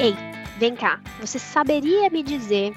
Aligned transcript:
Ei, 0.00 0.14
vem 0.58 0.76
cá, 0.76 1.00
você 1.20 1.40
saberia 1.40 2.08
me 2.08 2.22
dizer 2.22 2.72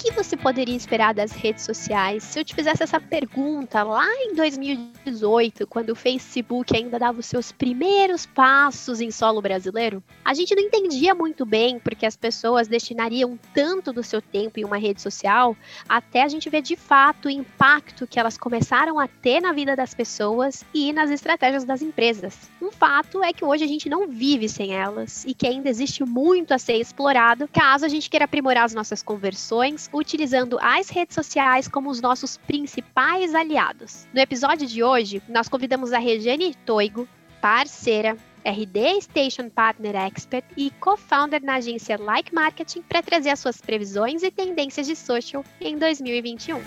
que 0.00 0.10
você 0.12 0.34
poderia 0.34 0.74
esperar 0.74 1.12
das 1.12 1.30
redes 1.30 1.62
sociais 1.62 2.24
se 2.24 2.40
eu 2.40 2.44
te 2.44 2.54
fizesse 2.54 2.82
essa 2.82 2.98
pergunta 2.98 3.82
lá 3.82 4.06
em 4.24 4.34
2018, 4.34 5.66
quando 5.66 5.90
o 5.90 5.94
Facebook 5.94 6.74
ainda 6.74 6.98
dava 6.98 7.20
os 7.20 7.26
seus 7.26 7.52
primeiros 7.52 8.24
passos 8.24 9.02
em 9.02 9.10
solo 9.10 9.42
brasileiro? 9.42 10.02
A 10.24 10.32
gente 10.32 10.54
não 10.54 10.62
entendia 10.62 11.14
muito 11.14 11.44
bem 11.44 11.78
porque 11.78 12.06
as 12.06 12.16
pessoas 12.16 12.66
destinariam 12.66 13.38
tanto 13.52 13.92
do 13.92 14.02
seu 14.02 14.22
tempo 14.22 14.58
em 14.58 14.64
uma 14.64 14.78
rede 14.78 15.02
social, 15.02 15.54
até 15.86 16.22
a 16.22 16.28
gente 16.28 16.48
ver 16.48 16.62
de 16.62 16.76
fato 16.76 17.26
o 17.26 17.30
impacto 17.30 18.06
que 18.06 18.18
elas 18.18 18.38
começaram 18.38 18.98
a 18.98 19.06
ter 19.06 19.42
na 19.42 19.52
vida 19.52 19.76
das 19.76 19.92
pessoas 19.92 20.64
e 20.72 20.94
nas 20.94 21.10
estratégias 21.10 21.64
das 21.64 21.82
empresas. 21.82 22.50
Um 22.60 22.72
fato 22.72 23.22
é 23.22 23.34
que 23.34 23.44
hoje 23.44 23.64
a 23.64 23.68
gente 23.68 23.90
não 23.90 24.08
vive 24.08 24.48
sem 24.48 24.74
elas 24.74 25.26
e 25.26 25.34
que 25.34 25.46
ainda 25.46 25.68
existe 25.68 26.02
muito 26.04 26.54
a 26.54 26.58
ser 26.58 26.76
explorado 26.76 27.46
caso 27.52 27.84
a 27.84 27.88
gente 27.88 28.08
queira 28.08 28.24
aprimorar 28.24 28.64
as 28.64 28.72
nossas 28.72 29.02
conversões 29.02 29.89
utilizando 29.92 30.58
as 30.60 30.88
redes 30.88 31.14
sociais 31.14 31.68
como 31.68 31.90
os 31.90 32.00
nossos 32.00 32.36
principais 32.36 33.34
aliados. 33.34 34.06
No 34.12 34.20
episódio 34.20 34.66
de 34.66 34.82
hoje, 34.82 35.22
nós 35.28 35.48
convidamos 35.48 35.92
a 35.92 35.98
Regiane 35.98 36.54
Toigo, 36.66 37.08
parceira, 37.40 38.16
RD 38.44 39.02
Station 39.02 39.50
Partner 39.50 39.94
Expert 39.96 40.46
e 40.56 40.70
co-founder 40.70 41.42
na 41.42 41.56
agência 41.56 41.98
Like 41.98 42.34
Marketing 42.34 42.82
para 42.82 43.02
trazer 43.02 43.30
as 43.30 43.38
suas 43.38 43.60
previsões 43.60 44.22
e 44.22 44.30
tendências 44.30 44.86
de 44.86 44.96
social 44.96 45.44
em 45.60 45.76
2021. 45.76 46.60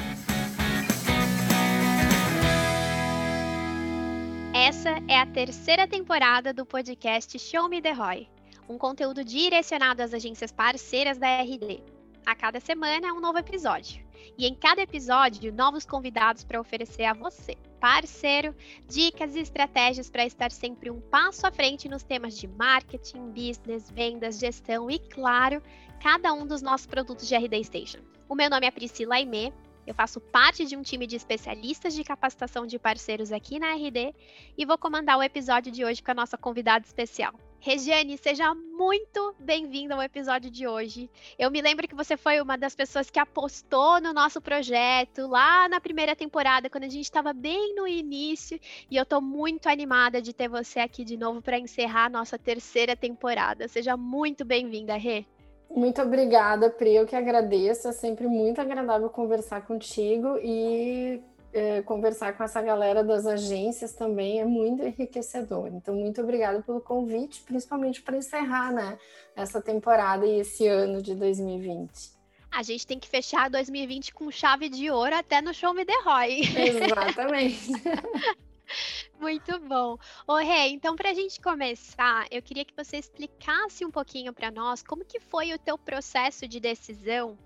Essa 4.53 4.91
é 5.07 5.17
a 5.17 5.25
terceira 5.25 5.87
temporada 5.87 6.53
do 6.53 6.65
podcast 6.65 7.37
Show 7.39 7.67
Me 7.67 7.81
the 7.81 7.91
Roy, 7.91 8.27
um 8.69 8.77
conteúdo 8.77 9.23
direcionado 9.23 10.03
às 10.03 10.13
agências 10.13 10.51
parceiras 10.51 11.17
da 11.17 11.41
RD. 11.41 11.92
A 12.25 12.35
cada 12.35 12.59
semana 12.59 13.07
é 13.07 13.11
um 13.11 13.19
novo 13.19 13.37
episódio. 13.37 14.01
E 14.37 14.47
em 14.47 14.55
cada 14.55 14.81
episódio, 14.81 15.51
novos 15.51 15.85
convidados 15.85 16.43
para 16.45 16.59
oferecer 16.59 17.03
a 17.03 17.13
você, 17.13 17.57
parceiro, 17.81 18.55
dicas 18.87 19.35
e 19.35 19.41
estratégias 19.41 20.09
para 20.09 20.25
estar 20.25 20.49
sempre 20.49 20.89
um 20.89 21.01
passo 21.01 21.45
à 21.45 21.51
frente 21.51 21.89
nos 21.89 22.01
temas 22.01 22.37
de 22.37 22.47
marketing, 22.47 23.29
business, 23.31 23.91
vendas, 23.91 24.39
gestão 24.39 24.89
e, 24.89 24.99
claro, 24.99 25.61
cada 26.01 26.31
um 26.33 26.47
dos 26.47 26.61
nossos 26.61 26.87
produtos 26.87 27.27
de 27.27 27.35
RD 27.35 27.61
Station. 27.65 27.99
O 28.29 28.35
meu 28.35 28.49
nome 28.49 28.65
é 28.65 28.71
Priscila 28.71 29.15
Aimee, 29.15 29.53
eu 29.85 29.93
faço 29.93 30.21
parte 30.21 30.65
de 30.65 30.77
um 30.77 30.81
time 30.81 31.05
de 31.05 31.17
especialistas 31.17 31.93
de 31.93 32.05
capacitação 32.05 32.65
de 32.65 32.79
parceiros 32.79 33.33
aqui 33.33 33.59
na 33.59 33.73
RD 33.73 34.15
e 34.57 34.65
vou 34.65 34.77
comandar 34.77 35.17
o 35.17 35.23
episódio 35.23 35.73
de 35.73 35.83
hoje 35.83 36.01
com 36.01 36.11
a 36.11 36.15
nossa 36.15 36.37
convidada 36.37 36.85
especial. 36.85 37.33
Regiane, 37.65 38.17
seja 38.17 38.53
muito 38.53 39.33
bem-vinda 39.39 39.95
ao 39.95 40.03
episódio 40.03 40.51
de 40.51 40.67
hoje. 40.67 41.09
Eu 41.39 41.49
me 41.49 41.61
lembro 41.61 41.87
que 41.87 41.95
você 41.95 42.17
foi 42.17 42.41
uma 42.41 42.57
das 42.57 42.75
pessoas 42.75 43.09
que 43.09 43.17
apostou 43.17 44.01
no 44.01 44.11
nosso 44.11 44.41
projeto 44.41 45.27
lá 45.27 45.69
na 45.69 45.79
primeira 45.79 46.13
temporada, 46.13 46.69
quando 46.69 46.83
a 46.83 46.89
gente 46.89 47.05
estava 47.05 47.31
bem 47.31 47.73
no 47.73 47.87
início, 47.87 48.59
e 48.91 48.97
eu 48.97 49.03
estou 49.03 49.21
muito 49.21 49.69
animada 49.69 50.21
de 50.21 50.33
ter 50.33 50.49
você 50.49 50.81
aqui 50.81 51.05
de 51.05 51.15
novo 51.15 51.41
para 51.41 51.57
encerrar 51.57 52.07
a 52.07 52.09
nossa 52.09 52.37
terceira 52.37 52.97
temporada. 52.97 53.65
Seja 53.69 53.95
muito 53.95 54.43
bem-vinda, 54.43 54.97
Rê. 54.97 55.25
Muito 55.73 56.01
obrigada, 56.01 56.69
Pri. 56.69 56.93
Eu 56.93 57.07
que 57.07 57.15
agradeço. 57.15 57.87
É 57.87 57.93
sempre 57.93 58.27
muito 58.27 58.59
agradável 58.59 59.09
conversar 59.09 59.65
contigo 59.65 60.37
e 60.43 61.21
é, 61.53 61.81
conversar 61.83 62.35
com 62.35 62.43
essa 62.43 62.61
galera 62.61 63.03
das 63.03 63.25
agências 63.25 63.93
também 63.93 64.41
é 64.41 64.45
muito 64.45 64.83
enriquecedor. 64.83 65.67
Então, 65.67 65.95
muito 65.95 66.21
obrigada 66.21 66.61
pelo 66.61 66.81
convite, 66.81 67.41
principalmente 67.41 68.01
para 68.01 68.17
encerrar 68.17 68.73
né, 68.73 68.97
essa 69.35 69.61
temporada 69.61 70.25
e 70.25 70.39
esse 70.39 70.67
ano 70.67 71.01
de 71.01 71.15
2020. 71.15 72.11
A 72.51 72.61
gente 72.61 72.85
tem 72.85 72.99
que 72.99 73.07
fechar 73.07 73.49
2020 73.49 74.13
com 74.13 74.29
chave 74.29 74.69
de 74.69 74.89
ouro 74.89 75.15
até 75.15 75.41
no 75.41 75.53
Show 75.53 75.73
Me 75.73 75.85
The 75.85 76.01
Roy. 76.03 76.41
Exatamente. 76.41 77.71
Muito 79.19 79.59
bom. 79.59 79.97
Ô, 80.27 80.35
Rê, 80.35 80.69
então 80.69 80.95
para 80.95 81.09
a 81.09 81.13
gente 81.13 81.39
começar, 81.39 82.27
eu 82.29 82.41
queria 82.41 82.65
que 82.65 82.73
você 82.75 82.97
explicasse 82.97 83.85
um 83.85 83.91
pouquinho 83.91 84.33
para 84.33 84.51
nós 84.51 84.83
como 84.83 85.05
que 85.05 85.19
foi 85.19 85.53
o 85.53 85.59
teu 85.59 85.77
processo 85.77 86.47
de 86.47 86.59
decisão 86.59 87.37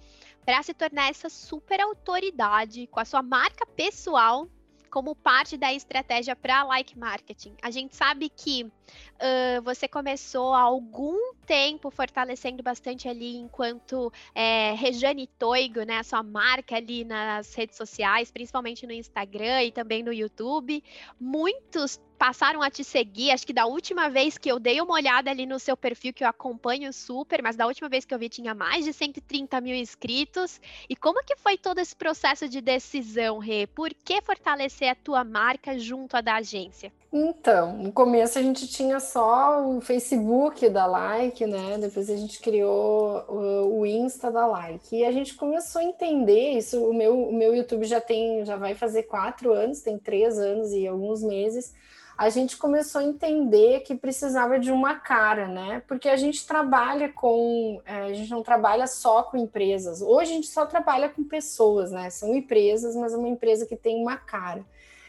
para 0.47 0.63
se 0.63 0.73
tornar 0.73 1.09
essa 1.09 1.27
super 1.27 1.81
autoridade 1.81 2.87
com 2.87 3.01
a 3.01 3.05
sua 3.05 3.21
marca 3.21 3.65
pessoal 3.65 4.47
como 4.89 5.13
parte 5.13 5.57
da 5.57 5.73
estratégia 5.73 6.37
para 6.37 6.63
like 6.63 6.97
marketing. 6.97 7.53
A 7.61 7.69
gente 7.69 7.93
sabe 7.97 8.29
que 8.29 8.63
uh, 8.63 9.61
você 9.61 9.89
começou 9.89 10.53
há 10.53 10.61
algum 10.61 11.17
tempo 11.47 11.89
fortalecendo 11.89 12.61
bastante 12.61 13.07
ali 13.07 13.37
enquanto 13.37 14.11
é, 14.35 14.73
Rejane 14.73 15.27
Toigo, 15.39 15.81
né, 15.83 15.99
a 15.99 16.03
sua 16.03 16.21
marca 16.21 16.75
ali 16.75 17.05
nas 17.05 17.55
redes 17.55 17.77
sociais, 17.77 18.29
principalmente 18.29 18.85
no 18.85 18.91
Instagram 18.91 19.63
e 19.63 19.71
também 19.71 20.03
no 20.03 20.11
YouTube. 20.11 20.83
Muitos 21.17 21.97
passaram 22.17 22.61
a 22.61 22.69
te 22.69 22.83
seguir. 22.83 23.31
Acho 23.31 23.47
que 23.47 23.53
da 23.53 23.65
última 23.65 24.09
vez 24.09 24.37
que 24.37 24.51
eu 24.51 24.59
dei 24.59 24.81
uma 24.81 24.93
olhada 24.93 25.31
ali 25.31 25.45
no 25.45 25.57
seu 25.57 25.77
perfil, 25.77 26.13
que 26.13 26.23
eu 26.23 26.27
acompanho 26.27 26.91
super, 26.91 27.41
mas 27.41 27.55
da 27.55 27.65
última 27.65 27.87
vez 27.87 28.03
que 28.03 28.13
eu 28.13 28.19
vi 28.19 28.27
tinha 28.27 28.53
mais 28.53 28.83
de 28.83 28.91
130 28.91 29.61
mil 29.61 29.75
inscritos. 29.75 30.59
E 30.89 30.95
como 30.95 31.23
que 31.23 31.37
foi 31.37 31.57
todo 31.57 31.79
esse 31.79 31.95
processo 31.95 32.49
de 32.49 32.59
decisão, 32.59 33.37
Rê? 33.37 33.67
Por 33.67 33.93
que 33.93 34.21
fortalecer 34.21 34.89
a 34.89 34.95
tua 34.95 35.23
marca 35.23 35.79
junto 35.79 36.17
à 36.17 36.21
da 36.21 36.35
agência? 36.35 36.91
Então, 37.11 37.77
no 37.77 37.91
começo 37.91 38.37
a 38.37 38.41
gente 38.41 38.67
tinha 38.67 38.99
só 38.99 39.65
o 39.65 39.79
Facebook 39.79 40.67
da 40.69 40.85
Like, 40.85 41.45
né? 41.45 41.77
Depois 41.77 42.09
a 42.09 42.15
gente 42.15 42.39
criou 42.41 43.23
o, 43.29 43.85
Insta 43.85 44.29
da 44.29 44.45
Like. 44.45 44.95
E 44.95 45.05
a 45.05 45.11
gente 45.11 45.35
começou 45.35 45.79
a 45.79 45.85
entender 45.85 46.51
isso. 46.51 46.83
O 46.83 46.93
meu, 46.93 47.29
o 47.29 47.33
meu 47.33 47.55
YouTube 47.55 47.85
já 47.85 48.01
tem, 48.01 48.43
já 48.43 48.57
vai 48.57 48.75
fazer 48.75 49.03
quatro 49.03 49.53
anos, 49.53 49.79
tem 49.79 49.97
três 49.97 50.37
anos 50.37 50.73
e 50.73 50.85
alguns 50.85 51.23
meses 51.23 51.73
a 52.17 52.29
gente 52.29 52.57
começou 52.57 52.99
a 52.99 53.03
entender 53.03 53.81
que 53.81 53.93
precisava 53.93 54.59
de 54.59 54.71
uma 54.71 54.95
cara, 54.95 55.47
né? 55.47 55.83
Porque 55.87 56.09
a 56.09 56.17
gente 56.17 56.47
trabalha 56.47 57.09
com, 57.09 57.79
é, 57.85 58.05
a 58.05 58.13
gente 58.13 58.31
não 58.31 58.41
trabalha 58.41 58.87
só 58.87 59.21
com 59.21 59.37
empresas. 59.37 60.01
Hoje 60.01 60.31
a 60.31 60.35
gente 60.35 60.47
só 60.47 60.65
trabalha 60.65 61.09
com 61.09 61.23
pessoas, 61.23 61.91
né? 61.91 62.09
São 62.09 62.35
empresas, 62.35 62.95
mas 62.95 63.13
é 63.13 63.17
uma 63.17 63.29
empresa 63.29 63.67
que 63.67 63.75
tem 63.75 64.01
uma 64.01 64.17
cara. 64.17 64.65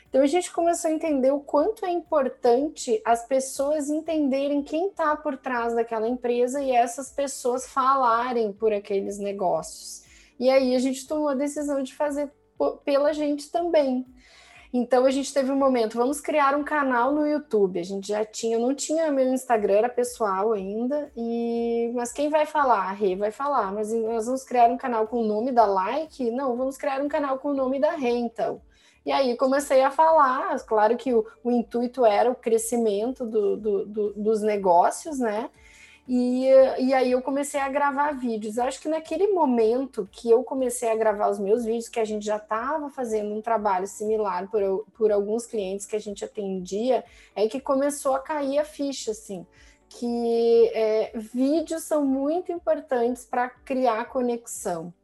Então 0.08 0.22
a 0.22 0.26
gente 0.26 0.50
começou 0.50 0.90
a 0.90 0.94
entender 0.94 1.30
o 1.30 1.40
quanto 1.40 1.84
é 1.84 1.90
importante 1.90 3.00
as 3.04 3.26
pessoas 3.26 3.90
entenderem 3.90 4.62
quem 4.62 4.88
está 4.88 5.14
por 5.14 5.36
trás 5.36 5.74
daquela 5.74 6.08
empresa 6.08 6.62
e 6.62 6.70
essas 6.70 7.10
pessoas 7.12 7.68
falarem 7.68 8.52
por 8.52 8.72
aqueles 8.72 9.18
negócios. 9.18 10.02
E 10.40 10.48
aí 10.48 10.74
a 10.74 10.78
gente 10.78 11.06
tomou 11.06 11.28
a 11.28 11.34
decisão 11.34 11.82
de 11.82 11.94
fazer 11.94 12.32
pela 12.84 13.12
gente 13.12 13.50
também. 13.50 14.06
Então 14.72 15.06
a 15.06 15.10
gente 15.10 15.32
teve 15.32 15.50
um 15.50 15.56
momento, 15.56 15.96
vamos 15.96 16.20
criar 16.20 16.54
um 16.54 16.62
canal 16.62 17.12
no 17.12 17.26
YouTube. 17.26 17.78
A 17.78 17.82
gente 17.82 18.08
já 18.08 18.24
tinha, 18.24 18.58
não 18.58 18.74
tinha 18.74 19.10
meu 19.10 19.26
Instagram, 19.32 19.74
era 19.74 19.88
pessoal 19.88 20.52
ainda, 20.52 21.10
e 21.16 21.90
mas 21.94 22.12
quem 22.12 22.28
vai 22.28 22.44
falar? 22.44 22.88
A 22.88 22.92
Rê 22.92 23.16
vai 23.16 23.30
falar, 23.30 23.72
mas 23.72 23.92
nós 23.92 24.26
vamos 24.26 24.44
criar 24.44 24.68
um 24.70 24.76
canal 24.76 25.06
com 25.06 25.22
o 25.22 25.26
nome 25.26 25.52
da 25.52 25.64
Like? 25.64 26.30
Não, 26.30 26.56
vamos 26.56 26.76
criar 26.76 27.00
um 27.02 27.08
canal 27.08 27.38
com 27.38 27.50
o 27.50 27.54
nome 27.54 27.80
da 27.80 27.92
Rê, 27.92 28.10
então. 28.10 28.60
E 29.04 29.12
aí 29.12 29.36
comecei 29.36 29.82
a 29.82 29.90
falar, 29.90 30.58
claro 30.64 30.96
que 30.96 31.14
o, 31.14 31.26
o 31.42 31.50
intuito 31.50 32.04
era 32.04 32.30
o 32.30 32.34
crescimento 32.34 33.24
do, 33.24 33.56
do, 33.56 33.86
do, 33.86 34.12
dos 34.14 34.42
negócios, 34.42 35.18
né? 35.18 35.50
E, 36.08 36.46
e 36.78 36.94
aí 36.94 37.12
eu 37.12 37.20
comecei 37.20 37.60
a 37.60 37.68
gravar 37.68 38.12
vídeos. 38.12 38.58
Acho 38.58 38.80
que 38.80 38.88
naquele 38.88 39.26
momento 39.26 40.08
que 40.10 40.30
eu 40.30 40.42
comecei 40.42 40.90
a 40.90 40.96
gravar 40.96 41.28
os 41.28 41.38
meus 41.38 41.66
vídeos, 41.66 41.88
que 41.88 42.00
a 42.00 42.04
gente 42.04 42.24
já 42.24 42.38
estava 42.38 42.88
fazendo 42.88 43.34
um 43.34 43.42
trabalho 43.42 43.86
similar 43.86 44.50
por, 44.50 44.86
por 44.96 45.12
alguns 45.12 45.44
clientes 45.44 45.84
que 45.84 45.94
a 45.94 46.00
gente 46.00 46.24
atendia, 46.24 47.04
é 47.36 47.46
que 47.46 47.60
começou 47.60 48.14
a 48.14 48.20
cair 48.20 48.58
a 48.58 48.64
ficha, 48.64 49.10
assim, 49.10 49.46
que 49.90 50.70
é, 50.72 51.12
vídeos 51.14 51.82
são 51.82 52.06
muito 52.06 52.50
importantes 52.50 53.26
para 53.26 53.50
criar 53.50 54.06
conexão. 54.06 54.94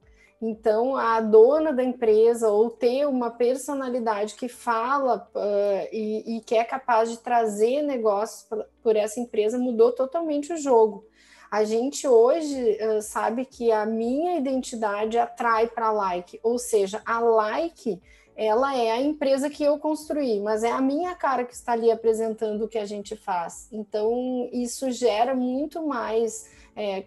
Então, 0.41 0.97
a 0.97 1.21
dona 1.21 1.73
da 1.73 1.83
empresa 1.83 2.49
ou 2.49 2.69
ter 2.69 3.07
uma 3.07 3.31
personalidade 3.31 4.35
que 4.35 4.49
fala 4.49 5.29
uh, 5.35 5.89
e, 5.93 6.37
e, 6.37 6.41
que 6.41 6.55
é 6.55 6.65
capaz 6.65 7.11
de 7.11 7.19
trazer 7.19 7.83
negócios 7.83 8.47
por, 8.83 8.97
essa 8.97 9.21
empresa 9.21 9.57
mudou 9.57 9.93
totalmente 9.93 10.53
o 10.53 10.57
jogo. 10.57 11.07
A 11.51 11.65
gente 11.65 12.07
hoje 12.07 12.79
uh, 12.83 13.01
sabe 13.01 13.45
que 13.45 13.71
a 13.71 13.87
minha 13.87 14.37
identidade 14.37 15.17
atrai 15.17 15.69
para 15.69 15.93
like, 15.93 16.39
ou 16.43 16.59
seja, 16.59 17.01
a 17.07 17.21
like 17.21 18.03
ela 18.37 18.77
é 18.77 18.91
a 18.91 19.01
empresa 19.01 19.49
que 19.49 19.63
eu 19.63 19.79
construí, 19.79 20.41
mas 20.41 20.65
é 20.65 20.71
a 20.71 20.81
minha 20.81 21.15
cara 21.15 21.45
que 21.45 21.55
está 21.55 21.73
ali 21.73 21.91
apresentando 21.91 22.65
o 22.65 22.69
que 22.69 22.79
a 22.79 22.85
gente 22.85 23.15
faz. 23.17 23.69
Então, 23.71 24.49
isso 24.53 24.91
gera 24.91 25.35
muito 25.35 25.87
mais 25.87 26.49
é, 26.77 27.05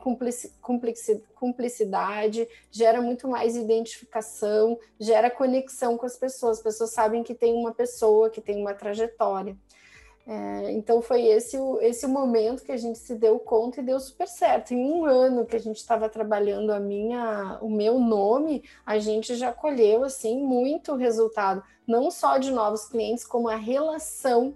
cumplicidade, 1.35 2.47
gera 2.71 3.01
muito 3.01 3.27
mais 3.27 3.55
identificação, 3.55 4.79
gera 4.99 5.29
conexão 5.29 5.97
com 5.97 6.05
as 6.05 6.17
pessoas. 6.17 6.57
As 6.57 6.63
pessoas 6.63 6.91
sabem 6.91 7.23
que 7.23 7.35
tem 7.35 7.53
uma 7.53 7.73
pessoa, 7.73 8.29
que 8.29 8.39
tem 8.39 8.61
uma 8.61 8.73
trajetória. 8.73 9.55
É, 10.29 10.73
então 10.73 11.01
foi 11.01 11.25
esse 11.25 11.55
esse 11.79 12.05
momento 12.05 12.61
que 12.61 12.73
a 12.73 12.77
gente 12.77 12.99
se 12.99 13.15
deu 13.15 13.39
conta 13.39 13.79
e 13.79 13.83
deu 13.83 13.97
super 13.97 14.27
certo. 14.27 14.73
Em 14.73 14.91
um 14.91 15.05
ano 15.05 15.45
que 15.45 15.55
a 15.55 15.59
gente 15.59 15.77
estava 15.77 16.09
trabalhando 16.09 16.71
a 16.71 16.81
minha, 16.81 17.57
o 17.61 17.69
meu 17.69 17.97
nome, 17.97 18.61
a 18.85 18.99
gente 18.99 19.35
já 19.35 19.53
colheu 19.53 20.03
assim 20.03 20.37
muito 20.37 20.95
resultado, 20.95 21.63
não 21.87 22.11
só 22.11 22.37
de 22.37 22.51
novos 22.51 22.89
clientes, 22.89 23.25
como 23.25 23.47
a 23.47 23.55
relação 23.55 24.53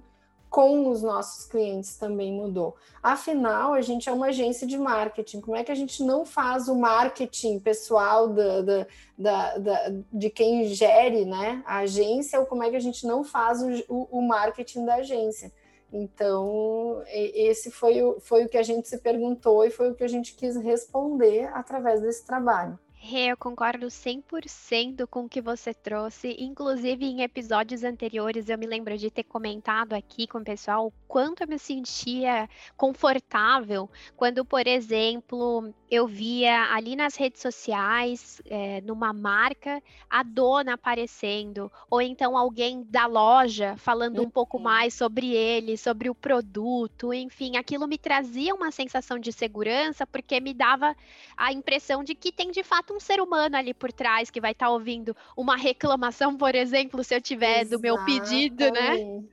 com 0.50 0.90
os 0.90 1.02
nossos 1.02 1.46
clientes 1.46 1.96
também 1.96 2.34
mudou. 2.34 2.76
Afinal, 3.02 3.74
a 3.74 3.80
gente 3.80 4.10
é 4.10 4.12
uma 4.12 4.28
agência 4.28 4.68
de 4.68 4.78
marketing. 4.78 5.40
Como 5.40 5.56
é 5.56 5.64
que 5.64 5.72
a 5.72 5.76
gente 5.76 6.04
não 6.04 6.26
faz 6.26 6.68
o 6.68 6.76
marketing 6.76 7.58
pessoal 7.60 8.28
da, 8.28 8.62
da, 8.62 8.88
da, 9.18 9.58
da 9.58 9.94
de 10.12 10.30
quem 10.30 10.66
gere 10.66 11.24
né, 11.24 11.64
a 11.66 11.78
agência, 11.78 12.38
ou 12.38 12.46
como 12.46 12.64
é 12.64 12.70
que 12.70 12.76
a 12.76 12.82
gente 12.82 13.08
não 13.08 13.24
faz 13.24 13.62
o, 13.62 13.70
o, 13.88 14.20
o 14.20 14.22
marketing 14.22 14.84
da 14.84 14.96
agência? 14.96 15.54
Então, 15.92 17.04
esse 17.08 17.70
foi 17.70 18.02
o, 18.02 18.20
foi 18.22 18.46
o 18.46 18.50
que 18.50 18.58
a 18.58 18.64
gente 18.64 18.88
se 18.88 18.98
perguntou 18.98 19.66
e 19.66 19.70
foi 19.70 19.92
o 19.92 19.96
que 19.96 20.04
a 20.04 20.08
gente 20.08 20.36
quis 20.36 20.56
responder 20.56 21.50
através 21.54 22.02
desse 22.02 22.26
trabalho. 22.26 22.80
Eu 23.04 23.36
concordo 23.36 23.88
100% 23.88 25.08
com 25.08 25.26
o 25.26 25.30
que 25.30 25.42
você 25.42 25.74
trouxe. 25.74 26.36
Inclusive, 26.40 27.04
em 27.04 27.24
episódios 27.24 27.84
anteriores, 27.84 28.48
eu 28.48 28.58
me 28.60 28.68
lembro 28.68 28.96
de 28.96 29.10
ter 29.10 29.24
comentado 29.24 29.94
aqui 29.94 30.28
com 30.28 30.38
o 30.38 30.44
pessoal 30.44 30.88
o 30.88 30.94
quanto 31.08 31.42
eu 31.42 31.48
me 31.48 31.58
sentia 31.58 32.48
confortável 32.78 33.90
quando, 34.16 34.46
por 34.46 34.68
exemplo, 34.68 35.74
eu 35.90 36.08
via 36.08 36.72
ali 36.74 36.96
nas 36.96 37.16
redes 37.16 37.42
sociais, 37.42 38.40
é, 38.46 38.80
numa 38.82 39.12
marca, 39.12 39.82
a 40.10 40.22
dona 40.22 40.76
aparecendo, 40.76 41.72
ou 41.90 42.02
então 42.02 42.38
alguém 42.38 42.84
da 42.88 43.08
loja 43.08 43.76
falando 43.78 44.22
um 44.22 44.30
pouco 44.30 44.58
uhum. 44.58 44.64
mais 44.64 44.94
sobre 44.94 45.34
ele, 45.34 45.76
sobre 45.76 46.10
o 46.10 46.16
produto, 46.16 47.14
enfim, 47.14 47.58
aquilo 47.58 47.88
me 47.88 47.98
trazia 47.98 48.54
uma 48.54 48.72
sensação 48.72 49.18
de 49.18 49.34
segurança, 49.34 50.06
porque 50.06 50.40
me 50.40 50.54
dava 50.54 50.96
a 51.36 51.52
impressão 51.52 52.04
de 52.04 52.14
que 52.16 52.32
tem 52.32 52.52
de 52.52 52.64
fato 52.64 52.91
um 52.92 53.00
ser 53.00 53.22
humano 53.22 53.56
ali 53.56 53.74
por 53.74 53.92
trás 53.92 54.30
que 54.30 54.42
vai 54.42 54.52
estar 54.52 54.68
tá 54.68 54.72
ouvindo 54.72 55.16
uma 55.36 55.56
reclamação, 55.56 56.38
por 56.38 56.56
exemplo, 56.56 57.04
se 57.04 57.16
eu 57.16 57.22
tiver 57.22 57.62
Exatamente. 57.62 57.72
do 57.72 57.80
meu 57.80 58.06
pedido, 58.06 58.72
né? 58.72 59.24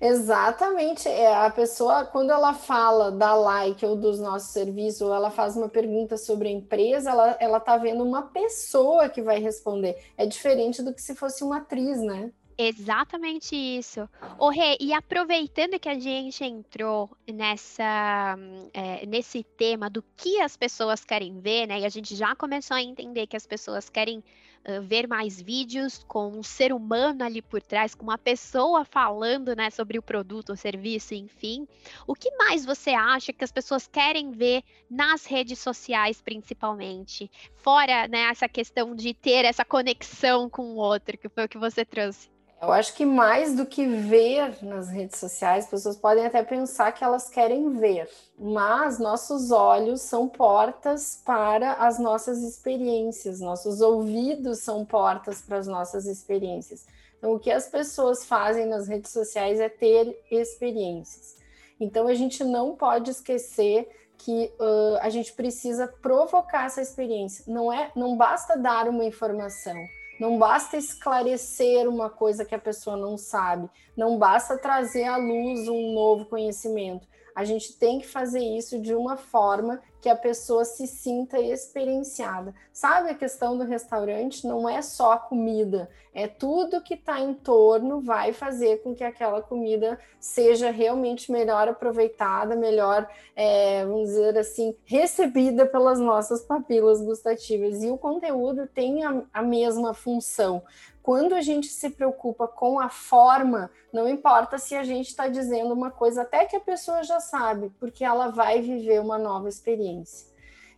Exatamente. 0.00 1.08
É, 1.08 1.34
a 1.34 1.50
pessoa, 1.50 2.04
quando 2.04 2.30
ela 2.30 2.54
fala 2.54 3.10
da 3.10 3.34
like 3.34 3.84
ou 3.84 3.96
dos 3.96 4.18
nossos 4.18 4.50
serviços, 4.50 5.02
ou 5.02 5.14
ela 5.14 5.30
faz 5.30 5.56
uma 5.56 5.68
pergunta 5.68 6.16
sobre 6.16 6.48
a 6.48 6.52
empresa, 6.52 7.10
ela, 7.10 7.36
ela 7.40 7.60
tá 7.60 7.76
vendo 7.76 8.02
uma 8.02 8.22
pessoa 8.22 9.08
que 9.08 9.22
vai 9.22 9.38
responder. 9.38 9.96
É 10.16 10.26
diferente 10.26 10.82
do 10.82 10.92
que 10.92 11.02
se 11.02 11.14
fosse 11.14 11.44
uma 11.44 11.58
atriz, 11.58 12.00
né? 12.00 12.32
Exatamente 12.58 13.54
isso. 13.54 14.08
O 14.38 14.48
Rê, 14.48 14.78
e 14.80 14.94
aproveitando 14.94 15.78
que 15.78 15.90
a 15.90 15.98
gente 15.98 16.42
entrou 16.42 17.10
nessa, 17.30 18.34
é, 18.72 19.04
nesse 19.04 19.44
tema 19.44 19.90
do 19.90 20.02
que 20.16 20.40
as 20.40 20.56
pessoas 20.56 21.04
querem 21.04 21.38
ver, 21.38 21.66
né? 21.66 21.80
E 21.80 21.84
a 21.84 21.88
gente 21.90 22.16
já 22.16 22.34
começou 22.34 22.74
a 22.74 22.82
entender 22.82 23.26
que 23.26 23.36
as 23.36 23.46
pessoas 23.46 23.90
querem 23.90 24.24
uh, 24.66 24.80
ver 24.82 25.06
mais 25.06 25.38
vídeos 25.38 26.02
com 26.08 26.28
um 26.28 26.42
ser 26.42 26.72
humano 26.72 27.22
ali 27.24 27.42
por 27.42 27.60
trás, 27.60 27.94
com 27.94 28.04
uma 28.04 28.16
pessoa 28.16 28.86
falando, 28.86 29.54
né, 29.54 29.68
sobre 29.68 29.98
o 29.98 30.02
produto, 30.02 30.54
o 30.54 30.56
serviço, 30.56 31.14
enfim. 31.14 31.68
O 32.06 32.14
que 32.14 32.34
mais 32.38 32.64
você 32.64 32.90
acha 32.90 33.34
que 33.34 33.44
as 33.44 33.52
pessoas 33.52 33.86
querem 33.86 34.30
ver 34.30 34.62
nas 34.90 35.26
redes 35.26 35.58
sociais, 35.58 36.22
principalmente? 36.22 37.30
Fora, 37.54 38.08
né, 38.08 38.30
essa 38.30 38.48
questão 38.48 38.94
de 38.94 39.12
ter 39.12 39.44
essa 39.44 39.64
conexão 39.64 40.48
com 40.48 40.74
o 40.74 40.76
outro, 40.76 41.18
que 41.18 41.28
foi 41.28 41.44
o 41.44 41.48
que 41.48 41.58
você 41.58 41.84
trouxe. 41.84 42.34
Eu 42.60 42.72
acho 42.72 42.94
que 42.94 43.04
mais 43.04 43.54
do 43.54 43.66
que 43.66 43.86
ver 43.86 44.64
nas 44.64 44.88
redes 44.88 45.18
sociais, 45.18 45.64
as 45.64 45.70
pessoas 45.70 45.96
podem 45.96 46.24
até 46.24 46.42
pensar 46.42 46.90
que 46.90 47.04
elas 47.04 47.28
querem 47.28 47.76
ver, 47.76 48.08
mas 48.38 48.98
nossos 48.98 49.50
olhos 49.50 50.00
são 50.00 50.26
portas 50.26 51.20
para 51.24 51.74
as 51.74 51.98
nossas 51.98 52.42
experiências, 52.42 53.40
nossos 53.40 53.82
ouvidos 53.82 54.60
são 54.60 54.86
portas 54.86 55.42
para 55.42 55.58
as 55.58 55.66
nossas 55.66 56.06
experiências. 56.06 56.86
Então, 57.18 57.34
o 57.34 57.38
que 57.38 57.50
as 57.50 57.68
pessoas 57.68 58.24
fazem 58.24 58.66
nas 58.66 58.88
redes 58.88 59.10
sociais 59.10 59.60
é 59.60 59.68
ter 59.68 60.18
experiências. 60.30 61.36
Então, 61.78 62.08
a 62.08 62.14
gente 62.14 62.42
não 62.42 62.74
pode 62.74 63.10
esquecer 63.10 63.86
que 64.16 64.50
uh, 64.58 64.96
a 65.02 65.10
gente 65.10 65.34
precisa 65.34 65.86
provocar 65.86 66.66
essa 66.66 66.80
experiência. 66.80 67.44
Não 67.46 67.70
é, 67.70 67.92
não 67.94 68.16
basta 68.16 68.56
dar 68.56 68.88
uma 68.88 69.04
informação 69.04 69.76
não 70.18 70.38
basta 70.38 70.76
esclarecer 70.76 71.88
uma 71.88 72.08
coisa 72.08 72.44
que 72.44 72.54
a 72.54 72.58
pessoa 72.58 72.96
não 72.96 73.18
sabe, 73.18 73.68
não 73.96 74.18
basta 74.18 74.58
trazer 74.58 75.04
à 75.04 75.16
luz 75.16 75.68
um 75.68 75.92
novo 75.92 76.24
conhecimento. 76.26 77.06
A 77.36 77.44
gente 77.44 77.74
tem 77.74 78.00
que 78.00 78.06
fazer 78.08 78.40
isso 78.40 78.80
de 78.80 78.94
uma 78.94 79.18
forma 79.18 79.82
que 80.00 80.08
a 80.08 80.16
pessoa 80.16 80.64
se 80.64 80.86
sinta 80.86 81.38
experienciada. 81.38 82.54
Sabe 82.72 83.10
a 83.10 83.14
questão 83.14 83.58
do 83.58 83.64
restaurante? 83.64 84.46
Não 84.46 84.66
é 84.66 84.80
só 84.80 85.12
a 85.12 85.18
comida, 85.18 85.90
é 86.14 86.26
tudo 86.26 86.80
que 86.80 86.94
está 86.94 87.20
em 87.20 87.34
torno 87.34 88.00
vai 88.00 88.32
fazer 88.32 88.82
com 88.82 88.94
que 88.94 89.04
aquela 89.04 89.42
comida 89.42 89.98
seja 90.18 90.70
realmente 90.70 91.30
melhor 91.30 91.68
aproveitada, 91.68 92.56
melhor, 92.56 93.06
é, 93.34 93.84
vamos 93.84 94.08
dizer 94.08 94.38
assim, 94.38 94.74
recebida 94.86 95.66
pelas 95.66 96.00
nossas 96.00 96.40
papilas 96.40 97.02
gustativas. 97.02 97.82
E 97.82 97.90
o 97.90 97.98
conteúdo 97.98 98.66
tem 98.66 99.04
a, 99.04 99.24
a 99.30 99.42
mesma 99.42 99.92
função 99.92 100.62
quando 101.06 101.36
a 101.36 101.40
gente 101.40 101.68
se 101.68 101.88
preocupa 101.90 102.48
com 102.48 102.80
a 102.80 102.88
forma, 102.88 103.70
não 103.92 104.08
importa 104.08 104.58
se 104.58 104.74
a 104.74 104.82
gente 104.82 105.06
está 105.06 105.28
dizendo 105.28 105.72
uma 105.72 105.88
coisa 105.88 106.22
até 106.22 106.46
que 106.46 106.56
a 106.56 106.60
pessoa 106.60 107.04
já 107.04 107.20
sabe, 107.20 107.70
porque 107.78 108.04
ela 108.04 108.26
vai 108.26 108.60
viver 108.60 109.00
uma 109.00 109.16
nova 109.16 109.48
experiência. 109.48 110.26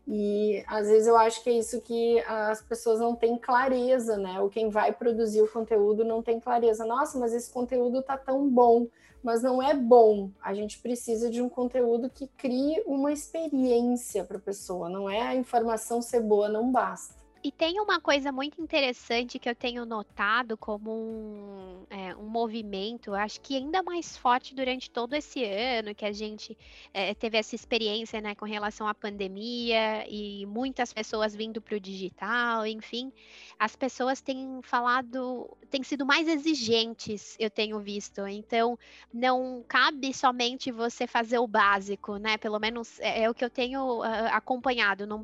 E 0.06 0.62
às 0.66 0.86
vezes 0.86 1.08
eu 1.08 1.16
acho 1.16 1.42
que 1.42 1.48
é 1.48 1.54
isso 1.54 1.80
que 1.80 2.20
as 2.26 2.60
pessoas 2.60 3.00
não 3.00 3.16
têm 3.16 3.38
clareza, 3.38 4.18
né? 4.18 4.38
Ou 4.38 4.50
quem 4.50 4.68
vai 4.68 4.92
produzir 4.92 5.40
o 5.40 5.50
conteúdo 5.50 6.04
não 6.04 6.22
tem 6.22 6.38
clareza. 6.38 6.84
Nossa, 6.84 7.18
mas 7.18 7.32
esse 7.32 7.50
conteúdo 7.50 8.02
tá 8.02 8.18
tão 8.18 8.50
bom, 8.50 8.86
mas 9.22 9.42
não 9.42 9.62
é 9.62 9.72
bom. 9.72 10.30
A 10.42 10.52
gente 10.52 10.78
precisa 10.80 11.30
de 11.30 11.40
um 11.40 11.48
conteúdo 11.48 12.10
que 12.10 12.26
crie 12.36 12.82
uma 12.84 13.10
experiência 13.10 14.24
para 14.24 14.36
a 14.36 14.40
pessoa. 14.40 14.90
Não 14.90 15.08
é 15.08 15.22
a 15.22 15.34
informação 15.34 16.02
ser 16.02 16.20
boa, 16.20 16.50
não 16.50 16.70
basta. 16.70 17.17
E 17.42 17.52
tem 17.52 17.80
uma 17.80 18.00
coisa 18.00 18.32
muito 18.32 18.60
interessante 18.60 19.38
que 19.38 19.48
eu 19.48 19.54
tenho 19.54 19.86
notado 19.86 20.56
como 20.56 20.90
um, 20.90 21.86
é, 21.88 22.14
um 22.16 22.28
movimento, 22.28 23.14
acho 23.14 23.40
que 23.40 23.56
ainda 23.56 23.80
mais 23.80 24.16
forte 24.16 24.56
durante 24.56 24.90
todo 24.90 25.14
esse 25.14 25.44
ano, 25.44 25.94
que 25.94 26.04
a 26.04 26.10
gente 26.10 26.58
é, 26.92 27.14
teve 27.14 27.38
essa 27.38 27.54
experiência 27.54 28.20
né, 28.20 28.34
com 28.34 28.44
relação 28.44 28.88
à 28.88 28.94
pandemia 28.94 30.04
e 30.08 30.46
muitas 30.46 30.92
pessoas 30.92 31.34
vindo 31.34 31.60
para 31.60 31.76
o 31.76 31.80
digital, 31.80 32.66
enfim, 32.66 33.12
as 33.56 33.76
pessoas 33.76 34.20
têm 34.20 34.60
falado, 34.62 35.56
têm 35.70 35.84
sido 35.84 36.04
mais 36.04 36.26
exigentes, 36.26 37.36
eu 37.38 37.50
tenho 37.50 37.78
visto. 37.78 38.26
Então, 38.26 38.76
não 39.12 39.64
cabe 39.68 40.12
somente 40.12 40.72
você 40.72 41.06
fazer 41.06 41.38
o 41.38 41.46
básico, 41.46 42.16
né? 42.16 42.36
Pelo 42.36 42.58
menos 42.58 42.98
é, 42.98 43.22
é 43.22 43.30
o 43.30 43.34
que 43.34 43.44
eu 43.44 43.50
tenho 43.50 44.00
uh, 44.00 44.26
acompanhado. 44.32 45.06
Não 45.06 45.20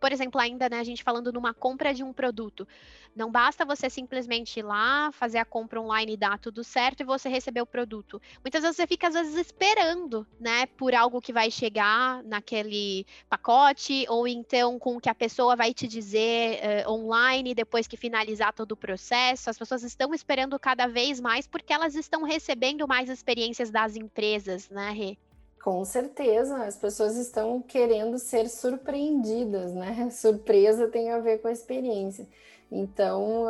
Por 0.00 0.12
exemplo, 0.12 0.40
ainda 0.40 0.68
né, 0.68 0.78
a 0.78 0.84
gente 0.84 1.02
falando 1.02 1.32
numa 1.32 1.49
uma 1.50 1.54
compra 1.54 1.92
de 1.92 2.02
um 2.02 2.12
produto. 2.12 2.66
Não 3.14 3.30
basta 3.30 3.64
você 3.64 3.90
simplesmente 3.90 4.60
ir 4.60 4.62
lá, 4.62 5.10
fazer 5.12 5.38
a 5.38 5.44
compra 5.44 5.80
online 5.80 6.12
e 6.12 6.16
dar 6.16 6.38
tudo 6.38 6.62
certo 6.62 7.00
e 7.00 7.04
você 7.04 7.28
receber 7.28 7.60
o 7.60 7.66
produto. 7.66 8.22
Muitas 8.42 8.62
vezes 8.62 8.76
você 8.76 8.86
fica, 8.86 9.08
às 9.08 9.14
vezes, 9.14 9.34
esperando, 9.34 10.26
né, 10.38 10.66
por 10.66 10.94
algo 10.94 11.20
que 11.20 11.32
vai 11.32 11.50
chegar 11.50 12.22
naquele 12.22 13.04
pacote, 13.28 14.06
ou 14.08 14.28
então 14.28 14.78
com 14.78 14.96
o 14.96 15.00
que 15.00 15.10
a 15.10 15.14
pessoa 15.14 15.56
vai 15.56 15.74
te 15.74 15.88
dizer 15.88 16.60
uh, 16.86 16.90
online 16.90 17.54
depois 17.54 17.88
que 17.88 17.96
finalizar 17.96 18.52
todo 18.52 18.72
o 18.72 18.76
processo. 18.76 19.50
As 19.50 19.58
pessoas 19.58 19.82
estão 19.82 20.14
esperando 20.14 20.58
cada 20.58 20.86
vez 20.86 21.20
mais 21.20 21.48
porque 21.48 21.72
elas 21.72 21.96
estão 21.96 22.22
recebendo 22.22 22.86
mais 22.86 23.10
experiências 23.10 23.70
das 23.70 23.96
empresas, 23.96 24.70
né, 24.70 24.92
Rê? 24.92 25.18
Com 25.62 25.84
certeza, 25.84 26.64
as 26.64 26.76
pessoas 26.76 27.16
estão 27.16 27.60
querendo 27.60 28.18
ser 28.18 28.48
surpreendidas, 28.48 29.74
né? 29.74 30.08
Surpresa 30.12 30.88
tem 30.88 31.10
a 31.10 31.18
ver 31.18 31.38
com 31.38 31.48
a 31.48 31.52
experiência. 31.52 32.26
Então, 32.72 33.46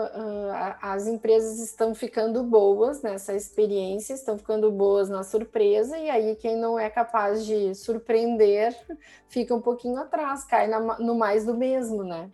as 0.80 1.06
empresas 1.06 1.60
estão 1.60 1.94
ficando 1.94 2.42
boas 2.42 3.02
nessa 3.02 3.34
experiência, 3.34 4.14
estão 4.14 4.38
ficando 4.38 4.72
boas 4.72 5.10
na 5.10 5.22
surpresa, 5.22 5.98
e 5.98 6.08
aí 6.08 6.36
quem 6.36 6.56
não 6.56 6.78
é 6.78 6.88
capaz 6.88 7.44
de 7.44 7.74
surpreender 7.74 8.74
fica 9.28 9.54
um 9.54 9.60
pouquinho 9.60 9.98
atrás, 9.98 10.44
cai 10.44 10.66
no 10.98 11.14
mais 11.14 11.44
do 11.44 11.54
mesmo, 11.54 12.02
né? 12.02 12.30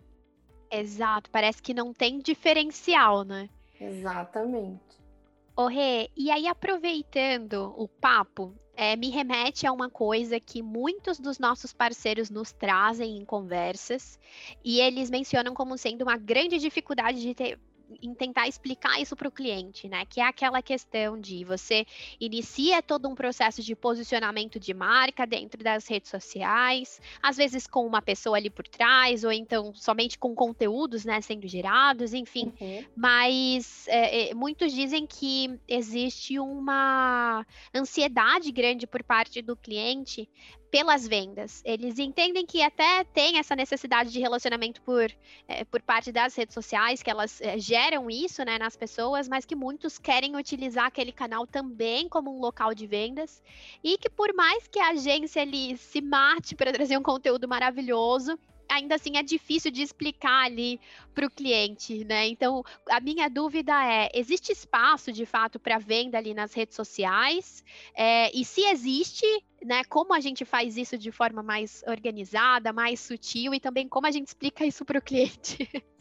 Exato, 0.71 1.29
parece 1.29 1.61
que 1.61 1.73
não 1.73 1.93
tem 1.93 2.19
diferencial, 2.19 3.25
né? 3.25 3.49
Exatamente. 3.79 4.81
Ô 5.57 5.67
Rê, 5.67 6.09
e 6.15 6.31
aí 6.31 6.47
aproveitando 6.47 7.73
o 7.77 7.87
papo, 7.87 8.53
é, 8.77 8.95
me 8.95 9.09
remete 9.09 9.65
a 9.65 9.71
uma 9.71 9.89
coisa 9.89 10.39
que 10.39 10.61
muitos 10.61 11.19
dos 11.19 11.39
nossos 11.39 11.73
parceiros 11.73 12.29
nos 12.29 12.51
trazem 12.51 13.17
em 13.17 13.25
conversas, 13.25 14.19
e 14.63 14.79
eles 14.79 15.09
mencionam 15.09 15.55
como 15.55 15.75
sendo 15.79 16.03
uma 16.03 16.15
grande 16.15 16.59
dificuldade 16.59 17.19
de 17.19 17.33
ter 17.33 17.59
em 18.01 18.13
tentar 18.13 18.47
explicar 18.47 18.99
isso 19.01 19.15
para 19.15 19.27
o 19.27 19.31
cliente, 19.31 19.87
né? 19.87 20.05
Que 20.05 20.19
é 20.19 20.25
aquela 20.25 20.61
questão 20.61 21.19
de 21.19 21.43
você 21.43 21.85
inicia 22.19 22.81
todo 22.81 23.07
um 23.07 23.15
processo 23.15 23.61
de 23.61 23.75
posicionamento 23.75 24.59
de 24.59 24.73
marca 24.73 25.25
dentro 25.25 25.63
das 25.63 25.87
redes 25.87 26.09
sociais, 26.09 27.01
às 27.21 27.37
vezes 27.37 27.67
com 27.67 27.85
uma 27.85 28.01
pessoa 28.01 28.37
ali 28.37 28.49
por 28.49 28.67
trás, 28.67 29.23
ou 29.23 29.31
então 29.31 29.73
somente 29.73 30.17
com 30.17 30.35
conteúdos, 30.35 31.05
né, 31.05 31.21
sendo 31.21 31.47
gerados, 31.47 32.13
enfim. 32.13 32.53
Uhum. 32.59 32.85
Mas 32.95 33.87
é, 33.87 34.29
é, 34.29 34.33
muitos 34.33 34.73
dizem 34.73 35.05
que 35.05 35.59
existe 35.67 36.39
uma 36.39 37.45
ansiedade 37.73 38.51
grande 38.51 38.85
por 38.85 39.03
parte 39.03 39.41
do 39.41 39.55
cliente 39.55 40.29
pelas 40.71 41.07
vendas. 41.07 41.61
Eles 41.65 41.97
entendem 41.99 42.45
que 42.45 42.61
até 42.61 43.03
tem 43.03 43.37
essa 43.37 43.55
necessidade 43.55 44.11
de 44.11 44.19
relacionamento 44.19 44.81
por, 44.81 45.11
é, 45.47 45.63
por 45.63 45.81
parte 45.81 46.11
das 46.11 46.35
redes 46.35 46.53
sociais, 46.53 47.01
que 47.01 47.09
elas 47.09 47.41
é, 47.41 47.57
geram 47.57 48.09
isso 48.09 48.43
né, 48.43 48.57
nas 48.57 48.75
pessoas, 48.75 49.27
mas 49.27 49.45
que 49.45 49.55
muitos 49.55 49.97
querem 49.97 50.35
utilizar 50.35 50.85
aquele 50.85 51.11
canal 51.11 51.47
também 51.47 52.09
como 52.09 52.35
um 52.35 52.39
local 52.39 52.73
de 52.73 52.85
vendas. 52.85 53.41
E 53.83 53.97
que 53.97 54.09
por 54.09 54.33
mais 54.33 54.67
que 54.67 54.79
a 54.79 54.89
agência 54.89 55.41
ali 55.41 55.77
se 55.77 56.01
mate 56.01 56.55
para 56.55 56.71
trazer 56.73 56.97
um 56.97 57.03
conteúdo 57.03 57.47
maravilhoso, 57.47 58.37
ainda 58.69 58.95
assim 58.95 59.17
é 59.17 59.23
difícil 59.23 59.71
de 59.71 59.81
explicar 59.81 60.45
ali 60.45 60.79
para 61.13 61.25
o 61.25 61.29
cliente, 61.29 62.03
né? 62.05 62.27
Então, 62.27 62.63
a 62.89 62.99
minha 62.99 63.29
dúvida 63.29 63.73
é: 63.85 64.09
existe 64.13 64.51
espaço 64.51 65.11
de 65.11 65.25
fato 65.25 65.59
para 65.59 65.77
venda 65.77 66.17
ali 66.17 66.33
nas 66.33 66.53
redes 66.53 66.75
sociais? 66.75 67.63
É, 67.95 68.35
e 68.37 68.43
se 68.45 68.61
existe, 68.61 69.25
né? 69.63 69.83
Como 69.85 70.13
a 70.13 70.19
gente 70.19 70.45
faz 70.45 70.77
isso 70.77 70.97
de 70.97 71.11
forma 71.11 71.41
mais 71.41 71.83
organizada, 71.87 72.73
mais 72.73 72.99
sutil 72.99 73.53
e 73.53 73.59
também 73.59 73.87
como 73.87 74.07
a 74.07 74.11
gente 74.11 74.27
explica 74.27 74.65
isso 74.65 74.85
para 74.85 74.99
o 74.99 75.01
cliente? 75.01 75.69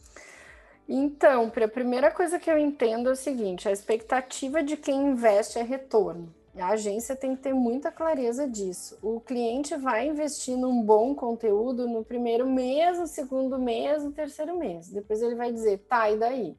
Então, 0.88 1.50
a 1.52 1.68
primeira 1.68 2.12
coisa 2.12 2.38
que 2.38 2.48
eu 2.48 2.56
entendo 2.56 3.08
é 3.08 3.12
o 3.12 3.16
seguinte: 3.16 3.68
a 3.68 3.72
expectativa 3.72 4.62
de 4.62 4.76
quem 4.76 5.08
investe 5.08 5.58
é 5.58 5.62
retorno. 5.62 6.32
A 6.58 6.68
agência 6.68 7.14
tem 7.14 7.36
que 7.36 7.42
ter 7.42 7.54
muita 7.54 7.90
clareza 7.90 8.48
disso. 8.48 8.98
O 9.02 9.20
cliente 9.20 9.76
vai 9.76 10.08
investir 10.08 10.56
num 10.56 10.82
bom 10.82 11.14
conteúdo 11.14 11.88
no 11.88 12.04
primeiro 12.04 12.48
mês, 12.48 12.98
no 12.98 13.06
segundo 13.06 13.58
mês, 13.58 14.02
no 14.02 14.12
terceiro 14.12 14.58
mês. 14.58 14.88
Depois 14.88 15.20
ele 15.22 15.34
vai 15.34 15.52
dizer, 15.52 15.78
tá, 15.88 16.10
e 16.10 16.16
daí? 16.16 16.56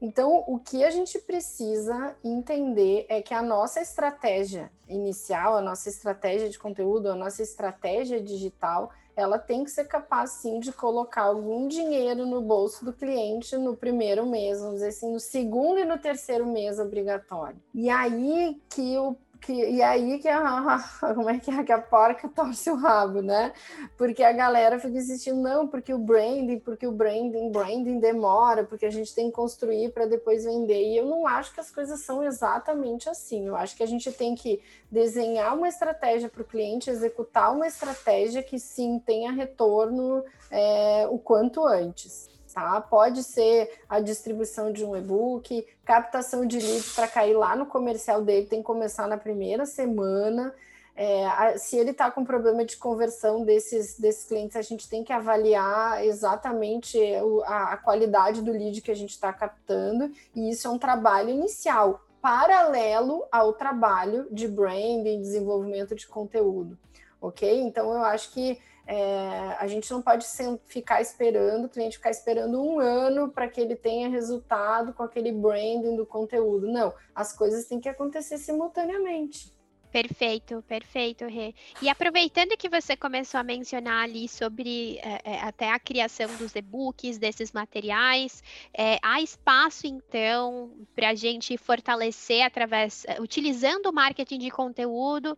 Então, 0.00 0.44
o 0.46 0.58
que 0.58 0.84
a 0.84 0.90
gente 0.90 1.18
precisa 1.18 2.14
entender 2.22 3.06
é 3.08 3.22
que 3.22 3.32
a 3.32 3.42
nossa 3.42 3.80
estratégia 3.80 4.70
inicial, 4.88 5.56
a 5.56 5.62
nossa 5.62 5.88
estratégia 5.88 6.50
de 6.50 6.58
conteúdo, 6.58 7.10
a 7.10 7.14
nossa 7.14 7.42
estratégia 7.42 8.20
digital, 8.20 8.90
ela 9.16 9.38
tem 9.38 9.64
que 9.64 9.70
ser 9.70 9.86
capaz 9.86 10.32
sim 10.32 10.60
de 10.60 10.70
colocar 10.70 11.22
algum 11.22 11.66
dinheiro 11.66 12.26
no 12.26 12.42
bolso 12.42 12.84
do 12.84 12.92
cliente 12.92 13.56
no 13.56 13.74
primeiro 13.74 14.26
mês, 14.26 14.60
vamos 14.60 14.74
dizer 14.74 14.88
assim, 14.88 15.10
no 15.10 15.18
segundo 15.18 15.78
e 15.80 15.86
no 15.86 15.96
terceiro 15.96 16.46
mês 16.46 16.78
obrigatório. 16.78 17.56
E 17.74 17.88
aí 17.88 18.60
que 18.68 18.98
o 18.98 19.16
que, 19.46 19.52
e 19.52 19.80
aí 19.80 20.18
que 20.18 20.28
a, 20.28 20.78
como 21.14 21.30
é 21.30 21.38
que 21.38 21.50
é 21.50 21.62
que 21.62 21.70
a 21.70 21.80
porca 21.80 22.28
torce 22.28 22.68
o 22.68 22.74
rabo, 22.74 23.22
né? 23.22 23.52
Porque 23.96 24.24
a 24.24 24.32
galera 24.32 24.78
fica 24.80 24.98
insistindo, 24.98 25.40
não, 25.40 25.68
porque 25.68 25.94
o 25.94 25.98
branding, 25.98 26.58
porque 26.58 26.86
o 26.86 26.90
branding, 26.90 27.52
branding 27.52 28.00
demora, 28.00 28.64
porque 28.64 28.84
a 28.84 28.90
gente 28.90 29.14
tem 29.14 29.30
que 29.30 29.36
construir 29.36 29.92
para 29.92 30.04
depois 30.06 30.44
vender. 30.44 30.82
E 30.82 30.96
eu 30.96 31.06
não 31.06 31.26
acho 31.26 31.54
que 31.54 31.60
as 31.60 31.70
coisas 31.70 32.00
são 32.00 32.24
exatamente 32.24 33.08
assim. 33.08 33.46
Eu 33.46 33.56
acho 33.56 33.76
que 33.76 33.82
a 33.84 33.86
gente 33.86 34.10
tem 34.10 34.34
que 34.34 34.60
desenhar 34.90 35.56
uma 35.56 35.68
estratégia 35.68 36.28
para 36.28 36.42
o 36.42 36.44
cliente, 36.44 36.90
executar 36.90 37.54
uma 37.54 37.68
estratégia 37.68 38.42
que 38.42 38.58
sim 38.58 38.98
tenha 38.98 39.30
retorno 39.30 40.24
é, 40.50 41.06
o 41.08 41.18
quanto 41.18 41.64
antes 41.64 42.35
tá? 42.56 42.80
Pode 42.80 43.22
ser 43.22 43.70
a 43.86 44.00
distribuição 44.00 44.72
de 44.72 44.82
um 44.82 44.96
e-book, 44.96 45.66
captação 45.84 46.46
de 46.46 46.58
leads 46.58 46.94
para 46.94 47.06
cair 47.06 47.34
lá 47.34 47.54
no 47.54 47.66
comercial 47.66 48.22
dele, 48.22 48.46
tem 48.46 48.60
que 48.60 48.64
começar 48.64 49.06
na 49.06 49.18
primeira 49.18 49.66
semana. 49.66 50.54
É, 50.96 51.26
a, 51.26 51.58
se 51.58 51.76
ele 51.76 51.90
está 51.90 52.10
com 52.10 52.24
problema 52.24 52.64
de 52.64 52.78
conversão 52.78 53.44
desses, 53.44 53.98
desses 53.98 54.24
clientes, 54.24 54.56
a 54.56 54.62
gente 54.62 54.88
tem 54.88 55.04
que 55.04 55.12
avaliar 55.12 56.02
exatamente 56.02 56.98
o, 57.22 57.42
a, 57.42 57.74
a 57.74 57.76
qualidade 57.76 58.40
do 58.40 58.52
lead 58.52 58.80
que 58.80 58.90
a 58.90 58.96
gente 58.96 59.10
está 59.10 59.30
captando, 59.34 60.10
e 60.34 60.48
isso 60.48 60.66
é 60.66 60.70
um 60.70 60.78
trabalho 60.78 61.28
inicial, 61.28 62.06
paralelo 62.22 63.26
ao 63.30 63.52
trabalho 63.52 64.28
de 64.30 64.48
branding, 64.48 65.20
desenvolvimento 65.20 65.94
de 65.94 66.06
conteúdo, 66.06 66.78
ok? 67.20 67.60
Então, 67.60 67.92
eu 67.92 68.02
acho 68.02 68.32
que 68.32 68.58
é, 68.86 69.56
a 69.58 69.66
gente 69.66 69.90
não 69.90 70.00
pode 70.00 70.24
ficar 70.66 71.00
esperando, 71.00 71.64
o 71.64 71.68
cliente 71.68 71.96
ficar 71.96 72.10
esperando 72.10 72.62
um 72.62 72.78
ano 72.78 73.28
para 73.28 73.48
que 73.48 73.60
ele 73.60 73.74
tenha 73.74 74.08
resultado 74.08 74.92
com 74.92 75.02
aquele 75.02 75.32
branding 75.32 75.96
do 75.96 76.06
conteúdo. 76.06 76.68
Não, 76.68 76.94
as 77.14 77.32
coisas 77.32 77.66
têm 77.66 77.80
que 77.80 77.88
acontecer 77.88 78.38
simultaneamente. 78.38 79.56
Perfeito, 79.90 80.62
perfeito, 80.68 81.24
Rê. 81.24 81.54
E 81.80 81.88
aproveitando 81.88 82.56
que 82.56 82.68
você 82.68 82.94
começou 82.96 83.40
a 83.40 83.42
mencionar 83.42 84.04
ali 84.04 84.28
sobre 84.28 84.98
é, 84.98 85.20
é, 85.24 85.40
até 85.40 85.70
a 85.70 85.78
criação 85.78 86.28
dos 86.36 86.54
e-books, 86.54 87.16
desses 87.16 87.50
materiais, 87.50 88.42
é, 88.76 88.98
há 89.02 89.22
espaço 89.22 89.86
então 89.86 90.70
para 90.94 91.10
a 91.10 91.14
gente 91.14 91.56
fortalecer 91.56 92.42
através, 92.42 93.06
é, 93.06 93.20
utilizando 93.22 93.86
o 93.86 93.92
marketing 93.92 94.38
de 94.38 94.50
conteúdo 94.50 95.34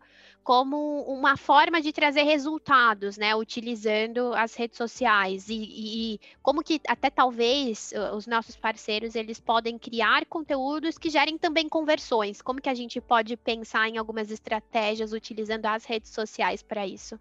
como 0.48 1.02
uma 1.02 1.36
forma 1.36 1.78
de 1.78 1.92
trazer 1.92 2.22
resultados, 2.22 3.18
né? 3.18 3.36
Utilizando 3.36 4.32
as 4.32 4.54
redes 4.54 4.78
sociais 4.78 5.50
e, 5.50 6.14
e, 6.14 6.20
como 6.42 6.62
que 6.62 6.80
até 6.88 7.10
talvez 7.10 7.92
os 8.16 8.26
nossos 8.26 8.56
parceiros 8.56 9.14
eles 9.14 9.38
podem 9.38 9.78
criar 9.78 10.24
conteúdos 10.24 10.96
que 10.96 11.10
gerem 11.10 11.36
também 11.36 11.68
conversões. 11.68 12.40
Como 12.40 12.62
que 12.62 12.70
a 12.70 12.74
gente 12.74 12.98
pode 12.98 13.36
pensar 13.36 13.90
em 13.90 13.98
algumas 13.98 14.30
estratégias 14.30 15.12
utilizando 15.12 15.66
as 15.66 15.84
redes 15.84 16.12
sociais 16.12 16.62
para 16.62 16.86
isso? 16.86 17.20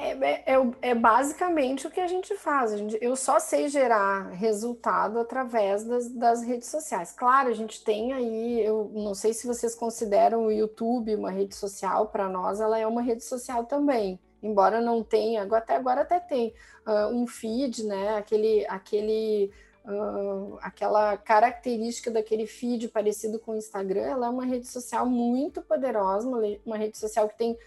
É, 0.00 0.12
é, 0.12 0.54
é, 0.54 0.90
é, 0.90 0.94
basicamente 0.94 1.86
o 1.86 1.90
que 1.90 2.00
a 2.00 2.06
gente 2.06 2.34
faz. 2.34 2.72
A 2.72 2.76
gente, 2.78 2.96
eu 3.02 3.14
só 3.14 3.38
sei 3.38 3.68
gerar 3.68 4.30
resultado 4.30 5.18
através 5.18 5.84
das, 5.84 6.08
das, 6.08 6.42
redes 6.42 6.68
sociais. 6.68 7.12
Claro, 7.12 7.50
a 7.50 7.52
gente 7.52 7.84
tem 7.84 8.14
aí, 8.14 8.64
eu 8.64 8.90
não 8.94 9.14
sei 9.14 9.34
se 9.34 9.46
vocês 9.46 9.74
consideram 9.74 10.46
o 10.46 10.50
YouTube 10.50 11.14
uma 11.14 11.30
rede 11.30 11.54
social, 11.54 12.06
para 12.06 12.30
nós 12.30 12.60
ela 12.60 12.78
é 12.78 12.86
uma 12.86 13.02
rede 13.02 13.22
social 13.22 13.66
também. 13.66 14.18
Embora 14.42 14.80
não 14.80 15.04
tenha, 15.04 15.42
até 15.42 15.76
agora 15.76 16.00
até 16.00 16.18
tem 16.18 16.54
uh, 16.86 17.14
um 17.14 17.26
feed, 17.26 17.84
né? 17.84 18.16
Aquele, 18.16 18.66
aquele, 18.68 19.52
uh, 19.84 20.56
aquela 20.62 21.18
característica 21.18 22.10
daquele 22.10 22.46
feed 22.46 22.88
parecido 22.88 23.38
com 23.38 23.52
o 23.52 23.56
Instagram, 23.56 24.00
ela 24.00 24.28
é 24.28 24.30
uma 24.30 24.46
rede 24.46 24.66
social 24.66 25.04
muito 25.04 25.60
poderosa, 25.60 26.26
uma, 26.26 26.40
uma 26.64 26.78
rede 26.78 26.96
social 26.96 27.28
que 27.28 27.36
tem 27.36 27.58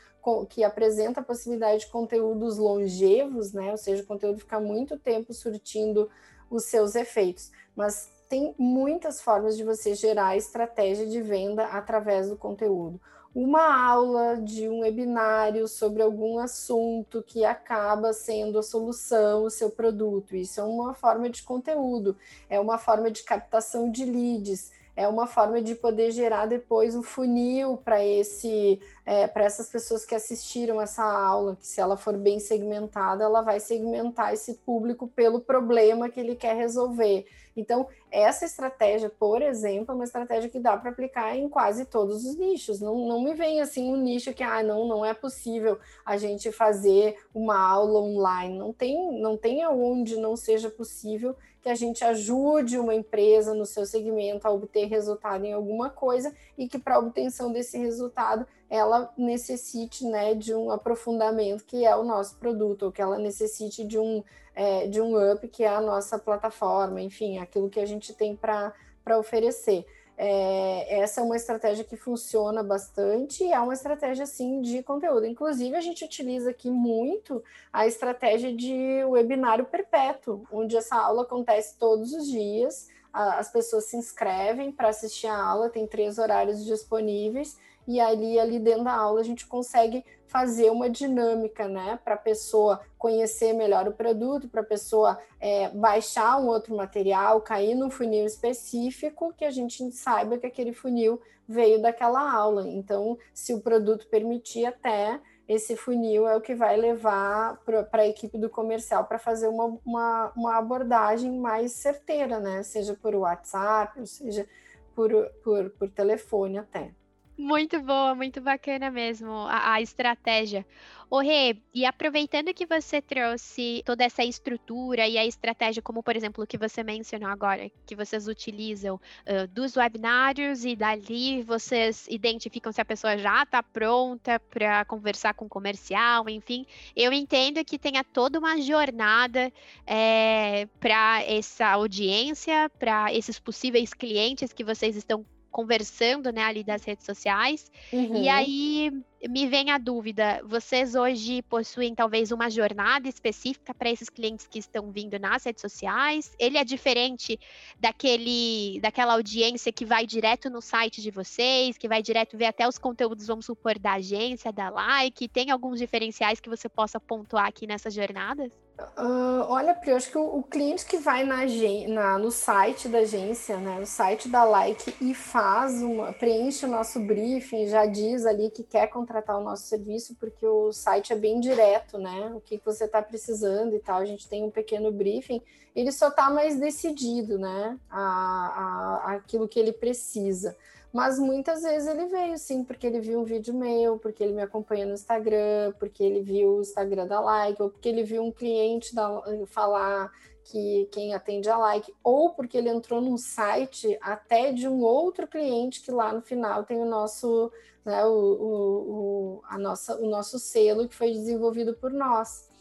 que 0.49 0.63
apresenta 0.63 1.19
a 1.19 1.23
possibilidade 1.23 1.81
de 1.81 1.91
conteúdos 1.91 2.57
longevos, 2.57 3.53
né? 3.53 3.71
Ou 3.71 3.77
seja, 3.77 4.03
o 4.03 4.05
conteúdo 4.05 4.39
fica 4.39 4.59
muito 4.59 4.97
tempo 4.97 5.33
surtindo 5.33 6.09
os 6.49 6.65
seus 6.65 6.95
efeitos. 6.95 7.51
Mas 7.75 8.09
tem 8.29 8.55
muitas 8.57 9.21
formas 9.21 9.55
de 9.57 9.63
você 9.63 9.93
gerar 9.95 10.37
estratégia 10.37 11.05
de 11.05 11.21
venda 11.21 11.65
através 11.65 12.29
do 12.29 12.37
conteúdo. 12.37 12.99
Uma 13.35 13.87
aula 13.87 14.37
de 14.37 14.69
um 14.69 14.81
webinário 14.81 15.67
sobre 15.67 16.03
algum 16.03 16.37
assunto 16.37 17.23
que 17.23 17.43
acaba 17.43 18.13
sendo 18.13 18.59
a 18.59 18.63
solução, 18.63 19.43
o 19.43 19.49
seu 19.49 19.71
produto. 19.71 20.35
Isso 20.35 20.61
é 20.61 20.63
uma 20.63 20.93
forma 20.93 21.29
de 21.29 21.41
conteúdo, 21.41 22.15
é 22.47 22.59
uma 22.59 22.77
forma 22.77 23.09
de 23.09 23.23
captação 23.23 23.89
de 23.89 24.05
leads 24.05 24.71
é 24.95 25.07
uma 25.07 25.25
forma 25.25 25.61
de 25.61 25.73
poder 25.75 26.11
gerar 26.11 26.45
depois 26.45 26.95
um 26.95 27.01
funil 27.01 27.77
para 27.77 28.03
esse 28.03 28.79
é, 29.05 29.27
para 29.27 29.43
essas 29.43 29.69
pessoas 29.69 30.05
que 30.05 30.15
assistiram 30.15 30.79
essa 30.81 31.03
aula, 31.03 31.55
que 31.55 31.67
se 31.67 31.81
ela 31.81 31.97
for 31.97 32.15
bem 32.15 32.39
segmentada, 32.39 33.23
ela 33.23 33.41
vai 33.41 33.59
segmentar 33.59 34.33
esse 34.33 34.53
público 34.55 35.07
pelo 35.07 35.39
problema 35.39 36.09
que 36.09 36.19
ele 36.19 36.35
quer 36.35 36.55
resolver. 36.55 37.25
Então, 37.55 37.87
essa 38.11 38.45
estratégia, 38.45 39.09
por 39.09 39.41
exemplo, 39.41 39.91
é 39.91 39.95
uma 39.95 40.03
estratégia 40.03 40.49
que 40.49 40.59
dá 40.59 40.75
para 40.75 40.91
aplicar 40.91 41.35
em 41.35 41.47
quase 41.47 41.85
todos 41.85 42.25
os 42.25 42.35
nichos. 42.35 42.79
Não, 42.79 43.07
não 43.07 43.23
me 43.23 43.33
vem 43.33 43.61
assim 43.61 43.91
um 43.91 43.97
nicho 43.97 44.33
que, 44.33 44.43
ah, 44.43 44.63
não, 44.63 44.87
não 44.87 45.05
é 45.05 45.13
possível 45.13 45.77
a 46.05 46.17
gente 46.17 46.51
fazer 46.51 47.17
uma 47.33 47.57
aula 47.57 47.99
online. 47.99 48.57
Não 48.57 48.73
tem, 48.73 49.19
não 49.19 49.37
tem 49.37 49.63
aonde 49.63 50.15
não 50.17 50.35
seja 50.35 50.69
possível 50.69 51.35
que 51.63 51.69
a 51.69 51.75
gente 51.75 52.03
ajude 52.03 52.77
uma 52.77 52.93
empresa 52.93 53.53
no 53.53 53.65
seu 53.65 53.85
segmento 53.85 54.45
a 54.45 54.51
obter 54.51 54.85
resultado 54.85 55.45
em 55.45 55.53
alguma 55.53 55.89
coisa 55.89 56.35
e 56.57 56.67
que 56.67 56.77
para 56.77 56.99
obtenção 56.99 57.53
desse 57.53 57.77
resultado 57.77 58.45
ela 58.69 59.13
necessite 59.17 60.05
né, 60.05 60.33
de 60.33 60.53
um 60.53 60.69
aprofundamento 60.71 61.63
que 61.63 61.85
é 61.85 61.95
o 61.95 62.03
nosso 62.03 62.35
produto, 62.35 62.83
ou 62.83 62.91
que 62.91 63.01
ela 63.01 63.17
necessite 63.17 63.85
de 63.85 63.97
um, 63.97 64.21
é, 64.55 64.87
de 64.87 65.01
um 65.01 65.31
up 65.31 65.47
que 65.47 65.63
é 65.63 65.67
a 65.67 65.81
nossa 65.81 66.17
plataforma, 66.19 67.01
enfim, 67.01 67.39
aquilo 67.39 67.69
que 67.69 67.79
a 67.79 67.85
gente 67.85 68.13
tem 68.13 68.35
para 68.35 68.73
oferecer. 69.17 69.85
É, 70.15 70.99
essa 70.99 71.21
é 71.21 71.23
uma 71.23 71.35
estratégia 71.35 71.83
que 71.83 71.97
funciona 71.97 72.61
bastante 72.61 73.43
e 73.43 73.51
é 73.51 73.59
uma 73.59 73.73
estratégia 73.73 74.25
sim 74.25 74.61
de 74.61 74.83
conteúdo. 74.83 75.25
Inclusive, 75.25 75.75
a 75.75 75.81
gente 75.81 76.05
utiliza 76.05 76.51
aqui 76.51 76.69
muito 76.69 77.43
a 77.71 77.87
estratégia 77.87 78.55
de 78.55 79.03
webinário 79.05 79.65
perpétuo, 79.65 80.45
onde 80.51 80.77
essa 80.77 80.95
aula 80.95 81.23
acontece 81.23 81.77
todos 81.79 82.13
os 82.13 82.27
dias 82.27 82.87
a, 83.13 83.37
as 83.37 83.51
pessoas 83.51 83.85
se 83.85 83.95
inscrevem 83.95 84.71
para 84.71 84.89
assistir 84.89 85.27
a 85.27 85.37
aula, 85.37 85.69
tem 85.69 85.85
três 85.85 86.17
horários 86.17 86.65
disponíveis, 86.65 87.57
e 87.87 87.99
ali, 87.99 88.39
ali 88.39 88.59
dentro 88.59 88.83
da 88.83 88.93
aula 88.93 89.19
a 89.19 89.23
gente 89.23 89.45
consegue 89.45 90.03
fazer 90.27 90.71
uma 90.71 90.89
dinâmica, 90.89 91.67
né, 91.67 91.99
para 92.03 92.15
a 92.15 92.17
pessoa 92.17 92.81
conhecer 92.97 93.53
melhor 93.53 93.87
o 93.87 93.93
produto, 93.93 94.49
para 94.49 94.61
a 94.61 94.65
pessoa 94.65 95.19
é, 95.39 95.69
baixar 95.69 96.39
um 96.39 96.47
outro 96.47 96.75
material, 96.75 97.39
cair 97.41 97.75
num 97.75 97.91
funil 97.91 98.25
específico, 98.25 99.33
que 99.37 99.45
a 99.45 99.51
gente 99.51 99.91
saiba 99.91 100.37
que 100.39 100.47
aquele 100.47 100.73
funil 100.73 101.21
veio 101.47 101.81
daquela 101.81 102.33
aula. 102.33 102.67
Então, 102.67 103.17
se 103.33 103.53
o 103.53 103.61
produto 103.61 104.07
permitir 104.07 104.65
até 104.65 105.19
esse 105.47 105.75
funil 105.75 106.27
é 106.27 106.35
o 106.35 106.41
que 106.41 106.55
vai 106.55 106.77
levar 106.77 107.59
para 107.91 108.01
a 108.01 108.07
equipe 108.07 108.37
do 108.37 108.49
comercial 108.49 109.05
para 109.05 109.19
fazer 109.19 109.47
uma, 109.47 109.77
uma, 109.85 110.31
uma, 110.35 110.57
abordagem 110.57 111.37
mais 111.37 111.73
certeira, 111.73 112.39
né? 112.39 112.63
Seja 112.63 112.95
por 112.95 113.13
WhatsApp, 113.13 114.07
seja 114.07 114.47
por, 114.95 115.11
por, 115.43 115.69
por 115.71 115.89
telefone 115.89 116.57
até. 116.57 116.93
Muito 117.35 117.81
boa, 117.81 118.13
muito 118.13 118.39
bacana 118.39 118.91
mesmo 118.91 119.31
a, 119.31 119.73
a 119.73 119.81
estratégia. 119.81 120.65
Ô 121.09 121.19
Rê, 121.19 121.57
e 121.73 121.83
aproveitando 121.83 122.53
que 122.53 122.65
você 122.65 123.01
trouxe 123.01 123.81
toda 123.85 124.03
essa 124.03 124.23
estrutura 124.23 125.07
e 125.07 125.17
a 125.17 125.25
estratégia, 125.25 125.81
como 125.81 126.03
por 126.03 126.15
exemplo 126.15 126.43
o 126.43 126.47
que 126.47 126.57
você 126.59 126.83
mencionou 126.83 127.29
agora, 127.29 127.71
que 127.87 127.95
vocês 127.95 128.27
utilizam 128.27 128.95
uh, 128.95 129.47
dos 129.47 129.75
webinários 129.75 130.63
e 130.63 130.75
dali 130.75 131.41
vocês 131.41 132.07
identificam 132.07 132.71
se 132.71 132.81
a 132.81 132.85
pessoa 132.85 133.17
já 133.17 133.43
está 133.43 133.63
pronta 133.63 134.39
para 134.39 134.85
conversar 134.85 135.33
com 135.33 135.45
o 135.45 135.49
comercial, 135.49 136.29
enfim, 136.29 136.65
eu 136.95 137.11
entendo 137.11 137.65
que 137.65 137.79
tenha 137.79 138.03
toda 138.03 138.37
uma 138.37 138.61
jornada 138.61 139.51
é, 139.87 140.67
para 140.79 141.23
essa 141.23 141.67
audiência, 141.67 142.69
para 142.77 143.11
esses 143.13 143.39
possíveis 143.39 143.93
clientes 143.93 144.53
que 144.53 144.63
vocês 144.63 144.95
estão 144.95 145.25
conversando, 145.53 146.31
né, 146.31 146.41
ali 146.41 146.63
das 146.63 146.83
redes 146.83 147.05
sociais. 147.05 147.71
Uhum. 147.93 148.23
E 148.23 148.27
aí 148.27 148.91
me 149.29 149.47
vem 149.47 149.69
a 149.69 149.77
dúvida: 149.77 150.41
vocês 150.43 150.95
hoje 150.95 151.43
possuem 151.43 151.93
talvez 151.93 152.31
uma 152.31 152.49
jornada 152.49 153.07
específica 153.07 153.73
para 153.73 153.89
esses 153.89 154.09
clientes 154.09 154.47
que 154.47 154.59
estão 154.59 154.91
vindo 154.91 155.17
nas 155.19 155.45
redes 155.45 155.61
sociais? 155.61 156.33
Ele 156.39 156.57
é 156.57 156.63
diferente 156.63 157.39
daquele, 157.79 158.79
daquela 158.81 159.13
audiência 159.13 159.71
que 159.71 159.85
vai 159.85 160.05
direto 160.05 160.49
no 160.49 160.61
site 160.61 161.01
de 161.01 161.11
vocês, 161.11 161.77
que 161.77 161.87
vai 161.87 162.01
direto 162.01 162.35
ver 162.35 162.45
até 162.45 162.67
os 162.67 162.79
conteúdos, 162.79 163.27
vamos 163.27 163.45
supor, 163.45 163.77
da 163.77 163.93
agência, 163.93 164.51
da 164.51 164.69
like? 164.69 165.27
Tem 165.27 165.51
alguns 165.51 165.79
diferenciais 165.79 166.39
que 166.39 166.49
você 166.49 166.67
possa 166.67 166.99
pontuar 166.99 167.45
aqui 167.45 167.67
nessas 167.67 167.93
jornadas? 167.93 168.51
Uh, 168.79 169.45
olha, 169.49 169.75
Pri, 169.75 169.91
eu 169.91 169.97
acho 169.97 170.09
que 170.09 170.17
o, 170.17 170.37
o, 170.37 170.43
cliente 170.43 170.83
que 170.83 170.97
vai 170.97 171.23
na, 171.23 171.41
na, 171.89 172.17
no 172.17 172.31
site 172.31 172.87
da 172.87 172.99
agência, 172.99 173.57
né, 173.57 173.79
no 173.79 173.85
site 173.85 174.27
da 174.27 174.43
Like 174.43 174.95
e 174.99 175.13
faz 175.13 175.79
uma, 175.83 176.11
preenche 176.11 176.65
o 176.65 176.69
nosso 176.69 176.99
briefing, 176.99 177.67
já 177.67 177.85
diz 177.85 178.25
ali 178.25 178.49
que 178.49 178.63
quer 178.63 178.87
contratar 178.87 179.37
o 179.37 179.43
nosso 179.43 179.67
serviço, 179.67 180.15
porque 180.19 180.45
o 180.45 180.71
site 180.71 181.13
é 181.13 181.15
bem 181.15 181.39
direto, 181.39 181.99
né? 181.99 182.31
O 182.35 182.41
que, 182.41 182.57
que 182.57 182.65
você 182.65 182.85
está 182.85 182.99
precisando 182.99 183.75
e 183.75 183.79
tal. 183.79 183.99
A 183.99 184.05
gente 184.05 184.27
tem 184.27 184.43
um 184.43 184.49
pequeno 184.49 184.91
briefing, 184.91 185.39
ele 185.75 185.91
só 185.91 186.07
está 186.07 186.31
mais 186.31 186.59
decidido, 186.59 187.37
né? 187.37 187.77
A, 187.91 188.01
a, 188.01 189.13
aquilo 189.13 189.47
que 189.47 189.59
ele 189.59 189.71
precisa. 189.71 190.57
Mas 190.93 191.17
muitas 191.17 191.63
vezes 191.63 191.87
ele 191.87 192.05
veio 192.05 192.37
sim, 192.37 192.63
porque 192.63 192.85
ele 192.85 192.99
viu 192.99 193.19
um 193.19 193.23
vídeo 193.23 193.51
meu, 193.51 193.97
porque 193.97 194.23
ele 194.23 194.33
me 194.33 194.43
acompanha 194.43 194.85
no 194.85 194.93
Instagram, 194.93 195.73
porque 195.79 196.03
ele 196.03 196.21
viu 196.21 196.57
o 196.57 196.61
Instagram 196.61 197.07
da 197.07 197.19
Like, 197.19 197.59
ou 197.59 197.71
porque 197.71 197.89
ele 197.89 198.03
viu 198.03 198.23
um 198.23 198.31
cliente 198.31 198.93
da, 198.93 199.23
falar 199.47 200.11
que 200.43 200.87
quem 200.91 201.15
atende 201.15 201.49
a 201.49 201.57
Like, 201.57 201.91
ou 202.03 202.29
porque 202.35 202.55
ele 202.55 202.69
entrou 202.69 203.01
num 203.01 203.17
site 203.17 203.97
até 203.99 204.51
de 204.51 204.67
um 204.67 204.81
outro 204.83 205.27
cliente 205.27 205.81
que 205.81 205.89
lá 205.89 206.13
no 206.13 206.21
final 206.21 206.63
tem 206.63 206.77
o 206.79 206.85
nosso, 206.85 207.51
né, 207.83 208.05
o, 208.05 208.11
o, 208.11 209.39
o 209.39 209.41
a 209.45 209.57
nossa, 209.57 209.99
o 209.99 210.07
nosso 210.07 210.37
selo 210.37 210.87
que 210.87 210.93
foi 210.93 211.11
desenvolvido 211.11 211.73
por 211.73 211.91
nós. 211.91 212.51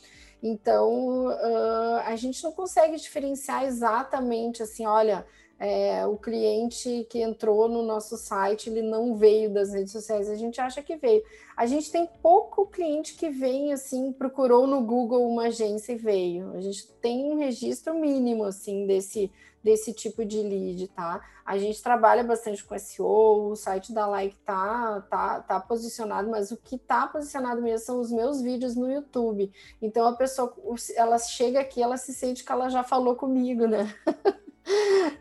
Então, 0.42 1.26
uh, 1.26 2.00
a 2.06 2.16
gente 2.16 2.42
não 2.42 2.50
consegue 2.50 2.96
diferenciar 2.96 3.64
exatamente 3.64 4.62
assim, 4.62 4.86
olha, 4.86 5.26
é, 5.64 6.04
o 6.04 6.16
cliente 6.16 7.06
que 7.08 7.20
entrou 7.20 7.68
no 7.68 7.84
nosso 7.84 8.16
site, 8.16 8.68
ele 8.68 8.82
não 8.82 9.14
veio 9.14 9.48
das 9.48 9.72
redes 9.72 9.92
sociais, 9.92 10.28
a 10.28 10.34
gente 10.34 10.60
acha 10.60 10.82
que 10.82 10.96
veio. 10.96 11.22
A 11.56 11.66
gente 11.66 11.88
tem 11.92 12.04
pouco 12.20 12.66
cliente 12.66 13.14
que 13.14 13.30
vem 13.30 13.72
assim, 13.72 14.12
procurou 14.12 14.66
no 14.66 14.82
Google 14.82 15.24
uma 15.24 15.44
agência 15.44 15.92
e 15.92 15.96
veio. 15.96 16.50
A 16.50 16.60
gente 16.60 16.88
tem 17.00 17.30
um 17.30 17.38
registro 17.38 17.94
mínimo 17.94 18.42
assim 18.42 18.88
desse 18.88 19.30
desse 19.62 19.92
tipo 19.92 20.24
de 20.24 20.42
lead, 20.42 20.88
tá? 20.88 21.24
A 21.46 21.56
gente 21.56 21.80
trabalha 21.80 22.24
bastante 22.24 22.64
com 22.64 22.76
SEO, 22.76 23.52
o 23.52 23.54
site 23.54 23.92
da 23.92 24.08
Like 24.08 24.34
tá, 24.44 25.00
tá, 25.02 25.40
tá 25.40 25.60
posicionado, 25.60 26.28
mas 26.28 26.50
o 26.50 26.56
que 26.56 26.76
tá 26.76 27.06
posicionado 27.06 27.62
mesmo 27.62 27.86
são 27.86 28.00
os 28.00 28.10
meus 28.10 28.42
vídeos 28.42 28.74
no 28.74 28.90
YouTube. 28.90 29.52
Então 29.80 30.04
a 30.08 30.16
pessoa, 30.16 30.52
ela 30.96 31.16
chega 31.18 31.60
aqui, 31.60 31.80
ela 31.80 31.96
se 31.96 32.12
sente 32.12 32.42
que 32.42 32.50
ela 32.50 32.68
já 32.68 32.82
falou 32.82 33.14
comigo, 33.14 33.68
né? 33.68 33.94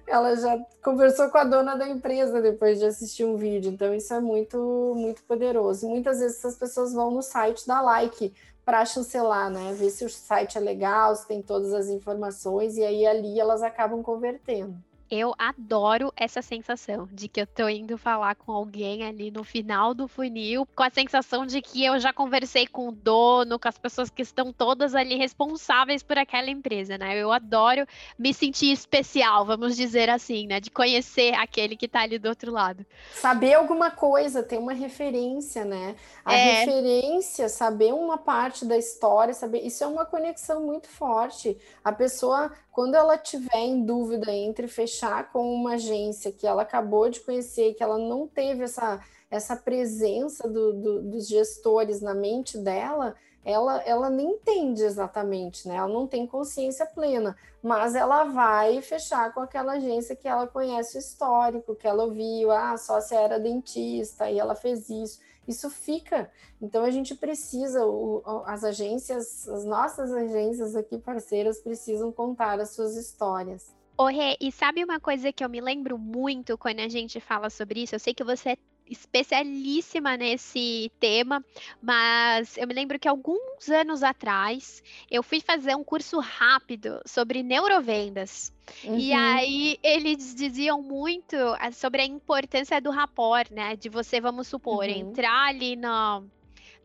ela 0.07 0.35
já 0.35 0.57
conversou 0.83 1.29
com 1.29 1.37
a 1.37 1.43
dona 1.43 1.75
da 1.75 1.87
empresa 1.87 2.41
depois 2.41 2.79
de 2.79 2.85
assistir 2.85 3.23
um 3.23 3.37
vídeo. 3.37 3.71
Então, 3.71 3.93
isso 3.93 4.13
é 4.13 4.19
muito, 4.19 4.93
muito 4.95 5.23
poderoso. 5.23 5.87
Muitas 5.87 6.19
vezes 6.19 6.37
essas 6.37 6.55
pessoas 6.55 6.93
vão 6.93 7.11
no 7.11 7.21
site 7.21 7.65
da 7.65 7.81
Like 7.81 8.33
para 8.63 8.85
chancelar, 8.85 9.49
né? 9.49 9.73
Ver 9.73 9.89
se 9.89 10.05
o 10.05 10.09
site 10.09 10.57
é 10.57 10.61
legal, 10.61 11.15
se 11.15 11.27
tem 11.27 11.41
todas 11.41 11.73
as 11.73 11.87
informações, 11.87 12.77
e 12.77 12.83
aí 12.83 13.05
ali 13.05 13.39
elas 13.39 13.61
acabam 13.63 14.03
convertendo. 14.03 14.75
Eu 15.11 15.35
adoro 15.37 16.13
essa 16.15 16.41
sensação 16.41 17.05
de 17.11 17.27
que 17.27 17.41
eu 17.41 17.45
tô 17.45 17.67
indo 17.67 17.97
falar 17.97 18.33
com 18.33 18.53
alguém 18.53 19.03
ali 19.03 19.29
no 19.29 19.43
final 19.43 19.93
do 19.93 20.07
funil, 20.07 20.65
com 20.73 20.83
a 20.83 20.89
sensação 20.89 21.45
de 21.45 21.61
que 21.61 21.83
eu 21.83 21.99
já 21.99 22.13
conversei 22.13 22.65
com 22.65 22.87
o 22.87 22.93
dono, 22.93 23.59
com 23.59 23.67
as 23.67 23.77
pessoas 23.77 24.09
que 24.09 24.21
estão 24.21 24.53
todas 24.53 24.95
ali 24.95 25.17
responsáveis 25.17 26.01
por 26.01 26.17
aquela 26.17 26.49
empresa, 26.49 26.97
né? 26.97 27.17
Eu 27.17 27.29
adoro 27.29 27.85
me 28.17 28.33
sentir 28.33 28.71
especial, 28.71 29.45
vamos 29.45 29.75
dizer 29.75 30.09
assim, 30.09 30.47
né? 30.47 30.61
De 30.61 30.71
conhecer 30.71 31.33
aquele 31.33 31.75
que 31.75 31.89
tá 31.89 32.03
ali 32.03 32.17
do 32.17 32.29
outro 32.29 32.49
lado. 32.49 32.85
Saber 33.13 33.55
alguma 33.55 33.91
coisa, 33.91 34.41
ter 34.41 34.59
uma 34.59 34.71
referência, 34.71 35.65
né? 35.65 35.93
A 36.23 36.33
é... 36.33 36.63
referência, 36.63 37.49
saber 37.49 37.93
uma 37.93 38.17
parte 38.17 38.63
da 38.63 38.77
história, 38.77 39.33
saber, 39.33 39.59
isso 39.59 39.83
é 39.83 39.87
uma 39.87 40.05
conexão 40.05 40.65
muito 40.65 40.87
forte. 40.87 41.57
A 41.83 41.91
pessoa 41.91 42.49
quando 42.71 42.95
ela 42.95 43.17
tiver 43.17 43.59
em 43.59 43.83
dúvida 43.83 44.31
entre 44.31 44.67
fechar 44.67 45.31
com 45.31 45.53
uma 45.53 45.73
agência 45.73 46.31
que 46.31 46.47
ela 46.47 46.61
acabou 46.61 47.09
de 47.09 47.19
conhecer, 47.19 47.73
que 47.73 47.83
ela 47.83 47.97
não 47.97 48.27
teve 48.27 48.63
essa, 48.63 49.01
essa 49.29 49.55
presença 49.55 50.47
do, 50.47 50.73
do, 50.73 51.01
dos 51.01 51.27
gestores 51.27 52.01
na 52.01 52.13
mente 52.13 52.57
dela, 52.57 53.15
ela, 53.43 53.81
ela 53.81 54.09
nem 54.09 54.33
entende 54.33 54.83
exatamente, 54.83 55.67
né? 55.67 55.75
Ela 55.75 55.87
não 55.87 56.07
tem 56.07 56.27
consciência 56.27 56.85
plena, 56.85 57.35
mas 57.61 57.95
ela 57.95 58.23
vai 58.25 58.81
fechar 58.81 59.33
com 59.33 59.41
aquela 59.41 59.73
agência 59.73 60.15
que 60.15 60.27
ela 60.27 60.47
conhece 60.47 60.97
o 60.97 60.99
histórico, 60.99 61.75
que 61.75 61.87
ela 61.87 62.03
ouviu, 62.03 62.51
ah, 62.51 62.71
a 62.71 62.77
sócia 62.77 63.15
era 63.15 63.39
dentista 63.39 64.29
e 64.29 64.39
ela 64.39 64.55
fez 64.55 64.89
isso 64.89 65.19
isso 65.47 65.69
fica. 65.69 66.31
Então 66.61 66.83
a 66.83 66.91
gente 66.91 67.15
precisa, 67.15 67.85
o, 67.85 68.21
as 68.45 68.63
agências, 68.63 69.47
as 69.47 69.65
nossas 69.65 70.11
agências 70.11 70.75
aqui 70.75 70.97
parceiras 70.97 71.59
precisam 71.59 72.11
contar 72.11 72.59
as 72.59 72.71
suas 72.71 72.95
histórias. 72.95 73.73
Ô, 73.97 74.05
Rê, 74.05 74.35
e 74.39 74.51
sabe 74.51 74.83
uma 74.83 74.99
coisa 74.99 75.31
que 75.31 75.43
eu 75.43 75.49
me 75.49 75.61
lembro 75.61 75.97
muito 75.97 76.57
quando 76.57 76.79
a 76.79 76.87
gente 76.87 77.19
fala 77.19 77.49
sobre 77.49 77.83
isso? 77.83 77.93
Eu 77.93 77.99
sei 77.99 78.13
que 78.13 78.23
você 78.23 78.51
é 78.51 78.57
especialíssima 78.91 80.17
nesse 80.17 80.91
tema, 80.99 81.43
mas 81.81 82.57
eu 82.57 82.67
me 82.67 82.73
lembro 82.73 82.99
que 82.99 83.07
alguns 83.07 83.69
anos 83.69 84.03
atrás 84.03 84.83
eu 85.09 85.23
fui 85.23 85.39
fazer 85.39 85.75
um 85.75 85.83
curso 85.83 86.19
rápido 86.19 87.01
sobre 87.05 87.41
neurovendas. 87.41 88.51
Uhum. 88.83 88.97
E 88.97 89.13
aí 89.13 89.79
eles 89.81 90.35
diziam 90.35 90.81
muito 90.81 91.35
ah, 91.59 91.71
sobre 91.71 92.01
a 92.01 92.05
importância 92.05 92.81
do 92.81 92.91
rapport, 92.91 93.49
né? 93.51 93.75
De 93.75 93.89
você, 93.89 94.19
vamos 94.19 94.47
supor, 94.47 94.85
uhum. 94.85 94.91
entrar 94.91 95.47
ali 95.47 95.75
no 95.75 96.23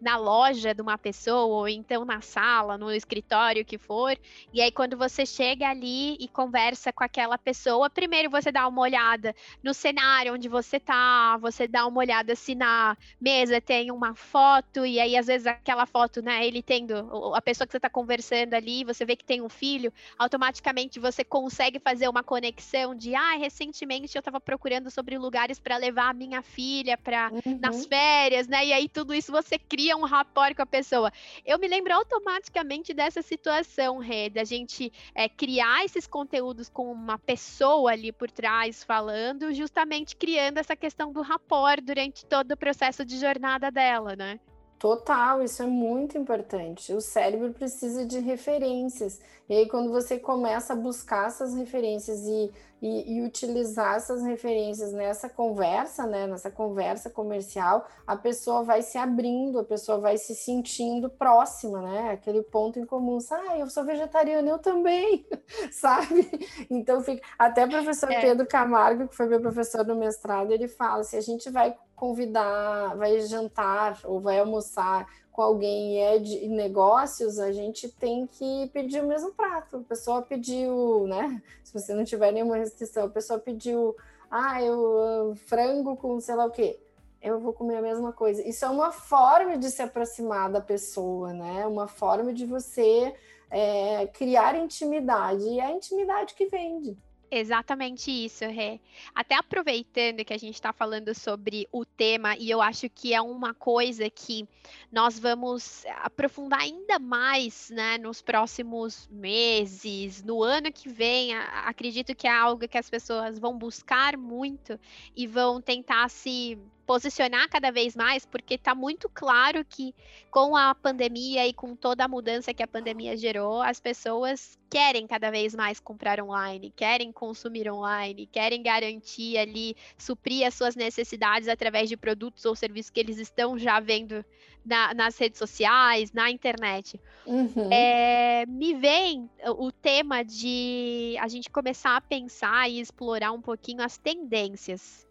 na 0.01 0.17
loja 0.17 0.75
de 0.75 0.83
uma 0.83 0.99
pessoa, 0.99 1.47
ou 1.47 1.69
então 1.69 2.05
na 2.05 2.21
sala, 2.21 2.77
no 2.77 2.93
escritório 2.93 3.65
que 3.65 3.79
for, 3.79 4.17
e 4.53 4.61
aí 4.61 4.71
quando 4.71 4.97
você 4.97 5.25
chega 5.25 5.69
ali 5.69 6.17
e 6.21 6.29
conversa 6.29 6.93
com 6.93 7.03
aquela 7.03 7.39
pessoa, 7.39 7.89
primeiro 7.89 8.29
você 8.29 8.53
dá 8.53 8.69
uma 8.69 8.83
olhada 8.83 9.35
no 9.63 9.73
cenário 9.73 10.35
onde 10.35 10.49
você 10.49 10.79
tá, 10.79 11.39
você 11.39 11.67
dá 11.67 11.87
uma 11.87 11.99
olhada 11.99 12.35
se 12.37 12.55
na 12.55 12.97
mesa 13.21 13.61
tem 13.61 13.91
uma 13.91 14.15
foto, 14.15 14.85
e 14.85 15.01
aí 15.01 15.17
às 15.17 15.27
vezes 15.27 15.47
aquela 15.47 15.87
foto, 15.87 16.21
né, 16.21 16.47
ele 16.47 16.63
tendo, 16.63 17.35
a 17.35 17.41
pessoa 17.41 17.67
que 17.67 17.73
você 17.73 17.81
tá 17.81 17.91
conversando 17.91 18.55
ali, 18.55 18.85
você 18.85 19.05
vê 19.05 19.17
que 19.17 19.25
tem 19.25 19.41
um 19.41 19.49
filho, 19.49 19.93
automaticamente 20.19 21.01
você 21.01 21.25
consegue 21.25 21.79
fazer 21.79 22.09
uma 22.09 22.23
conexão 22.23 22.95
de, 22.95 23.15
ah, 23.15 23.37
recentemente 23.37 24.17
eu 24.17 24.23
tava 24.23 24.41
procurando 24.41 24.91
sobre 24.91 25.17
lugares 25.17 25.59
para 25.59 25.77
levar 25.77 26.11
a 26.11 26.15
minha 26.15 26.43
filha 26.43 26.99
para 26.99 27.31
uhum. 27.33 27.59
nas 27.61 27.87
férias, 27.87 28.47
né, 28.47 28.67
e 28.67 28.73
aí 28.73 28.89
tudo 28.89 29.15
isso 29.15 29.33
você 29.33 29.59
cria 29.59 29.86
cria 29.87 29.97
um 29.97 30.05
rapport 30.05 30.53
com 30.57 30.63
a 30.63 30.67
pessoa. 30.67 31.13
Eu 31.45 31.61
me 31.61 31.69
lembro 31.69 31.93
automaticamente 31.93 32.93
dessa 32.93 33.23
situação, 33.23 33.99
Rê, 33.99 34.29
da 34.29 34.43
gente 34.43 34.93
é, 35.15 35.29
criar 35.29 35.85
esses 35.85 36.09
conteúdos 36.09 36.69
com 36.69 36.91
uma 36.91 37.17
pessoa 37.19 37.93
ali 37.93 38.11
por 38.11 38.29
trás 38.29 38.83
falando, 38.83 39.55
justamente 39.55 40.17
criando 40.17 40.59
essa 40.59 40.75
questão 40.75 41.13
do 41.13 41.23
rapport 41.23 41.81
durante 41.81 42.27
todo 42.27 42.51
o 42.51 42.57
processo 42.57 43.05
de 43.05 43.17
jornada 43.17 43.71
dela, 43.71 44.17
né? 44.17 44.41
Total, 44.77 45.41
isso 45.43 45.63
é 45.63 45.67
muito 45.67 46.19
importante. 46.19 46.93
O 46.93 47.01
cérebro 47.01 47.53
precisa 47.53 48.05
de 48.05 48.19
referências. 48.19 49.21
E 49.49 49.55
aí, 49.55 49.69
quando 49.69 49.91
você 49.91 50.19
começa 50.19 50.73
a 50.73 50.77
buscar 50.77 51.29
essas 51.29 51.55
referências 51.55 52.27
e, 52.27 52.51
e, 52.81 53.17
e, 53.17 53.23
utilizar 53.23 53.97
essas 53.97 54.23
referências 54.23 54.93
nessa 54.93 55.29
conversa, 55.29 56.07
né, 56.07 56.27
nessa 56.27 56.51
conversa 56.51 57.09
comercial, 57.09 57.87
a 58.07 58.17
pessoa 58.17 58.63
vai 58.63 58.83
se 58.83 58.99
abrindo, 58.99 59.59
a 59.59 59.65
pessoa 59.65 59.99
vai 59.99 60.19
se 60.19 60.35
sentindo 60.35 61.09
próxima, 61.09 61.81
né? 61.81 62.11
Aquele 62.11 62.43
ponto 62.43 62.79
em 62.79 62.85
comum. 62.85 63.19
Ah, 63.31 63.59
eu 63.59 63.69
sou 63.71 63.85
vegetariana, 63.85 64.49
eu 64.49 64.59
também, 64.59 65.27
sabe? 65.73 66.29
Então, 66.71 67.01
fica... 67.01 67.27
até 67.39 67.65
o 67.65 67.69
professor 67.69 68.11
é. 68.13 68.21
Pedro 68.21 68.47
Camargo, 68.47 69.09
que 69.09 69.17
foi 69.17 69.27
meu 69.27 69.41
professor 69.41 69.85
no 69.85 69.97
mestrado, 69.97 70.53
ele 70.53 70.69
fala: 70.69 71.03
se 71.03 71.17
a 71.17 71.21
gente 71.21 71.49
vai 71.51 71.77
convidar, 71.95 72.95
vai 72.97 73.21
jantar 73.21 73.99
ou 74.05 74.21
vai 74.21 74.39
almoçar 74.39 75.07
com 75.37 75.43
alguém 75.43 75.97
e 75.97 75.99
é 75.99 76.19
de 76.19 76.49
negócios, 76.49 77.39
a 77.39 77.53
gente 77.53 77.91
tem 77.91 78.27
que 78.27 78.71
pedir 78.73 79.05
o 79.05 79.07
mesmo 79.07 79.33
prato. 79.33 79.77
A 79.77 79.81
pessoa 79.81 80.23
pediu, 80.23 81.07
né? 81.07 81.43
Se 81.63 81.75
você 81.75 81.93
não 81.93 82.05
tiver 82.05 82.33
nenhuma 82.33 82.57
restrição, 82.57 83.05
a 83.05 83.11
pessoa 83.11 83.39
pediu, 83.39 83.95
ah, 84.31 84.63
eu 84.63 85.37
frango 85.45 85.95
com 85.95 86.19
sei 86.21 86.35
lá 86.35 86.47
o 86.47 86.51
quê. 86.51 86.81
Eu 87.21 87.39
vou 87.39 87.53
comer 87.53 87.77
a 87.77 87.83
mesma 87.83 88.15
coisa. 88.15 88.43
Isso 88.49 88.65
é 88.65 88.69
uma 88.69 88.91
forma 88.91 89.59
de 89.59 89.71
se 89.71 89.83
aproximar 89.83 90.51
da 90.51 90.61
pessoa, 90.61 91.35
né? 91.35 91.67
Uma 91.67 91.87
forma 91.87 92.33
de 92.33 92.47
você 92.47 93.15
é, 93.51 94.07
criar 94.07 94.57
intimidade. 94.57 95.45
E 95.45 95.61
é 95.61 95.67
a 95.67 95.71
intimidade 95.71 96.35
que 96.35 96.47
vende. 96.47 96.97
Exatamente 97.31 98.11
isso, 98.11 98.45
Rê. 98.45 98.81
Até 99.15 99.35
aproveitando 99.35 100.25
que 100.25 100.33
a 100.33 100.39
gente 100.39 100.55
está 100.55 100.73
falando 100.73 101.13
sobre 101.13 101.69
o 101.73 101.85
tema, 101.85 102.37
e 102.37 102.49
eu 102.49 102.63
acho 102.63 102.89
que 102.89 103.13
é 103.13 103.21
uma 103.21 103.53
coisa 103.53 104.09
que 104.09 104.47
nós 104.93 105.19
vamos 105.19 105.85
aprofundar 106.03 106.61
ainda 106.61 107.01
mais 107.01 107.69
né, 107.71 107.99
nos 107.99 108.23
próximos 108.23 109.09
meses, 109.11 110.23
no 110.23 110.41
ano 110.41 110.73
que 110.73 110.89
vem. 110.89 111.35
Acredito 111.35 112.15
que 112.15 112.29
é 112.29 112.33
algo 112.33 112.69
que 112.69 112.79
as 112.79 112.89
pessoas 112.89 113.39
vão 113.41 113.59
buscar 113.59 114.17
muito 114.17 114.79
e 115.17 115.27
vão 115.27 115.61
tentar 115.61 116.09
se 116.09 116.57
posicionar 116.87 117.49
cada 117.49 117.73
vez 117.73 117.97
mais, 117.97 118.25
porque 118.25 118.55
está 118.55 118.75
muito 118.75 119.09
claro 119.09 119.65
que 119.65 119.93
com 120.31 120.57
a 120.57 120.75
pandemia 120.75 121.47
e 121.47 121.53
com 121.53 121.75
toda 121.75 122.05
a 122.05 122.09
mudança 122.09 122.55
que 122.55 122.63
a 122.63 122.67
pandemia 122.67 123.17
gerou, 123.17 123.61
as 123.61 123.81
pessoas 123.81 124.57
querem 124.71 125.07
cada 125.07 125.31
vez 125.31 125.55
mais 125.55 125.81
comprar 125.81 126.21
online, 126.21 126.73
querem 126.75 127.11
consumir 127.11 127.71
online, 127.71 128.27
querem 128.27 128.63
garantir 128.63 129.37
ali, 129.37 129.77
suprir 129.99 130.47
as 130.47 130.55
suas 130.55 130.77
necessidades 130.77 131.49
através 131.49 131.89
de 131.89 131.97
produtos 131.97 132.45
ou 132.45 132.55
serviços 132.55 132.91
que 132.91 133.01
eles 133.01 133.19
estão 133.19 133.59
já 133.59 133.81
vendo 133.81 134.25
na, 134.65 134.95
nas 134.95 135.19
redes 135.19 135.39
sociais, 135.39 136.13
na 136.13 136.31
internet. 136.31 137.01
Uhum. 137.25 137.73
É, 137.73 138.45
me 138.47 138.75
vem 138.75 139.29
o 139.59 139.73
tema 139.73 140.25
de 140.25 141.17
a 141.21 141.27
gente 141.27 141.51
começar 141.51 141.97
a 141.97 142.01
pensar 142.01 142.69
e 142.69 142.81
explorar 142.81 143.33
um 143.33 143.41
pouquinho 143.41 143.83
as 143.83 143.97
tendências 143.97 145.06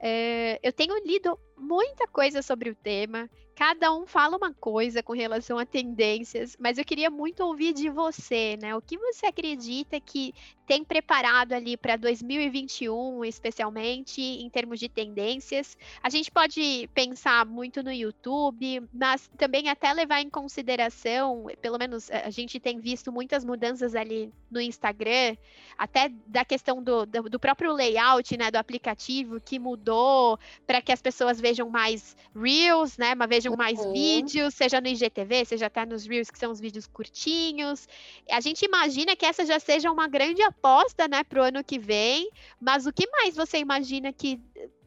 é, 0.00 0.58
eu 0.62 0.72
tenho 0.72 0.96
lido 1.04 1.38
muita 1.56 2.08
coisa 2.08 2.40
sobre 2.40 2.70
o 2.70 2.74
tema, 2.74 3.28
cada 3.54 3.92
um 3.92 4.06
fala 4.06 4.38
uma 4.38 4.54
coisa 4.54 5.02
com 5.02 5.12
relação 5.12 5.58
a 5.58 5.66
tendências, 5.66 6.56
mas 6.58 6.78
eu 6.78 6.84
queria 6.84 7.10
muito 7.10 7.44
ouvir 7.44 7.74
de 7.74 7.90
você, 7.90 8.56
né? 8.56 8.74
O 8.74 8.80
que 8.80 8.96
você 8.96 9.26
acredita 9.26 10.00
que 10.00 10.32
tem 10.70 10.84
preparado 10.84 11.52
ali 11.52 11.76
para 11.76 11.96
2021, 11.96 13.24
especialmente 13.24 14.22
em 14.22 14.48
termos 14.48 14.78
de 14.78 14.88
tendências? 14.88 15.76
A 16.00 16.08
gente 16.08 16.30
pode 16.30 16.88
pensar 16.94 17.44
muito 17.44 17.82
no 17.82 17.90
YouTube, 17.90 18.80
mas 18.94 19.28
também 19.36 19.68
até 19.68 19.92
levar 19.92 20.20
em 20.20 20.30
consideração, 20.30 21.46
pelo 21.60 21.76
menos 21.76 22.08
eh, 22.08 22.22
a 22.24 22.30
gente 22.30 22.60
tem 22.60 22.78
visto 22.78 23.10
muitas 23.10 23.44
mudanças 23.44 23.96
ali 23.96 24.32
no 24.48 24.60
Instagram, 24.60 25.36
até 25.76 26.08
da 26.24 26.44
questão 26.44 26.80
do, 26.80 27.04
do, 27.04 27.28
do 27.28 27.40
próprio 27.40 27.72
layout, 27.72 28.36
né, 28.36 28.48
do 28.48 28.56
aplicativo 28.56 29.40
que 29.40 29.58
mudou 29.58 30.38
para 30.68 30.80
que 30.80 30.92
as 30.92 31.02
pessoas 31.02 31.40
vejam 31.40 31.68
mais 31.68 32.16
reels, 32.32 32.96
né, 32.96 33.16
mas 33.16 33.28
vejam 33.28 33.56
mais 33.56 33.80
uhum. 33.80 33.92
vídeos, 33.92 34.54
seja 34.54 34.80
no 34.80 34.86
IGTV, 34.86 35.46
seja 35.46 35.66
até 35.66 35.84
nos 35.84 36.06
reels 36.06 36.30
que 36.30 36.38
são 36.38 36.52
os 36.52 36.60
vídeos 36.60 36.86
curtinhos. 36.86 37.88
A 38.30 38.40
gente 38.40 38.64
imagina 38.64 39.16
que 39.16 39.26
essa 39.26 39.44
já 39.44 39.58
seja 39.58 39.90
uma 39.90 40.06
grande 40.06 40.40
aposta, 40.60 41.08
né, 41.08 41.24
para 41.24 41.40
o 41.40 41.44
ano 41.44 41.64
que 41.64 41.78
vem, 41.78 42.30
mas 42.60 42.86
o 42.86 42.92
que 42.92 43.10
mais 43.10 43.34
você 43.34 43.58
imagina 43.58 44.12
que 44.12 44.38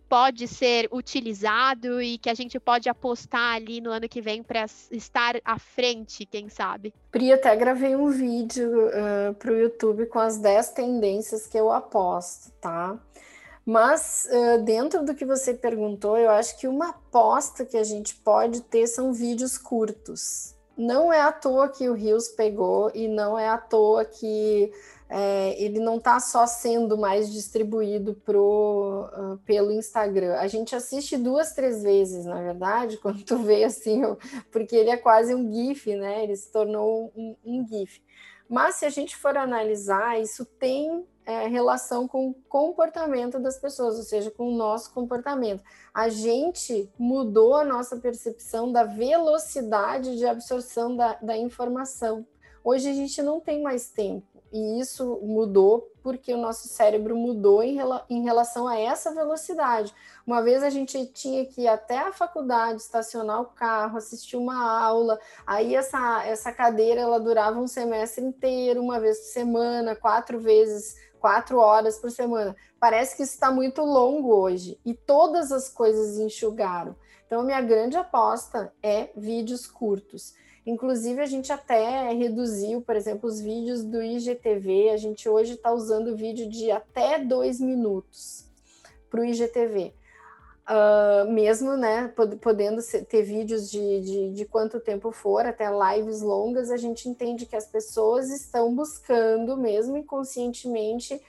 pode 0.07 0.47
ser 0.47 0.87
utilizado 0.91 1.99
e 1.99 2.19
que 2.19 2.29
a 2.29 2.35
gente 2.35 2.59
pode 2.59 2.87
apostar 2.87 3.55
ali 3.55 3.81
no 3.81 3.89
ano 3.89 4.07
que 4.07 4.21
vem 4.21 4.43
para 4.43 4.65
estar 4.91 5.41
à 5.43 5.57
frente, 5.57 6.23
quem 6.23 6.49
sabe? 6.49 6.93
Pri, 7.09 7.33
até 7.33 7.55
gravei 7.55 7.95
um 7.95 8.09
vídeo 8.09 8.89
uh, 8.89 9.33
para 9.33 9.51
o 9.51 9.57
YouTube 9.57 10.05
com 10.05 10.19
as 10.19 10.37
10 10.37 10.69
tendências 10.69 11.47
que 11.47 11.57
eu 11.57 11.71
aposto, 11.71 12.51
tá? 12.61 12.95
Mas 13.65 14.27
uh, 14.29 14.61
dentro 14.61 15.03
do 15.03 15.15
que 15.15 15.25
você 15.25 15.51
perguntou, 15.51 16.15
eu 16.15 16.29
acho 16.29 16.59
que 16.59 16.67
uma 16.67 16.89
aposta 16.89 17.65
que 17.65 17.77
a 17.77 17.83
gente 17.83 18.13
pode 18.17 18.61
ter 18.61 18.85
são 18.85 19.13
vídeos 19.13 19.57
curtos. 19.57 20.53
Não 20.77 21.11
é 21.11 21.21
à 21.21 21.31
toa 21.31 21.69
que 21.69 21.89
o 21.89 21.93
Rios 21.93 22.27
pegou 22.27 22.91
e 22.93 23.07
não 23.07 23.37
é 23.37 23.47
à 23.47 23.57
toa 23.57 24.05
que 24.05 24.71
é, 25.15 25.61
ele 25.63 25.79
não 25.79 25.97
está 25.97 26.19
só 26.19 26.47
sendo 26.47 26.97
mais 26.97 27.31
distribuído 27.31 28.15
pro, 28.25 29.07
uh, 29.13 29.37
pelo 29.45 29.71
Instagram. 29.71 30.37
A 30.37 30.47
gente 30.47 30.75
assiste 30.75 31.15
duas, 31.17 31.53
três 31.53 31.83
vezes, 31.83 32.25
na 32.25 32.41
verdade, 32.41 32.97
quando 33.03 33.23
tu 33.23 33.37
vê 33.37 33.63
assim, 33.63 34.01
porque 34.51 34.75
ele 34.75 34.89
é 34.89 34.97
quase 34.97 35.35
um 35.35 35.53
GIF, 35.53 35.95
né? 35.95 36.23
Ele 36.23 36.35
se 36.35 36.51
tornou 36.51 37.13
um, 37.15 37.35
um 37.45 37.67
GIF. 37.67 38.01
Mas 38.49 38.77
se 38.77 38.85
a 38.85 38.89
gente 38.89 39.15
for 39.15 39.37
analisar, 39.37 40.19
isso 40.19 40.45
tem 40.45 41.05
é, 41.27 41.45
relação 41.47 42.07
com 42.07 42.29
o 42.29 42.33
comportamento 42.49 43.39
das 43.39 43.59
pessoas, 43.59 43.97
ou 43.97 44.03
seja, 44.03 44.31
com 44.31 44.47
o 44.47 44.57
nosso 44.57 44.91
comportamento. 44.95 45.63
A 45.93 46.09
gente 46.09 46.89
mudou 46.97 47.55
a 47.55 47.63
nossa 47.63 47.97
percepção 47.97 48.71
da 48.71 48.83
velocidade 48.83 50.17
de 50.17 50.25
absorção 50.25 50.95
da, 50.95 51.13
da 51.21 51.37
informação. 51.37 52.25
Hoje 52.63 52.89
a 52.89 52.93
gente 52.93 53.21
não 53.21 53.39
tem 53.39 53.61
mais 53.61 53.91
tempo 53.91 54.32
e 54.53 54.79
isso 54.79 55.19
mudou 55.23 55.91
porque 56.03 56.31
o 56.31 56.37
nosso 56.37 56.67
cérebro 56.67 57.15
mudou 57.15 57.63
em, 57.63 57.75
rela 57.75 58.05
em 58.07 58.21
relação 58.21 58.67
a 58.67 58.77
essa 58.77 59.11
velocidade. 59.11 59.91
Uma 60.27 60.43
vez 60.43 60.61
a 60.61 60.69
gente 60.69 61.07
tinha 61.07 61.43
que 61.43 61.61
ir 61.61 61.67
até 61.67 61.97
a 61.97 62.13
faculdade, 62.13 62.81
estacionar 62.81 63.41
o 63.41 63.45
carro, 63.45 63.97
assistir 63.97 64.37
uma 64.37 64.79
aula, 64.79 65.19
aí 65.47 65.73
essa, 65.73 66.23
essa 66.23 66.51
cadeira 66.51 67.01
ela 67.01 67.19
durava 67.19 67.59
um 67.59 67.67
semestre 67.67 68.23
inteiro, 68.23 68.81
uma 68.81 68.99
vez 68.99 69.17
por 69.17 69.27
semana, 69.31 69.95
quatro 69.95 70.39
vezes, 70.39 70.95
quatro 71.19 71.57
horas 71.57 71.97
por 71.97 72.11
semana. 72.11 72.55
Parece 72.79 73.15
que 73.15 73.23
isso 73.23 73.33
está 73.33 73.49
muito 73.49 73.81
longo 73.81 74.35
hoje 74.35 74.79
e 74.85 74.93
todas 74.93 75.51
as 75.51 75.67
coisas 75.67 76.19
enxugaram. 76.19 76.95
Então, 77.25 77.41
minha 77.41 77.61
grande 77.61 77.97
aposta 77.97 78.71
é 78.83 79.09
vídeos 79.15 79.65
curtos. 79.65 80.35
Inclusive, 80.65 81.21
a 81.21 81.25
gente 81.25 81.51
até 81.51 82.11
reduziu, 82.13 82.81
por 82.81 82.95
exemplo, 82.95 83.27
os 83.27 83.41
vídeos 83.41 83.83
do 83.83 84.01
IGTV. 84.01 84.89
A 84.89 84.97
gente 84.97 85.27
hoje 85.27 85.53
está 85.53 85.71
usando 85.71 86.15
vídeo 86.15 86.49
de 86.49 86.71
até 86.71 87.19
dois 87.19 87.59
minutos 87.59 88.45
para 89.09 89.21
o 89.21 89.25
IGTV. 89.25 89.93
Uh, 90.63 91.29
mesmo, 91.29 91.75
né, 91.75 92.07
podendo 92.41 92.81
ter 93.09 93.21
vídeos 93.23 93.69
de, 93.69 93.99
de, 93.99 94.33
de, 94.33 94.45
quanto 94.45 94.79
tempo 94.79 95.11
for, 95.11 95.45
até 95.45 95.67
lives 95.69 96.21
longas, 96.21 96.71
a 96.71 96.77
gente 96.77 97.09
entende 97.09 97.45
que 97.45 97.55
as 97.57 97.65
pessoas 97.65 98.29
estão 98.29 98.73
buscando, 98.73 99.57
mesmo 99.57 99.97
inconscientemente, 99.97 101.21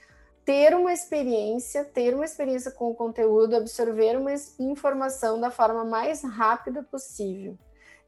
ter 0.44 0.73
uma 0.77 0.92
experiência, 0.92 1.85
ter 1.85 2.14
uma 2.14 2.25
experiência 2.25 2.70
com 2.70 2.90
o 2.90 2.94
conteúdo, 2.94 3.57
absorver 3.57 4.16
uma 4.16 4.33
informação 4.61 5.40
da 5.40 5.51
forma 5.51 5.85
mais 5.85 6.23
rápida 6.23 6.85
possível. 6.85 7.59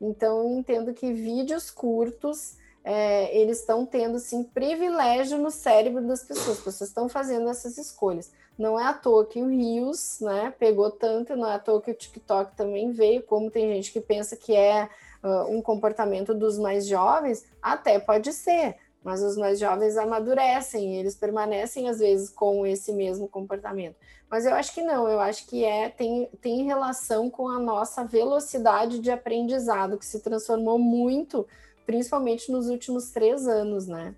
Então, 0.01 0.59
entendo 0.59 0.93
que 0.93 1.13
vídeos 1.13 1.71
curtos, 1.71 2.57
é, 2.85 3.37
eles 3.37 3.59
estão 3.61 3.85
tendo, 3.85 4.19
sim, 4.21 4.45
privilégio 4.45 5.39
no 5.39 5.51
cérebro 5.51 6.07
das 6.07 6.23
pessoas. 6.23 6.59
As 6.59 6.65
pessoas 6.65 6.91
estão 6.91 7.09
fazendo 7.09 7.49
essas 7.49 7.77
escolhas. 7.79 8.31
Não 8.57 8.79
é 8.79 8.85
à 8.85 8.95
toa 8.95 9.27
que 9.27 9.43
o 9.43 9.49
Rios, 9.49 10.19
né, 10.21 10.55
pegou 10.57 10.91
tanto, 10.91 11.37
não 11.37 11.49
é 11.49 11.55
à 11.55 11.59
toa 11.59 11.83
que 11.83 11.91
o 11.91 11.95
TikTok 11.95 12.57
também 12.57 12.93
veio, 12.93 13.23
como 13.25 13.51
tem 13.51 13.69
gente 13.75 13.93
que 13.93 14.01
pensa 14.01 14.37
que 14.37 14.55
é 14.55 14.89
uh, 15.23 15.51
um 15.51 15.61
comportamento 15.61 16.33
dos 16.33 16.59
mais 16.59 16.87
jovens, 16.87 17.45
até 17.61 17.99
pode 17.99 18.33
ser, 18.33 18.77
mas 19.07 19.23
os 19.23 19.37
mais 19.37 19.61
jovens 19.61 19.97
amadurecem, 19.97 20.97
eles 20.97 21.15
permanecem 21.15 21.89
às 21.89 22.01
vezes 22.01 22.29
com 22.29 22.67
esse 22.67 22.93
mesmo 22.93 23.29
comportamento. 23.29 23.95
Mas 24.29 24.45
eu 24.45 24.53
acho 24.53 24.75
que 24.75 24.83
não, 24.83 25.07
eu 25.07 25.21
acho 25.21 25.47
que 25.47 25.65
é 25.65 25.89
tem, 25.89 26.29
tem 26.41 26.65
relação 26.65 27.31
com 27.31 27.49
a 27.49 27.61
nossa 27.61 28.05
velocidade 28.05 28.99
de 28.99 29.09
aprendizado, 29.09 29.97
que 29.97 30.05
se 30.05 30.19
transformou 30.19 30.77
muito, 30.77 31.47
principalmente 31.87 32.51
nos 32.51 32.69
últimos 32.69 33.13
três 33.13 33.47
anos, 33.47 33.87
né? 33.87 34.13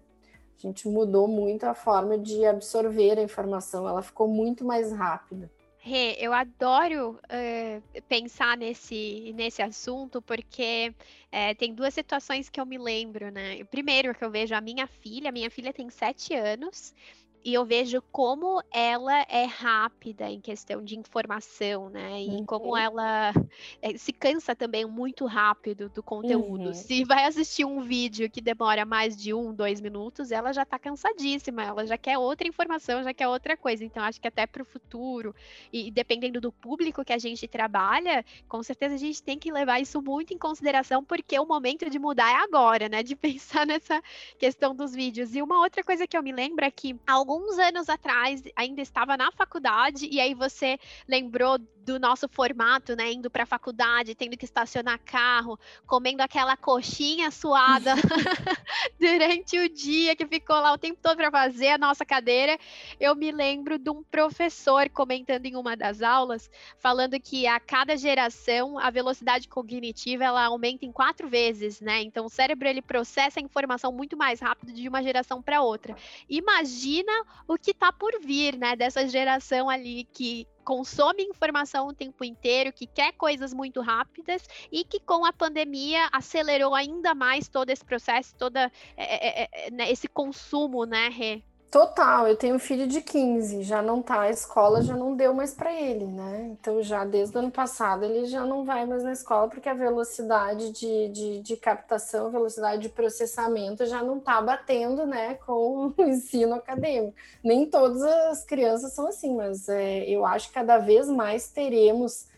A 0.57 0.67
gente 0.67 0.89
mudou 0.89 1.29
muito 1.29 1.65
a 1.65 1.75
forma 1.75 2.17
de 2.17 2.47
absorver 2.47 3.19
a 3.19 3.23
informação, 3.23 3.87
ela 3.87 4.01
ficou 4.01 4.27
muito 4.27 4.65
mais 4.65 4.91
rápida. 4.91 5.51
Rê, 5.89 6.17
eu 6.19 6.33
adoro 6.35 7.13
uh, 7.13 8.03
pensar 8.09 8.57
nesse, 8.59 9.33
nesse 9.35 9.63
assunto, 9.63 10.21
porque 10.21 10.95
uh, 11.33 11.57
tem 11.57 11.75
duas 11.75 11.95
situações 11.95 12.51
que 12.51 12.61
eu 12.61 12.67
me 12.67 12.77
lembro, 12.77 13.31
né? 13.31 13.65
Primeiro, 13.65 14.15
que 14.15 14.23
eu 14.25 14.31
vejo 14.31 14.55
a 14.55 14.61
minha 14.61 14.87
filha, 14.87 15.33
minha 15.33 15.51
filha 15.51 15.73
tem 15.73 15.89
sete 15.89 16.35
anos, 16.35 16.95
e 17.45 17.55
eu 17.55 17.65
vejo 17.65 18.03
como 18.13 18.63
ela 18.73 19.23
é 19.29 19.45
rápida 19.45 20.29
em 20.31 20.41
questão 20.41 20.83
de 20.83 20.99
informação, 20.99 21.89
né? 21.89 22.23
E 22.23 22.29
uhum. 22.29 22.45
como 22.45 22.77
ela 22.77 23.33
eh, 23.81 23.97
se 23.97 24.13
cansa 24.13 24.55
também 24.55 24.85
muito 24.85 25.25
rápido 25.25 25.89
do 25.89 26.03
conteúdo. 26.03 26.67
Uhum. 26.67 26.75
Se 26.75 27.05
vai 27.05 27.25
assistir 27.25 27.65
um 27.65 27.81
vídeo 27.81 28.31
que 28.31 28.41
demora 28.41 28.85
mais 28.85 29.17
de 29.17 29.33
um, 29.33 29.55
dois 29.55 29.81
minutos, 29.81 30.31
ela 30.31 30.53
já 30.53 30.65
tá 30.65 30.79
cansadíssima, 30.79 31.63
ela 31.63 31.87
já 31.87 31.97
quer 31.97 32.19
outra 32.19 32.47
informação, 32.47 33.03
já 33.03 33.15
quer 33.15 33.29
outra 33.29 33.57
coisa. 33.57 33.85
Então, 33.85 34.03
acho 34.03 34.21
que 34.21 34.29
até 34.29 34.47
para 34.47 34.63
o 34.63 34.67
futuro, 34.67 35.35
e 35.73 35.91
dependendo 35.91 36.41
do 36.41 36.53
público 36.53 37.05
que 37.05 37.13
a 37.13 37.19
gente 37.19 37.47
trabalha, 37.47 38.25
com 38.49 38.63
certeza 38.63 38.95
a 38.95 38.99
gente 38.99 39.23
tem 39.23 39.39
que 39.39 39.53
levar 39.53 39.81
isso 39.81 40.03
muito 40.03 40.35
em 40.35 40.39
consideração, 40.39 41.05
porque 41.05 41.39
o 41.39 41.47
momento 41.47 41.89
de 41.89 41.99
mudar 41.99 42.31
é 42.31 42.37
agora, 42.37 42.89
né? 42.89 43.03
De 43.03 43.15
pensar 43.17 43.67
nessa 43.67 44.03
questão 44.39 44.75
dos 44.75 44.95
vídeos. 44.95 45.35
E 45.35 45.43
uma 45.43 45.61
outra 45.61 45.83
coisa 45.83 46.07
que 46.07 46.17
eu 46.17 46.23
me 46.23 46.33
lembro 46.33 46.65
é 46.65 46.71
que 46.71 46.97
alguns 47.29 47.59
anos 47.59 47.91
atrás 47.91 48.43
ainda 48.57 48.81
estava 48.81 49.15
na 49.17 49.31
faculdade 49.31 50.07
e 50.11 50.19
aí 50.19 50.33
você 50.33 50.79
lembrou 51.07 51.59
do 51.89 51.99
nosso 51.99 52.29
formato, 52.29 52.95
né? 52.95 53.11
Indo 53.11 53.31
para 53.31 53.45
a 53.45 53.47
faculdade, 53.47 54.15
tendo 54.15 54.37
que 54.37 54.45
estacionar 54.45 55.01
carro, 55.03 55.59
comendo 55.87 56.23
aquela 56.23 56.55
coxinha 56.55 57.31
suada 57.31 57.95
durante 59.01 59.59
o 59.59 59.69
dia 59.71 60.15
que 60.15 60.27
ficou 60.27 60.57
lá 60.57 60.73
o 60.75 60.79
tempo 60.79 60.99
todo 61.03 61.17
para 61.17 61.31
fazer 61.31 61.69
a 61.69 61.79
nossa 61.79 62.05
cadeira. 62.05 62.59
Eu 63.01 63.17
me 63.17 63.33
lembro 63.33 63.79
de 63.79 63.89
um 63.89 64.03
professor 64.03 64.91
comentando 64.91 65.47
em 65.47 65.57
uma 65.57 65.75
das 65.75 66.03
aulas, 66.03 66.51
falando 66.79 67.19
que 67.19 67.47
a 67.47 67.59
cada 67.59 67.97
geração 67.97 68.79
a 68.79 68.91
velocidade 68.91 69.49
cognitiva 69.49 70.25
ela 70.25 70.45
aumenta 70.45 70.85
em 70.85 70.93
quatro 70.93 71.27
vezes, 71.27 71.81
né? 71.81 72.03
Então 72.03 72.27
o 72.27 72.31
cérebro 72.31 72.69
ele 72.69 72.83
processa 72.83 73.41
a 73.41 73.43
informação 73.43 73.91
muito 73.91 74.15
mais 74.15 74.41
rápido 74.41 74.75
de 74.75 74.87
uma 74.87 75.03
geração 75.03 75.43
para 75.43 75.63
outra. 75.63 75.97
Imagina 76.29 77.13
o 77.47 77.57
que 77.57 77.71
está 77.71 77.91
por 77.91 78.21
vir, 78.21 78.59
né? 78.59 78.77
Dessa 78.77 79.09
geração 79.09 79.71
ali 79.71 80.07
que 80.13 80.47
consome 80.69 81.23
informação 81.23 81.89
o 81.89 81.95
tempo 81.95 82.23
inteiro, 82.23 82.71
que 82.75 82.87
quer 82.87 83.13
coisas 83.13 83.55
muito 83.55 83.81
rápidas 83.81 84.43
e 84.71 84.85
que 84.85 85.01
com 85.01 85.25
a 85.25 85.33
pandemia 85.33 86.11
acelerou 86.13 86.75
ainda 86.75 87.15
mais 87.15 87.49
todo 87.49 87.71
esse 87.71 87.83
processo, 87.83 88.37
todo 88.37 88.59
é, 88.59 88.71
é, 88.99 89.49
é, 89.51 89.71
né, 89.71 89.91
esse 89.91 90.07
consumo, 90.07 90.85
né, 90.85 91.09
Rê? 91.09 91.43
Total, 91.71 92.27
eu 92.27 92.35
tenho 92.35 92.55
um 92.57 92.59
filho 92.59 92.87
de 92.87 93.03
15, 93.03 93.63
já 93.63 93.83
não 93.83 94.01
tá, 94.01 94.23
a 94.23 94.31
escola 94.31 94.81
já 94.81 94.97
não 94.97 95.15
deu 95.15 95.35
mais 95.35 95.53
para 95.53 95.71
ele, 95.71 96.07
né? 96.07 96.49
Então, 96.59 96.83
já 96.83 97.05
desde 97.05 97.37
o 97.37 97.41
ano 97.41 97.51
passado, 97.51 98.07
ele 98.07 98.25
já 98.25 98.43
não 98.43 98.65
vai 98.65 98.87
mais 98.87 99.05
na 99.05 99.13
escola, 99.13 99.49
porque 99.49 99.69
a 99.69 99.75
velocidade 99.75 100.73
de, 100.73 101.09
de, 101.11 101.41
de 101.41 101.57
captação, 101.59 102.31
velocidade 102.31 102.81
de 102.81 102.89
processamento 102.89 103.85
já 103.85 104.03
não 104.03 104.19
tá 104.19 104.41
batendo, 104.41 105.05
né, 105.07 105.35
com 105.45 105.93
o 105.95 106.03
ensino 106.03 106.55
acadêmico. 106.55 107.15
Nem 107.45 107.67
todas 107.67 108.03
as 108.03 108.43
crianças 108.45 108.95
são 108.95 109.07
assim, 109.07 109.37
mas 109.37 109.69
é, 109.69 110.09
eu 110.09 110.25
acho 110.25 110.49
que 110.49 110.55
cada 110.55 110.79
vez 110.79 111.07
mais 111.07 111.51
teremos 111.51 112.29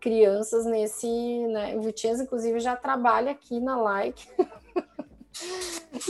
crianças 0.00 0.66
nesse, 0.66 1.06
né? 1.48 1.76
O 1.76 1.82
Vitinhas, 1.82 2.20
inclusive, 2.20 2.58
já 2.58 2.74
trabalha 2.74 3.30
aqui 3.30 3.60
na 3.60 3.80
Like. 3.80 4.26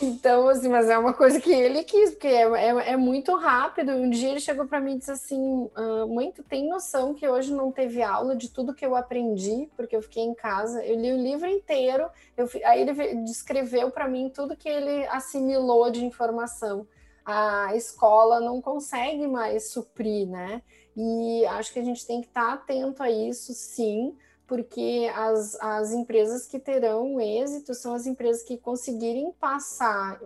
Então, 0.03 0.49
assim, 0.49 0.69
mas 0.69 0.89
é 0.89 0.99
uma 0.99 1.15
coisa 1.15 1.41
que 1.41 1.53
ele 1.53 1.83
quis, 1.85 2.11
porque 2.11 2.29
é, 2.29 2.43
é, 2.43 2.91
é 2.93 2.97
muito 2.97 3.35
rápido. 3.35 3.93
Um 3.93 4.11
dia 4.11 4.31
ele 4.31 4.41
chegou 4.41 4.67
para 4.67 4.81
mim 4.81 4.95
e 4.95 4.99
disse 4.99 5.11
assim: 5.11 5.71
ah, 5.75 6.07
Mãe, 6.07 6.33
tu 6.33 6.43
tem 6.43 6.69
noção 6.69 7.15
que 7.15 7.27
hoje 7.29 7.53
não 7.53 7.73
teve 7.73 8.03
aula 8.03 8.37
de 8.37 8.51
tudo 8.51 8.75
que 8.75 8.85
eu 8.85 8.95
aprendi, 8.95 9.69
porque 9.77 9.97
eu 9.97 10.03
fiquei 10.03 10.23
em 10.23 10.35
casa? 10.35 10.85
Eu 10.85 10.97
li 10.97 11.13
o 11.13 11.23
livro 11.23 11.49
inteiro, 11.49 12.09
eu, 12.37 12.49
aí 12.65 12.83
ele 12.83 13.15
descreveu 13.25 13.91
para 13.91 14.09
mim 14.09 14.31
tudo 14.31 14.57
que 14.57 14.69
ele 14.69 15.07
assimilou 15.09 15.91
de 15.91 16.05
informação. 16.05 16.87
A 17.25 17.75
escola 17.77 18.41
não 18.41 18.61
consegue 18.61 19.27
mais 19.27 19.71
suprir, 19.71 20.29
né? 20.29 20.63
E 20.97 21.47
acho 21.47 21.73
que 21.73 21.79
a 21.79 21.85
gente 21.85 22.07
tem 22.07 22.21
que 22.21 22.27
estar 22.27 22.47
tá 22.47 22.53
atento 22.55 23.03
a 23.03 23.11
isso, 23.11 23.53
sim 23.55 24.15
porque 24.51 25.09
as, 25.15 25.55
as 25.61 25.93
empresas 25.93 26.45
que 26.45 26.59
terão 26.59 27.21
êxito 27.21 27.73
são 27.73 27.95
as 27.95 28.05
empresas 28.05 28.43
que 28.43 28.57
conseguirem 28.57 29.31
passar 29.31 30.21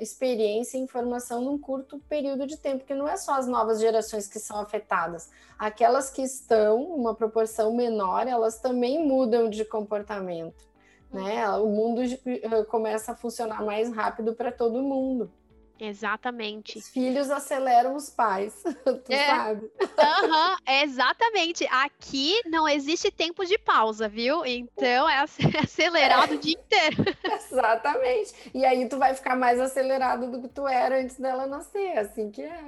experiência 0.00 0.76
e 0.76 0.80
informação 0.80 1.40
num 1.40 1.56
curto 1.56 2.00
período 2.08 2.48
de 2.48 2.56
tempo, 2.56 2.78
porque 2.78 2.96
não 2.96 3.06
é 3.06 3.16
só 3.16 3.34
as 3.34 3.46
novas 3.46 3.78
gerações 3.78 4.26
que 4.26 4.40
são 4.40 4.58
afetadas, 4.58 5.30
aquelas 5.56 6.10
que 6.10 6.20
estão, 6.20 6.82
uma 6.82 7.14
proporção 7.14 7.72
menor, 7.72 8.26
elas 8.26 8.58
também 8.58 9.06
mudam 9.06 9.48
de 9.48 9.64
comportamento. 9.64 10.64
Né? 11.12 11.48
O 11.50 11.68
mundo 11.68 12.00
uh, 12.02 12.64
começa 12.64 13.12
a 13.12 13.14
funcionar 13.14 13.64
mais 13.64 13.88
rápido 13.94 14.34
para 14.34 14.50
todo 14.50 14.82
mundo. 14.82 15.30
Exatamente. 15.78 16.78
Os 16.78 16.88
filhos 16.88 17.30
aceleram 17.30 17.96
os 17.96 18.08
pais, 18.08 18.62
tu 18.84 19.12
é. 19.12 19.26
sabe? 19.26 19.70
Uhum, 19.80 20.56
exatamente. 20.82 21.66
Aqui 21.70 22.40
não 22.46 22.68
existe 22.68 23.10
tempo 23.10 23.44
de 23.44 23.58
pausa, 23.58 24.08
viu? 24.08 24.44
Então 24.46 25.08
é 25.08 25.24
acelerado 25.62 26.34
é. 26.34 26.36
o 26.36 26.38
dia 26.38 26.54
inteiro. 26.54 27.04
Exatamente. 27.50 28.34
E 28.54 28.64
aí 28.64 28.88
tu 28.88 28.98
vai 28.98 29.14
ficar 29.14 29.36
mais 29.36 29.60
acelerado 29.60 30.30
do 30.30 30.40
que 30.40 30.48
tu 30.48 30.66
era 30.66 31.00
antes 31.00 31.18
dela 31.18 31.46
nascer, 31.46 31.98
assim 31.98 32.30
que 32.30 32.42
é. 32.42 32.64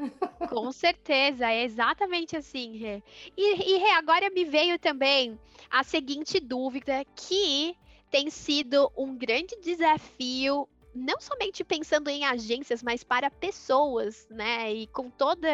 Com 0.49 0.71
certeza, 0.73 1.51
é 1.51 1.65
exatamente 1.65 2.37
assim, 2.37 2.77
Rê. 2.77 3.03
E, 3.37 3.75
e 3.75 3.79
Rê, 3.79 3.91
agora 3.93 4.31
me 4.31 4.45
veio 4.45 4.79
também 4.79 5.39
a 5.71 5.83
seguinte 5.85 6.41
dúvida 6.41 7.05
que 7.15 7.77
tem 8.11 8.31
sido 8.31 8.91
um 8.97 9.17
grande 9.17 9.57
desafio 9.61 10.69
não 10.97 11.21
somente 11.21 11.63
pensando 11.63 12.09
em 12.09 12.25
agências, 12.25 12.83
mas 12.83 13.05
para 13.05 13.31
pessoas, 13.31 14.27
né? 14.31 14.73
E 14.73 14.87
com 14.89 15.11
toda 15.11 15.49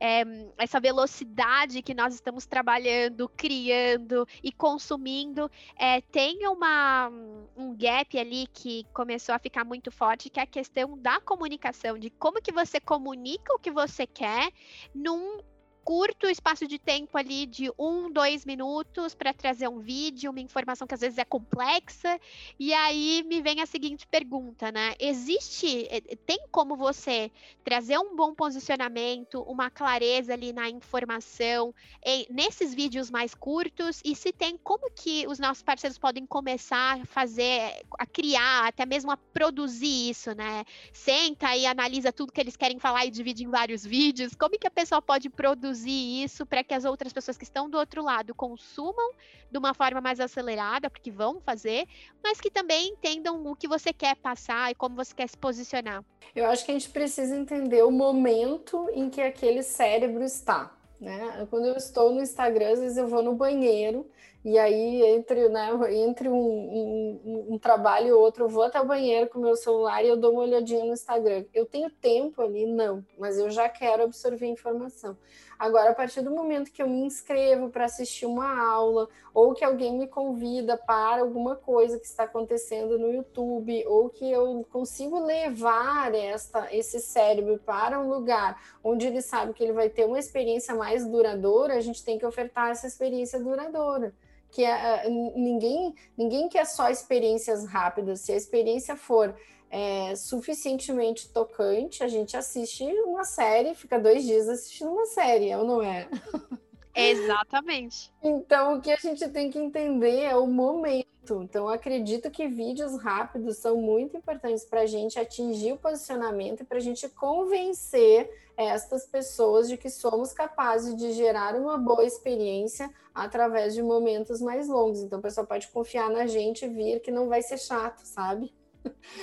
é, 0.00 0.24
essa 0.58 0.80
velocidade 0.80 1.82
que 1.82 1.94
nós 1.94 2.14
estamos 2.14 2.46
trabalhando, 2.46 3.28
criando 3.28 4.26
e 4.42 4.50
consumindo, 4.52 5.50
é, 5.76 6.00
tem 6.00 6.46
uma, 6.48 7.10
um 7.56 7.76
gap 7.76 8.18
ali 8.18 8.46
que 8.52 8.84
começou 8.92 9.34
a 9.34 9.38
ficar 9.38 9.64
muito 9.64 9.90
forte, 9.90 10.28
que 10.28 10.40
é 10.40 10.42
a 10.42 10.46
questão 10.46 10.98
da 10.98 11.20
comunicação, 11.20 11.98
de 11.98 12.10
como 12.10 12.42
que 12.42 12.52
você 12.52 12.80
comunica 12.80 13.54
o 13.54 13.58
que 13.58 13.70
você 13.70 14.06
quer 14.06 14.50
num 14.94 15.38
curto 15.88 16.28
espaço 16.28 16.68
de 16.68 16.78
tempo 16.78 17.16
ali 17.16 17.46
de 17.46 17.72
um, 17.78 18.12
dois 18.12 18.44
minutos 18.44 19.14
para 19.14 19.32
trazer 19.32 19.68
um 19.68 19.78
vídeo, 19.78 20.30
uma 20.30 20.38
informação 20.38 20.86
que 20.86 20.92
às 20.92 21.00
vezes 21.00 21.16
é 21.16 21.24
complexa. 21.24 22.20
E 22.60 22.74
aí 22.74 23.24
me 23.26 23.40
vem 23.40 23.62
a 23.62 23.64
seguinte 23.64 24.06
pergunta, 24.06 24.70
né? 24.70 24.94
Existe, 25.00 25.88
eh, 25.90 26.02
tem 26.26 26.40
como 26.50 26.76
você 26.76 27.32
trazer 27.64 27.96
um 27.98 28.14
bom 28.14 28.34
posicionamento, 28.34 29.40
uma 29.48 29.70
clareza 29.70 30.34
ali 30.34 30.52
na 30.52 30.68
informação 30.68 31.74
em, 32.04 32.26
nesses 32.28 32.74
vídeos 32.74 33.10
mais 33.10 33.34
curtos? 33.34 34.02
E 34.04 34.14
se 34.14 34.30
tem, 34.30 34.58
como 34.58 34.90
que 34.90 35.26
os 35.26 35.38
nossos 35.38 35.62
parceiros 35.62 35.96
podem 35.96 36.26
começar 36.26 37.00
a 37.00 37.06
fazer, 37.06 37.82
a 37.98 38.04
criar, 38.04 38.66
até 38.66 38.84
mesmo 38.84 39.10
a 39.10 39.16
produzir 39.16 40.10
isso, 40.10 40.34
né? 40.34 40.66
Senta 40.92 41.56
e 41.56 41.64
analisa 41.64 42.12
tudo 42.12 42.30
que 42.30 42.42
eles 42.42 42.58
querem 42.58 42.78
falar 42.78 43.06
e 43.06 43.10
divide 43.10 43.42
em 43.42 43.48
vários 43.48 43.86
vídeos. 43.86 44.34
Como 44.34 44.58
que 44.58 44.66
a 44.66 44.70
pessoa 44.70 45.00
pode 45.00 45.30
produzir 45.30 45.77
traduzir 45.78 46.24
isso 46.24 46.44
para 46.44 46.64
que 46.64 46.74
as 46.74 46.84
outras 46.84 47.12
pessoas 47.12 47.36
que 47.36 47.44
estão 47.44 47.70
do 47.70 47.78
outro 47.78 48.02
lado 48.02 48.34
consumam 48.34 49.12
de 49.50 49.58
uma 49.58 49.72
forma 49.72 50.00
mais 50.00 50.20
acelerada, 50.20 50.90
porque 50.90 51.10
vão 51.10 51.40
fazer, 51.40 51.86
mas 52.22 52.40
que 52.40 52.50
também 52.50 52.90
entendam 52.90 53.46
o 53.46 53.54
que 53.54 53.68
você 53.68 53.92
quer 53.92 54.16
passar 54.16 54.70
e 54.70 54.74
como 54.74 54.96
você 54.96 55.14
quer 55.14 55.28
se 55.28 55.36
posicionar. 55.36 56.04
Eu 56.34 56.46
acho 56.46 56.64
que 56.64 56.70
a 56.70 56.74
gente 56.74 56.90
precisa 56.90 57.36
entender 57.36 57.82
o 57.82 57.90
momento 57.90 58.88
em 58.92 59.08
que 59.08 59.20
aquele 59.20 59.62
cérebro 59.62 60.22
está. 60.24 60.74
Né? 61.00 61.46
Quando 61.48 61.66
eu 61.66 61.76
estou 61.76 62.12
no 62.12 62.20
Instagram, 62.20 62.72
às 62.72 62.80
vezes 62.80 62.96
eu 62.96 63.06
vou 63.06 63.22
no 63.22 63.34
banheiro 63.34 64.04
e 64.44 64.58
aí 64.58 65.02
entre, 65.02 65.48
né, 65.48 65.68
entre 65.90 66.28
um, 66.28 66.34
um, 66.34 67.46
um, 67.50 67.58
trabalho 67.58 68.08
e 68.08 68.12
outro, 68.12 68.44
eu 68.44 68.48
vou 68.48 68.62
até 68.62 68.80
o 68.80 68.86
banheiro 68.86 69.28
com 69.28 69.38
o 69.38 69.42
meu 69.42 69.56
celular 69.56 70.02
e 70.02 70.08
eu 70.08 70.16
dou 70.16 70.32
uma 70.32 70.42
olhadinha 70.42 70.84
no 70.84 70.92
Instagram. 70.92 71.44
Eu 71.52 71.66
tenho 71.66 71.90
tempo 71.90 72.40
ali? 72.40 72.64
Não, 72.64 73.04
mas 73.18 73.38
eu 73.38 73.50
já 73.50 73.68
quero 73.68 74.04
absorver 74.04 74.46
informação. 74.46 75.16
Agora, 75.58 75.90
a 75.90 75.94
partir 75.94 76.22
do 76.22 76.30
momento 76.30 76.70
que 76.70 76.80
eu 76.80 76.88
me 76.88 77.00
inscrevo 77.00 77.68
para 77.68 77.86
assistir 77.86 78.26
uma 78.26 78.60
aula, 78.70 79.08
ou 79.34 79.52
que 79.54 79.64
alguém 79.64 79.98
me 79.98 80.06
convida 80.06 80.76
para 80.76 81.22
alguma 81.22 81.56
coisa 81.56 81.98
que 81.98 82.06
está 82.06 82.22
acontecendo 82.24 82.96
no 82.96 83.12
YouTube, 83.12 83.84
ou 83.88 84.08
que 84.08 84.30
eu 84.30 84.64
consigo 84.70 85.18
levar 85.18 86.14
esta, 86.14 86.72
esse 86.72 87.00
cérebro 87.00 87.58
para 87.58 87.98
um 87.98 88.08
lugar 88.08 88.62
onde 88.84 89.08
ele 89.08 89.20
sabe 89.20 89.52
que 89.52 89.64
ele 89.64 89.72
vai 89.72 89.90
ter 89.90 90.04
uma 90.04 90.18
experiência 90.18 90.76
mais 90.76 91.04
duradoura, 91.04 91.74
a 91.74 91.80
gente 91.80 92.04
tem 92.04 92.18
que 92.18 92.26
ofertar 92.26 92.70
essa 92.70 92.86
experiência 92.86 93.40
duradoura 93.40 94.14
que 94.50 94.64
é, 94.64 95.08
ninguém 95.08 95.94
ninguém 96.16 96.48
quer 96.48 96.64
só 96.64 96.88
experiências 96.88 97.66
rápidas. 97.66 98.20
Se 98.20 98.32
a 98.32 98.36
experiência 98.36 98.96
for 98.96 99.34
é, 99.70 100.14
suficientemente 100.16 101.28
tocante, 101.28 102.02
a 102.02 102.08
gente 102.08 102.36
assiste 102.36 102.84
uma 103.04 103.24
série, 103.24 103.74
fica 103.74 103.98
dois 103.98 104.24
dias 104.24 104.48
assistindo 104.48 104.90
uma 104.90 105.06
série, 105.06 105.50
é 105.50 105.58
ou 105.58 105.64
não 105.64 105.82
é? 105.82 106.08
Exatamente. 106.94 108.12
então, 108.20 108.74
o 108.74 108.80
que 108.80 108.90
a 108.90 108.96
gente 108.96 109.28
tem 109.28 109.50
que 109.50 109.58
entender 109.58 110.22
é 110.22 110.34
o 110.34 110.48
momento. 110.48 111.06
Então, 111.30 111.68
acredito 111.68 112.30
que 112.30 112.48
vídeos 112.48 113.00
rápidos 113.00 113.58
são 113.58 113.76
muito 113.76 114.16
importantes 114.16 114.64
para 114.64 114.80
a 114.80 114.86
gente 114.86 115.18
atingir 115.18 115.72
o 115.72 115.76
posicionamento 115.76 116.62
e 116.62 116.64
para 116.64 116.78
a 116.78 116.80
gente 116.80 117.08
convencer 117.10 118.28
estas 118.56 119.06
pessoas 119.06 119.68
de 119.68 119.76
que 119.76 119.90
somos 119.90 120.32
capazes 120.32 120.96
de 120.96 121.12
gerar 121.12 121.54
uma 121.54 121.78
boa 121.78 122.04
experiência 122.04 122.90
através 123.14 123.74
de 123.74 123.82
momentos 123.82 124.40
mais 124.40 124.68
longos. 124.68 125.00
Então, 125.00 125.20
o 125.20 125.22
pessoal 125.22 125.46
pode 125.46 125.68
confiar 125.68 126.10
na 126.10 126.26
gente 126.26 126.64
e 126.64 126.68
vir 126.68 127.00
que 127.00 127.12
não 127.12 127.28
vai 127.28 127.42
ser 127.42 127.58
chato, 127.58 128.00
sabe? 128.04 128.52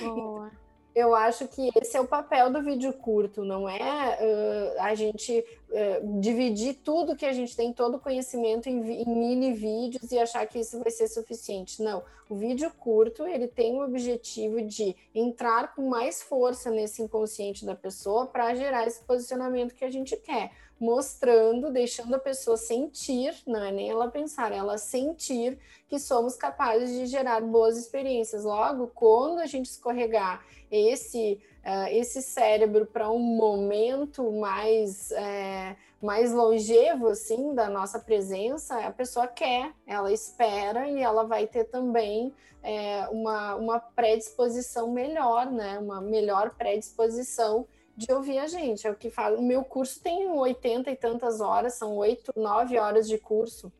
Boa. 0.01 0.51
Eu 0.95 1.13
acho 1.13 1.45
que 1.49 1.69
esse 1.75 1.97
é 1.97 1.99
o 1.99 2.08
papel 2.08 2.49
do 2.49 2.63
vídeo 2.63 2.93
curto, 2.93 3.43
não 3.43 3.67
é 3.67 3.78
uh, 3.78 4.82
a 4.82 4.95
gente 4.95 5.43
uh, 5.69 6.21
dividir 6.21 6.75
tudo 6.75 7.17
que 7.17 7.25
a 7.25 7.34
gente 7.34 7.54
tem, 7.54 7.73
todo 7.73 7.95
o 7.95 7.99
conhecimento 7.99 8.69
em, 8.69 8.80
em, 9.01 9.06
mini 9.06 9.51
vídeos 9.51 10.10
e 10.10 10.17
achar 10.17 10.47
que 10.47 10.58
isso 10.58 10.80
vai 10.80 10.89
ser 10.89 11.10
suficiente. 11.10 11.84
Não, 11.84 12.01
o 12.30 12.36
vídeo 12.36 12.71
curto 12.80 13.28
ele 13.28 13.45
tem 13.45 13.75
o 13.75 13.84
objetivo 13.84 14.62
de 14.62 14.95
entrar 15.13 15.75
com 15.75 15.89
mais 15.89 16.23
força 16.23 16.71
nesse 16.71 17.01
inconsciente 17.01 17.65
da 17.65 17.75
pessoa 17.75 18.28
para 18.28 18.56
gerar 18.56 18.88
esse 18.88 19.04
posicionamento 19.04 19.75
que 19.75 19.84
a 19.84 19.91
gente 19.91 20.15
quer 20.15 20.51
mostrando, 20.80 21.72
deixando 21.72 22.16
a 22.16 22.20
pessoa 22.20 22.58
sentir, 22.58 23.34
não 23.48 23.64
é 23.64 23.72
nem 23.72 23.90
ela 23.90 24.10
pensar, 24.10 24.52
é 24.52 24.58
ela 24.58 24.78
sentir 24.78 25.58
que 25.88 26.00
somos 26.00 26.36
capazes 26.36 26.92
de 26.92 27.06
gerar 27.06 27.42
boas 27.42 27.78
experiências. 27.78 28.44
Logo, 28.44 28.88
quando 28.88 29.40
a 29.40 29.46
gente 29.46 29.68
escorregar 29.68 30.44
esse, 30.70 31.40
uh, 31.64 31.88
esse 31.92 32.22
cérebro 32.22 32.86
para 32.86 33.10
um 33.10 33.20
momento 33.20 34.32
mais, 34.32 35.12
é, 35.12 35.76
mais 36.02 36.34
longevo, 36.34 37.08
assim, 37.08 37.54
da 37.54 37.70
nossa 37.70 38.00
presença, 38.00 38.80
a 38.80 38.92
pessoa 38.92 39.28
quer, 39.28 39.74
ela 39.88 40.12
espera 40.12 40.90
e 40.90 41.02
ela 41.02 41.24
vai 41.24 41.48
ter 41.48 41.66
também 41.66 42.34
é, 42.62 43.08
uma, 43.10 43.56
uma 43.56 43.80
predisposição 43.80 44.92
melhor, 44.92 45.52
né? 45.52 45.78
Uma 45.78 46.02
melhor 46.02 46.56
predisposição 46.56 47.68
de 47.96 48.12
ouvir 48.12 48.40
a 48.40 48.48
gente. 48.48 48.86
É 48.86 48.92
o 48.92 48.96
que 48.96 49.10
falo. 49.10 49.40
O 49.40 49.44
meu 49.44 49.64
curso 49.64 50.02
tem 50.02 50.30
80 50.30 50.92
e 50.92 50.96
tantas 50.96 51.40
horas, 51.42 51.76
são 51.76 51.96
8, 51.96 52.34
9 52.36 52.78
horas 52.78 53.08
de 53.08 53.18
curso. 53.18 53.72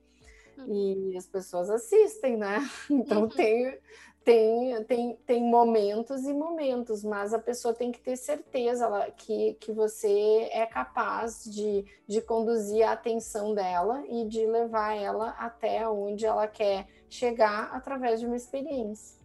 Uhum. 0.58 1.12
E 1.12 1.17
as 1.17 1.28
pessoas 1.28 1.69
assistem, 1.69 2.38
né? 2.38 2.67
Então 2.89 3.23
uhum. 3.23 3.30
tem, 3.30 3.78
tem, 4.23 4.84
tem, 4.86 5.15
tem 5.25 5.43
momentos 5.43 6.23
e 6.23 6.34
momentos, 6.34 7.04
mas 7.04 7.34
a 7.34 7.39
pessoa 7.39 7.73
tem 7.73 7.91
que 7.91 7.99
ter 7.99 8.15
certeza 8.15 8.86
ela, 8.86 9.12
que, 9.12 9.54
que 9.56 9.71
você 9.71 10.49
é 10.51 10.65
capaz 10.65 11.43
de, 11.43 11.86
de 12.08 12.21
conduzir 12.21 12.84
a 12.84 12.93
atenção 12.93 13.54
dela 13.54 14.04
e 14.08 14.25
de 14.25 14.45
levar 14.45 14.95
ela 14.95 15.30
até 15.38 15.88
onde 15.88 16.25
ela 16.25 16.47
quer 16.47 16.88
chegar 17.10 17.69
através 17.71 18.19
de 18.19 18.25
uma 18.25 18.36
experiência. 18.36 19.24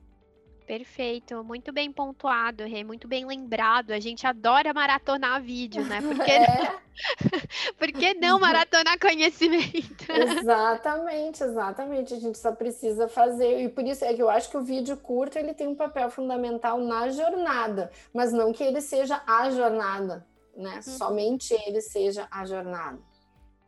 Perfeito, 0.70 1.42
muito 1.42 1.72
bem 1.72 1.90
pontuado, 1.90 2.62
Rê, 2.62 2.84
muito 2.84 3.08
bem 3.08 3.26
lembrado. 3.26 3.90
A 3.90 3.98
gente 3.98 4.24
adora 4.24 4.72
maratonar 4.72 5.42
vídeo, 5.42 5.84
né? 5.84 6.00
Por 6.00 6.24
que, 6.24 6.30
é. 6.30 6.46
não... 6.46 6.80
Por 7.76 7.88
que 7.90 8.14
não 8.14 8.38
maratonar 8.38 8.96
conhecimento? 9.00 10.06
exatamente, 10.38 11.42
exatamente. 11.42 12.14
A 12.14 12.20
gente 12.20 12.38
só 12.38 12.52
precisa 12.52 13.08
fazer, 13.08 13.64
e 13.64 13.68
por 13.68 13.84
isso 13.84 14.04
é 14.04 14.14
que 14.14 14.22
eu 14.22 14.30
acho 14.30 14.48
que 14.48 14.56
o 14.56 14.62
vídeo 14.62 14.96
curto 14.96 15.36
ele 15.36 15.54
tem 15.54 15.66
um 15.66 15.74
papel 15.74 16.08
fundamental 16.08 16.78
na 16.78 17.10
jornada, 17.10 17.90
mas 18.14 18.32
não 18.32 18.52
que 18.52 18.62
ele 18.62 18.80
seja 18.80 19.20
a 19.26 19.50
jornada, 19.50 20.24
né? 20.56 20.76
Uhum. 20.76 20.82
Somente 20.82 21.52
ele 21.66 21.80
seja 21.80 22.28
a 22.30 22.46
jornada. 22.46 23.00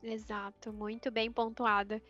Exato, 0.04 0.72
muito 0.72 1.12
bem 1.12 1.30
pontuado. 1.30 2.00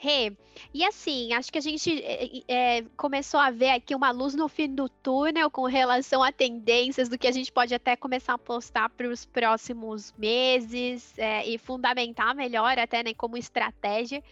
Rê, 0.00 0.32
e 0.72 0.84
assim, 0.84 1.32
acho 1.32 1.50
que 1.50 1.58
a 1.58 1.60
gente 1.60 2.00
é, 2.46 2.84
começou 2.96 3.40
a 3.40 3.50
ver 3.50 3.70
aqui 3.70 3.96
uma 3.96 4.12
luz 4.12 4.32
no 4.32 4.46
fim 4.46 4.72
do 4.72 4.88
túnel 4.88 5.50
com 5.50 5.64
relação 5.64 6.22
a 6.22 6.30
tendências 6.30 7.08
do 7.08 7.18
que 7.18 7.26
a 7.26 7.32
gente 7.32 7.50
pode 7.50 7.74
até 7.74 7.96
começar 7.96 8.34
a 8.34 8.38
postar 8.38 8.88
para 8.90 9.08
os 9.08 9.26
próximos 9.26 10.14
meses 10.16 11.18
é, 11.18 11.44
e 11.48 11.58
fundamentar 11.58 12.32
melhor 12.32 12.78
até 12.78 13.02
né, 13.02 13.12
como 13.12 13.36
estratégia. 13.36 14.22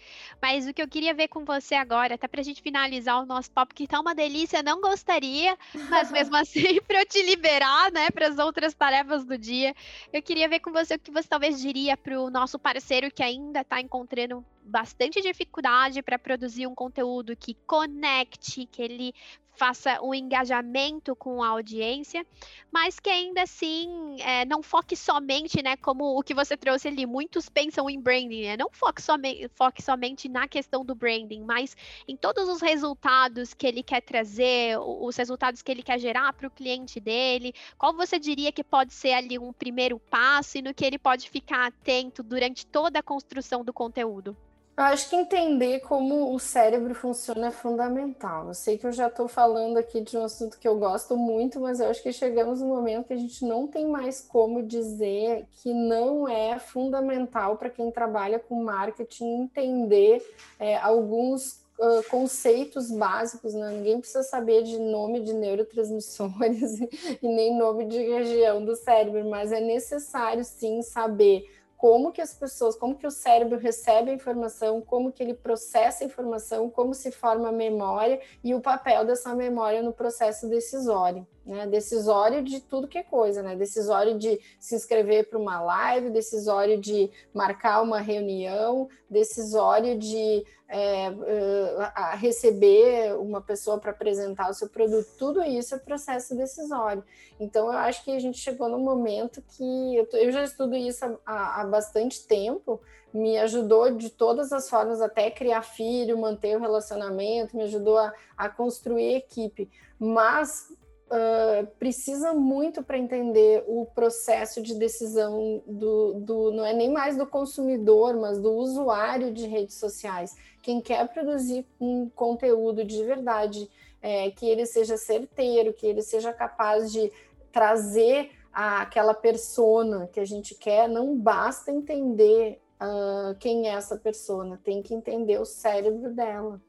Mas 0.40 0.68
o 0.68 0.72
que 0.72 0.81
eu 0.81 0.87
queria 0.87 1.12
ver 1.12 1.26
com 1.26 1.44
você 1.44 1.74
agora, 1.74 2.14
até 2.14 2.29
para 2.29 2.42
a 2.42 2.44
gente 2.44 2.62
finalizar 2.62 3.20
o 3.20 3.26
nosso 3.26 3.50
papo, 3.50 3.74
que 3.74 3.88
tá 3.88 3.98
uma 3.98 4.14
delícia, 4.14 4.62
não 4.62 4.81
gostaria, 4.81 5.59
mas 5.90 6.12
mesmo 6.12 6.37
assim, 6.38 6.81
para 6.87 7.00
eu 7.00 7.07
te 7.07 7.20
liberar 7.22 7.90
né, 7.90 8.09
para 8.11 8.29
as 8.29 8.38
outras 8.38 8.72
tarefas 8.72 9.24
do 9.24 9.37
dia, 9.37 9.74
eu 10.12 10.22
queria 10.22 10.48
ver 10.48 10.61
com 10.61 10.70
você 10.70 10.94
o 10.94 10.98
que 11.00 11.11
você 11.11 11.26
talvez 11.26 11.61
diria 11.61 11.96
para 11.96 12.20
o 12.20 12.31
nosso 12.31 12.57
parceiro 12.57 13.11
que 13.11 13.22
ainda 13.24 13.62
está 13.62 13.81
encontrando 13.81 14.44
bastante 14.62 15.20
dificuldade 15.20 15.55
para 16.02 16.18
produzir 16.18 16.66
um 16.66 16.74
conteúdo 16.74 17.36
que 17.36 17.54
conecte, 17.66 18.66
que 18.66 18.82
ele 18.82 19.14
faça 19.56 20.00
um 20.02 20.14
engajamento 20.14 21.16
com 21.16 21.42
a 21.42 21.48
audiência, 21.48 22.24
mas 22.70 23.00
que 23.00 23.08
ainda 23.08 23.42
assim 23.42 24.16
é, 24.20 24.44
não 24.44 24.62
foque 24.62 24.94
somente, 24.94 25.62
né, 25.62 25.76
como 25.76 26.18
o 26.18 26.22
que 26.22 26.34
você 26.34 26.56
trouxe 26.56 26.88
ali, 26.88 27.06
muitos 27.06 27.48
pensam 27.48 27.88
em 27.88 27.98
branding, 27.98 28.42
né, 28.42 28.56
não 28.56 28.68
foque, 28.70 29.02
some, 29.02 29.48
foque 29.54 29.82
somente 29.82 30.28
na 30.28 30.46
questão 30.46 30.84
do 30.84 30.94
branding, 30.94 31.42
mas 31.42 31.76
em 32.06 32.16
todos 32.16 32.48
os 32.48 32.60
resultados 32.60 33.54
que 33.54 33.66
ele 33.66 33.82
quer 33.82 34.02
trazer, 34.02 34.78
os 34.78 35.16
resultados 35.16 35.62
que 35.62 35.72
ele 35.72 35.82
quer 35.82 35.98
gerar 35.98 36.32
para 36.34 36.48
o 36.48 36.50
cliente 36.50 37.00
dele, 37.00 37.54
qual 37.78 37.94
você 37.94 38.18
diria 38.18 38.52
que 38.52 38.62
pode 38.62 38.92
ser 38.92 39.12
ali 39.12 39.38
um 39.38 39.52
primeiro 39.52 39.98
passo 39.98 40.58
e 40.58 40.62
no 40.62 40.74
que 40.74 40.84
ele 40.84 40.98
pode 40.98 41.30
ficar 41.30 41.66
atento 41.66 42.22
durante 42.22 42.66
toda 42.66 42.98
a 42.98 43.02
construção 43.02 43.64
do 43.64 43.72
conteúdo? 43.72 44.36
Eu 44.76 44.84
acho 44.84 45.08
que 45.08 45.16
entender 45.16 45.80
como 45.80 46.34
o 46.34 46.38
cérebro 46.38 46.94
funciona 46.94 47.46
é 47.46 47.50
fundamental. 47.50 48.48
Eu 48.48 48.52
sei 48.54 48.76
que 48.76 48.86
eu 48.86 48.92
já 48.92 49.06
estou 49.06 49.26
falando 49.26 49.78
aqui 49.78 50.02
de 50.02 50.18
um 50.18 50.24
assunto 50.24 50.58
que 50.58 50.68
eu 50.68 50.78
gosto 50.78 51.16
muito, 51.16 51.58
mas 51.58 51.80
eu 51.80 51.88
acho 51.88 52.02
que 52.02 52.12
chegamos 52.12 52.60
no 52.60 52.66
momento 52.66 53.06
que 53.06 53.14
a 53.14 53.16
gente 53.18 53.42
não 53.42 53.66
tem 53.66 53.88
mais 53.88 54.20
como 54.20 54.62
dizer 54.62 55.46
que 55.62 55.72
não 55.72 56.28
é 56.28 56.58
fundamental 56.58 57.56
para 57.56 57.70
quem 57.70 57.90
trabalha 57.90 58.38
com 58.38 58.62
marketing 58.62 59.44
entender 59.44 60.22
é, 60.58 60.76
alguns 60.76 61.64
Uh, 61.78 62.02
conceitos 62.08 62.90
básicos, 62.90 63.52
né? 63.52 63.70
ninguém 63.70 64.00
precisa 64.00 64.22
saber 64.22 64.62
de 64.62 64.78
nome 64.78 65.20
de 65.20 65.34
neurotransmissores 65.34 66.80
e 67.20 67.28
nem 67.28 67.54
nome 67.54 67.84
de 67.84 67.98
região 67.98 68.64
do 68.64 68.74
cérebro, 68.74 69.28
mas 69.28 69.52
é 69.52 69.60
necessário 69.60 70.42
sim 70.42 70.80
saber 70.80 71.44
como 71.76 72.12
que 72.12 72.20
as 72.20 72.34
pessoas, 72.34 72.76
como 72.76 72.96
que 72.96 73.06
o 73.06 73.10
cérebro 73.10 73.58
recebe 73.58 74.10
a 74.10 74.14
informação, 74.14 74.80
como 74.80 75.12
que 75.12 75.22
ele 75.22 75.34
processa 75.34 76.02
a 76.02 76.06
informação, 76.06 76.70
como 76.70 76.94
se 76.94 77.10
forma 77.10 77.48
a 77.48 77.52
memória 77.52 78.20
e 78.42 78.54
o 78.54 78.60
papel 78.60 79.04
dessa 79.04 79.34
memória 79.34 79.82
no 79.82 79.92
processo 79.92 80.48
decisório 80.48 81.26
né? 81.46 81.66
Decisório 81.66 82.42
de 82.42 82.61
tudo 82.61 82.88
que 82.88 82.98
é 82.98 83.02
coisa, 83.02 83.42
né? 83.42 83.54
Decisório 83.54 84.18
de 84.18 84.40
se 84.59 84.74
inscrever 84.74 85.28
para 85.30 85.38
uma 85.38 85.61
live, 85.61 86.11
decisório 86.11 86.78
de 86.78 87.11
marcar 87.32 87.82
uma 87.82 88.00
reunião, 88.00 88.88
decisório 89.09 89.96
de 89.96 90.44
é, 90.68 91.11
uh, 91.11 92.16
receber 92.16 93.16
uma 93.18 93.40
pessoa 93.40 93.78
para 93.78 93.92
apresentar 93.92 94.50
o 94.50 94.54
seu 94.54 94.68
produto, 94.68 95.06
tudo 95.16 95.42
isso 95.44 95.74
é 95.74 95.78
processo 95.78 96.37
decisório. 96.37 97.04
Então, 97.38 97.66
eu 97.66 97.78
acho 97.78 98.02
que 98.02 98.11
a 98.11 98.18
gente 98.18 98.38
chegou 98.38 98.68
no 98.68 98.78
momento 98.78 99.40
que 99.56 99.96
eu, 99.96 100.09
eu 100.14 100.32
já 100.32 100.42
estudo 100.42 100.74
isso 100.74 101.04
há, 101.24 101.61
há 101.61 101.64
bastante 101.64 102.26
tempo, 102.26 102.80
me 103.14 103.38
ajudou 103.38 103.92
de 103.92 104.11
todas 104.11 104.52
as 104.52 104.68
formas, 104.68 105.00
até 105.00 105.30
criar 105.30 105.62
filho, 105.62 106.18
manter 106.18 106.56
o 106.56 106.61
relacionamento, 106.61 107.56
me 107.56 107.62
ajudou 107.62 107.98
a, 107.98 108.12
a 108.37 108.48
construir 108.48 109.14
equipe. 109.14 109.70
Mas 109.98 110.68
uh, 111.06 111.66
precisa 111.78 112.32
muito 112.32 112.82
para 112.82 112.98
entender 112.98 113.64
o 113.66 113.86
processo 113.86 114.62
de 114.62 114.74
decisão 114.74 115.62
do, 115.66 116.14
do, 116.14 116.52
não 116.52 116.64
é 116.64 116.72
nem 116.72 116.90
mais 116.90 117.16
do 117.16 117.26
consumidor, 117.26 118.16
mas 118.16 118.38
do 118.38 118.52
usuário 118.52 119.32
de 119.32 119.46
redes 119.46 119.76
sociais. 119.76 120.34
Quem 120.62 120.80
quer 120.80 121.07
produzir 121.09 121.66
um 121.80 122.09
conteúdo 122.09 122.84
de 122.84 123.02
verdade, 123.04 123.70
é, 124.02 124.30
que 124.30 124.46
ele 124.46 124.66
seja 124.66 124.96
certeiro, 124.96 125.72
que 125.72 125.86
ele 125.86 126.02
seja 126.02 126.32
capaz 126.32 126.92
de 126.92 127.12
trazer 127.52 128.30
a, 128.52 128.82
aquela 128.82 129.14
persona 129.14 130.09
que 130.12 130.20
a 130.20 130.24
gente 130.24 130.54
quer, 130.54 130.88
não 130.88 131.16
basta 131.16 131.70
entender 131.70 132.61
uh, 132.80 133.34
quem 133.38 133.68
é 133.68 133.72
essa 133.72 133.96
pessoa, 133.96 134.59
tem 134.62 134.82
que 134.82 134.94
entender 134.94 135.40
o 135.40 135.44
cérebro 135.44 136.12
dela. 136.12 136.61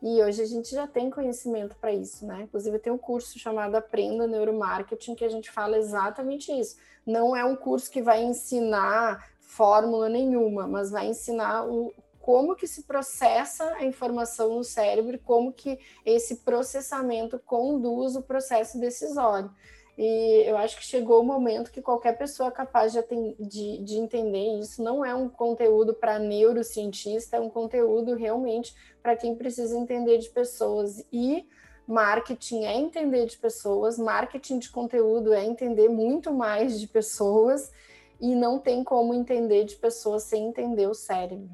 E 0.00 0.22
hoje 0.22 0.42
a 0.42 0.46
gente 0.46 0.70
já 0.70 0.86
tem 0.86 1.10
conhecimento 1.10 1.76
para 1.80 1.92
isso, 1.92 2.24
né? 2.24 2.42
Inclusive 2.42 2.78
tem 2.78 2.92
um 2.92 2.98
curso 2.98 3.38
chamado 3.38 3.74
Aprenda 3.74 4.26
Neuromarketing 4.26 5.14
que 5.14 5.24
a 5.24 5.28
gente 5.28 5.50
fala 5.50 5.76
exatamente 5.76 6.52
isso. 6.52 6.76
Não 7.04 7.34
é 7.34 7.44
um 7.44 7.56
curso 7.56 7.90
que 7.90 8.00
vai 8.00 8.22
ensinar 8.22 9.32
fórmula 9.40 10.08
nenhuma, 10.08 10.68
mas 10.68 10.90
vai 10.90 11.08
ensinar 11.08 11.66
o, 11.66 11.92
como 12.20 12.54
que 12.54 12.66
se 12.66 12.82
processa 12.82 13.64
a 13.76 13.84
informação 13.84 14.54
no 14.54 14.62
cérebro, 14.62 15.18
como 15.24 15.52
que 15.52 15.78
esse 16.04 16.36
processamento 16.36 17.38
conduz 17.38 18.14
o 18.14 18.22
processo 18.22 18.78
decisório. 18.78 19.50
E 19.98 20.44
eu 20.46 20.56
acho 20.56 20.76
que 20.76 20.84
chegou 20.84 21.20
o 21.20 21.24
momento 21.24 21.72
que 21.72 21.82
qualquer 21.82 22.16
pessoa 22.16 22.52
capaz 22.52 22.92
de, 22.92 23.02
de, 23.40 23.78
de 23.82 23.96
entender 23.96 24.60
isso 24.60 24.80
não 24.80 25.04
é 25.04 25.12
um 25.12 25.28
conteúdo 25.28 25.92
para 25.92 26.20
neurocientista, 26.20 27.36
é 27.36 27.40
um 27.40 27.50
conteúdo 27.50 28.14
realmente 28.14 28.72
para 29.02 29.16
quem 29.16 29.34
precisa 29.34 29.76
entender 29.76 30.18
de 30.18 30.30
pessoas. 30.30 31.04
E 31.12 31.44
marketing 31.84 32.64
é 32.64 32.76
entender 32.76 33.26
de 33.26 33.36
pessoas, 33.36 33.98
marketing 33.98 34.60
de 34.60 34.70
conteúdo 34.70 35.34
é 35.34 35.44
entender 35.44 35.88
muito 35.88 36.32
mais 36.32 36.78
de 36.78 36.86
pessoas, 36.86 37.72
e 38.20 38.34
não 38.34 38.58
tem 38.58 38.82
como 38.82 39.14
entender 39.14 39.64
de 39.64 39.76
pessoas 39.76 40.24
sem 40.24 40.48
entender 40.48 40.86
o 40.86 40.94
cérebro. 40.94 41.50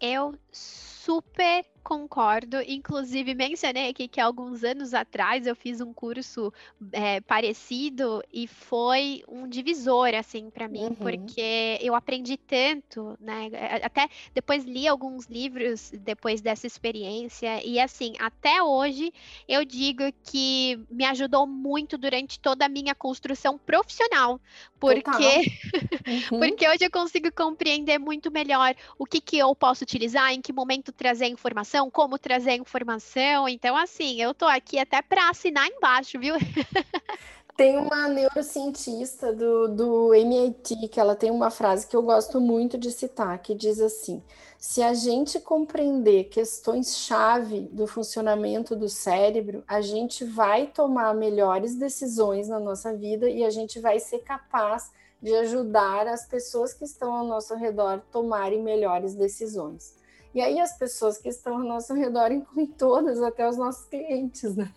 Eu 0.00 0.34
super 0.50 1.64
concordo. 1.90 2.58
Inclusive, 2.68 3.34
mencionei 3.34 3.90
aqui 3.90 4.06
que 4.06 4.20
alguns 4.20 4.62
anos 4.62 4.94
atrás 4.94 5.44
eu 5.44 5.56
fiz 5.56 5.80
um 5.80 5.92
curso 5.92 6.52
é, 6.92 7.20
parecido 7.20 8.22
e 8.32 8.46
foi 8.46 9.24
um 9.26 9.48
divisor, 9.48 10.14
assim, 10.14 10.50
para 10.50 10.68
mim, 10.68 10.84
uhum. 10.84 10.94
porque 10.94 11.78
eu 11.80 11.96
aprendi 11.96 12.36
tanto, 12.36 13.18
né? 13.20 13.50
Até 13.82 14.08
depois 14.32 14.64
li 14.64 14.86
alguns 14.86 15.26
livros 15.26 15.90
depois 15.92 16.40
dessa 16.40 16.64
experiência, 16.64 17.60
e 17.66 17.80
assim, 17.80 18.14
até 18.20 18.62
hoje 18.62 19.12
eu 19.48 19.64
digo 19.64 20.04
que 20.22 20.78
me 20.88 21.04
ajudou 21.06 21.44
muito 21.44 21.98
durante 21.98 22.38
toda 22.38 22.66
a 22.66 22.68
minha 22.68 22.94
construção 22.94 23.58
profissional, 23.58 24.40
porque, 24.78 25.02
uhum. 26.30 26.38
porque 26.38 26.68
hoje 26.68 26.84
eu 26.84 26.90
consigo 26.90 27.32
compreender 27.32 27.98
muito 27.98 28.30
melhor 28.30 28.76
o 28.96 29.04
que, 29.04 29.20
que 29.20 29.38
eu 29.38 29.52
posso 29.56 29.82
utilizar, 29.82 30.32
em 30.32 30.40
que 30.40 30.52
momento 30.52 30.92
trazer 30.92 31.26
informação 31.26 31.79
informação, 31.80 31.90
como 31.90 32.18
trazer 32.18 32.54
informação. 32.54 33.48
Então, 33.48 33.76
assim, 33.76 34.20
eu 34.20 34.34
tô 34.34 34.44
aqui 34.44 34.78
até 34.78 35.00
para 35.00 35.30
assinar 35.30 35.66
embaixo, 35.66 36.18
viu? 36.18 36.34
Tem 37.56 37.76
uma 37.76 38.08
neurocientista 38.08 39.34
do, 39.34 39.68
do 39.68 40.14
MIT 40.14 40.88
que 40.88 40.98
ela 40.98 41.14
tem 41.14 41.30
uma 41.30 41.50
frase 41.50 41.86
que 41.86 41.94
eu 41.94 42.00
gosto 42.00 42.40
muito 42.40 42.78
de 42.78 42.90
citar, 42.90 43.38
que 43.38 43.54
diz 43.54 43.80
assim: 43.80 44.22
se 44.58 44.82
a 44.82 44.94
gente 44.94 45.38
compreender 45.38 46.24
questões-chave 46.24 47.68
do 47.70 47.86
funcionamento 47.86 48.74
do 48.74 48.88
cérebro, 48.88 49.62
a 49.68 49.82
gente 49.82 50.24
vai 50.24 50.68
tomar 50.68 51.14
melhores 51.14 51.74
decisões 51.74 52.48
na 52.48 52.58
nossa 52.58 52.96
vida 52.96 53.28
e 53.28 53.44
a 53.44 53.50
gente 53.50 53.78
vai 53.78 54.00
ser 54.00 54.20
capaz 54.20 54.90
de 55.20 55.34
ajudar 55.34 56.08
as 56.08 56.24
pessoas 56.24 56.72
que 56.72 56.84
estão 56.84 57.12
ao 57.12 57.26
nosso 57.26 57.54
redor 57.56 58.00
tomarem 58.10 58.62
melhores 58.62 59.14
decisões. 59.14 59.99
E 60.34 60.40
aí 60.40 60.60
as 60.60 60.76
pessoas 60.78 61.18
que 61.18 61.28
estão 61.28 61.54
ao 61.56 61.64
nosso 61.64 61.92
redor 61.94 62.30
incluem 62.30 62.66
todas, 62.66 63.20
até 63.22 63.48
os 63.48 63.56
nossos 63.56 63.86
clientes, 63.86 64.54
né? 64.54 64.72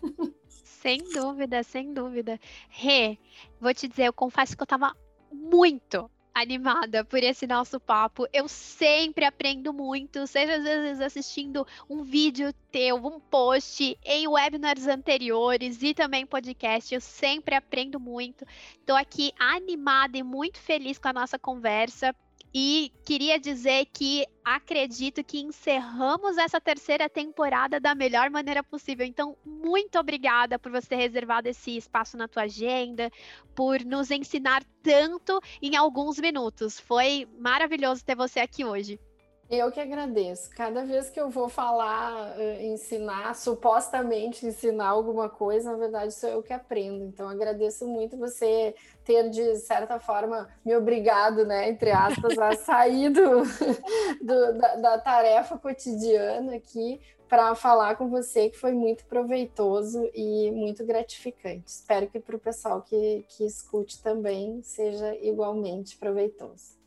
Sem 0.48 0.98
dúvida, 1.12 1.62
sem 1.62 1.94
dúvida. 1.94 2.38
Rê, 2.68 3.18
vou 3.60 3.72
te 3.72 3.88
dizer, 3.88 4.06
eu 4.06 4.12
confesso 4.12 4.56
que 4.56 4.62
eu 4.62 4.64
estava 4.64 4.94
muito 5.32 6.10
animada 6.34 7.04
por 7.04 7.22
esse 7.22 7.46
nosso 7.46 7.78
papo. 7.78 8.26
Eu 8.32 8.48
sempre 8.48 9.24
aprendo 9.24 9.72
muito, 9.72 10.26
seja 10.26 10.56
às 10.56 10.64
vezes 10.64 11.00
assistindo 11.00 11.66
um 11.88 12.02
vídeo 12.02 12.52
teu, 12.72 12.96
um 12.96 13.20
post 13.20 13.96
em 14.04 14.26
webinars 14.26 14.88
anteriores 14.88 15.82
e 15.82 15.94
também 15.94 16.26
podcast. 16.26 16.92
Eu 16.92 17.00
sempre 17.00 17.54
aprendo 17.54 18.00
muito. 18.00 18.44
Estou 18.80 18.96
aqui 18.96 19.32
animada 19.38 20.18
e 20.18 20.22
muito 20.22 20.58
feliz 20.58 20.98
com 20.98 21.08
a 21.08 21.12
nossa 21.12 21.38
conversa. 21.38 22.14
E 22.56 22.92
queria 23.04 23.36
dizer 23.36 23.86
que 23.86 24.24
acredito 24.44 25.24
que 25.24 25.40
encerramos 25.40 26.38
essa 26.38 26.60
terceira 26.60 27.08
temporada 27.08 27.80
da 27.80 27.96
melhor 27.96 28.30
maneira 28.30 28.62
possível. 28.62 29.04
Então, 29.04 29.36
muito 29.44 29.98
obrigada 29.98 30.56
por 30.56 30.70
você 30.70 30.90
ter 30.90 30.96
reservado 30.96 31.48
esse 31.48 31.76
espaço 31.76 32.16
na 32.16 32.28
tua 32.28 32.44
agenda, 32.44 33.10
por 33.56 33.80
nos 33.84 34.12
ensinar 34.12 34.62
tanto 34.84 35.40
em 35.60 35.74
alguns 35.74 36.16
minutos. 36.20 36.78
Foi 36.78 37.26
maravilhoso 37.40 38.04
ter 38.04 38.14
você 38.14 38.38
aqui 38.38 38.64
hoje. 38.64 39.00
Eu 39.58 39.70
que 39.70 39.80
agradeço. 39.80 40.50
Cada 40.50 40.84
vez 40.84 41.10
que 41.10 41.20
eu 41.20 41.30
vou 41.30 41.48
falar, 41.48 42.34
eh, 42.38 42.66
ensinar, 42.66 43.34
supostamente 43.34 44.46
ensinar 44.46 44.88
alguma 44.88 45.28
coisa, 45.28 45.72
na 45.72 45.78
verdade 45.78 46.12
sou 46.14 46.28
eu 46.28 46.42
que 46.42 46.52
aprendo. 46.52 47.04
Então 47.04 47.28
agradeço 47.28 47.86
muito 47.86 48.16
você 48.16 48.74
ter, 49.04 49.28
de 49.30 49.56
certa 49.56 49.98
forma, 49.98 50.48
me 50.64 50.76
obrigado, 50.76 51.44
né, 51.44 51.68
entre 51.68 51.90
aspas, 51.90 52.38
a 52.38 52.52
sair 52.56 53.10
do, 53.10 53.42
do 54.22 54.58
da, 54.58 54.76
da 54.76 54.98
tarefa 54.98 55.58
cotidiana 55.58 56.56
aqui 56.56 57.00
para 57.28 57.54
falar 57.54 57.96
com 57.96 58.08
você, 58.08 58.50
que 58.50 58.58
foi 58.58 58.72
muito 58.72 59.04
proveitoso 59.06 60.08
e 60.14 60.50
muito 60.52 60.84
gratificante. 60.84 61.64
Espero 61.66 62.06
que 62.08 62.20
para 62.20 62.36
o 62.36 62.38
pessoal 62.38 62.82
que, 62.82 63.24
que 63.28 63.44
escute 63.44 64.00
também 64.02 64.62
seja 64.62 65.14
igualmente 65.16 65.96
proveitoso. 65.96 66.83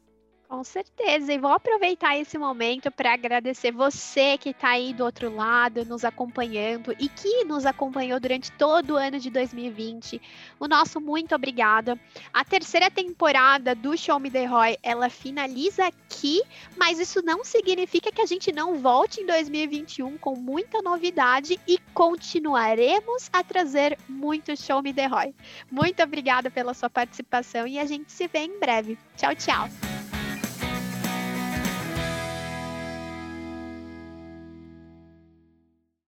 Com 0.47 0.63
certeza, 0.63 1.33
e 1.33 1.37
vou 1.37 1.51
aproveitar 1.51 2.17
esse 2.17 2.37
momento 2.37 2.89
para 2.89 3.13
agradecer 3.13 3.69
você 3.69 4.37
que 4.37 4.51
está 4.51 4.69
aí 4.69 4.93
do 4.93 5.03
outro 5.03 5.35
lado, 5.35 5.83
nos 5.83 6.05
acompanhando 6.05 6.95
e 6.97 7.09
que 7.09 7.43
nos 7.43 7.65
acompanhou 7.65 8.17
durante 8.17 8.49
todo 8.53 8.91
o 8.91 8.95
ano 8.95 9.19
de 9.19 9.29
2020. 9.29 10.21
O 10.57 10.65
nosso 10.65 11.01
muito 11.01 11.35
obrigada. 11.35 11.99
A 12.33 12.45
terceira 12.45 12.89
temporada 12.89 13.75
do 13.75 13.97
Show 13.97 14.21
Me 14.21 14.31
The 14.31 14.45
Roy, 14.45 14.77
ela 14.81 15.09
finaliza 15.09 15.85
aqui, 15.85 16.41
mas 16.77 16.97
isso 16.97 17.21
não 17.21 17.43
significa 17.43 18.09
que 18.09 18.21
a 18.21 18.25
gente 18.25 18.49
não 18.53 18.75
volte 18.75 19.19
em 19.19 19.25
2021 19.25 20.17
com 20.17 20.37
muita 20.37 20.81
novidade 20.81 21.59
e 21.67 21.77
continuaremos 21.93 23.29
a 23.33 23.43
trazer 23.43 23.97
muito 24.07 24.55
Show 24.55 24.81
Me 24.81 24.93
The 24.93 25.07
Roy. 25.07 25.35
Muito 25.69 26.01
obrigada 26.01 26.49
pela 26.49 26.73
sua 26.73 26.89
participação 26.89 27.67
e 27.67 27.77
a 27.77 27.85
gente 27.85 28.09
se 28.13 28.29
vê 28.29 28.39
em 28.39 28.57
breve. 28.57 28.97
Tchau, 29.17 29.35
tchau. 29.35 29.96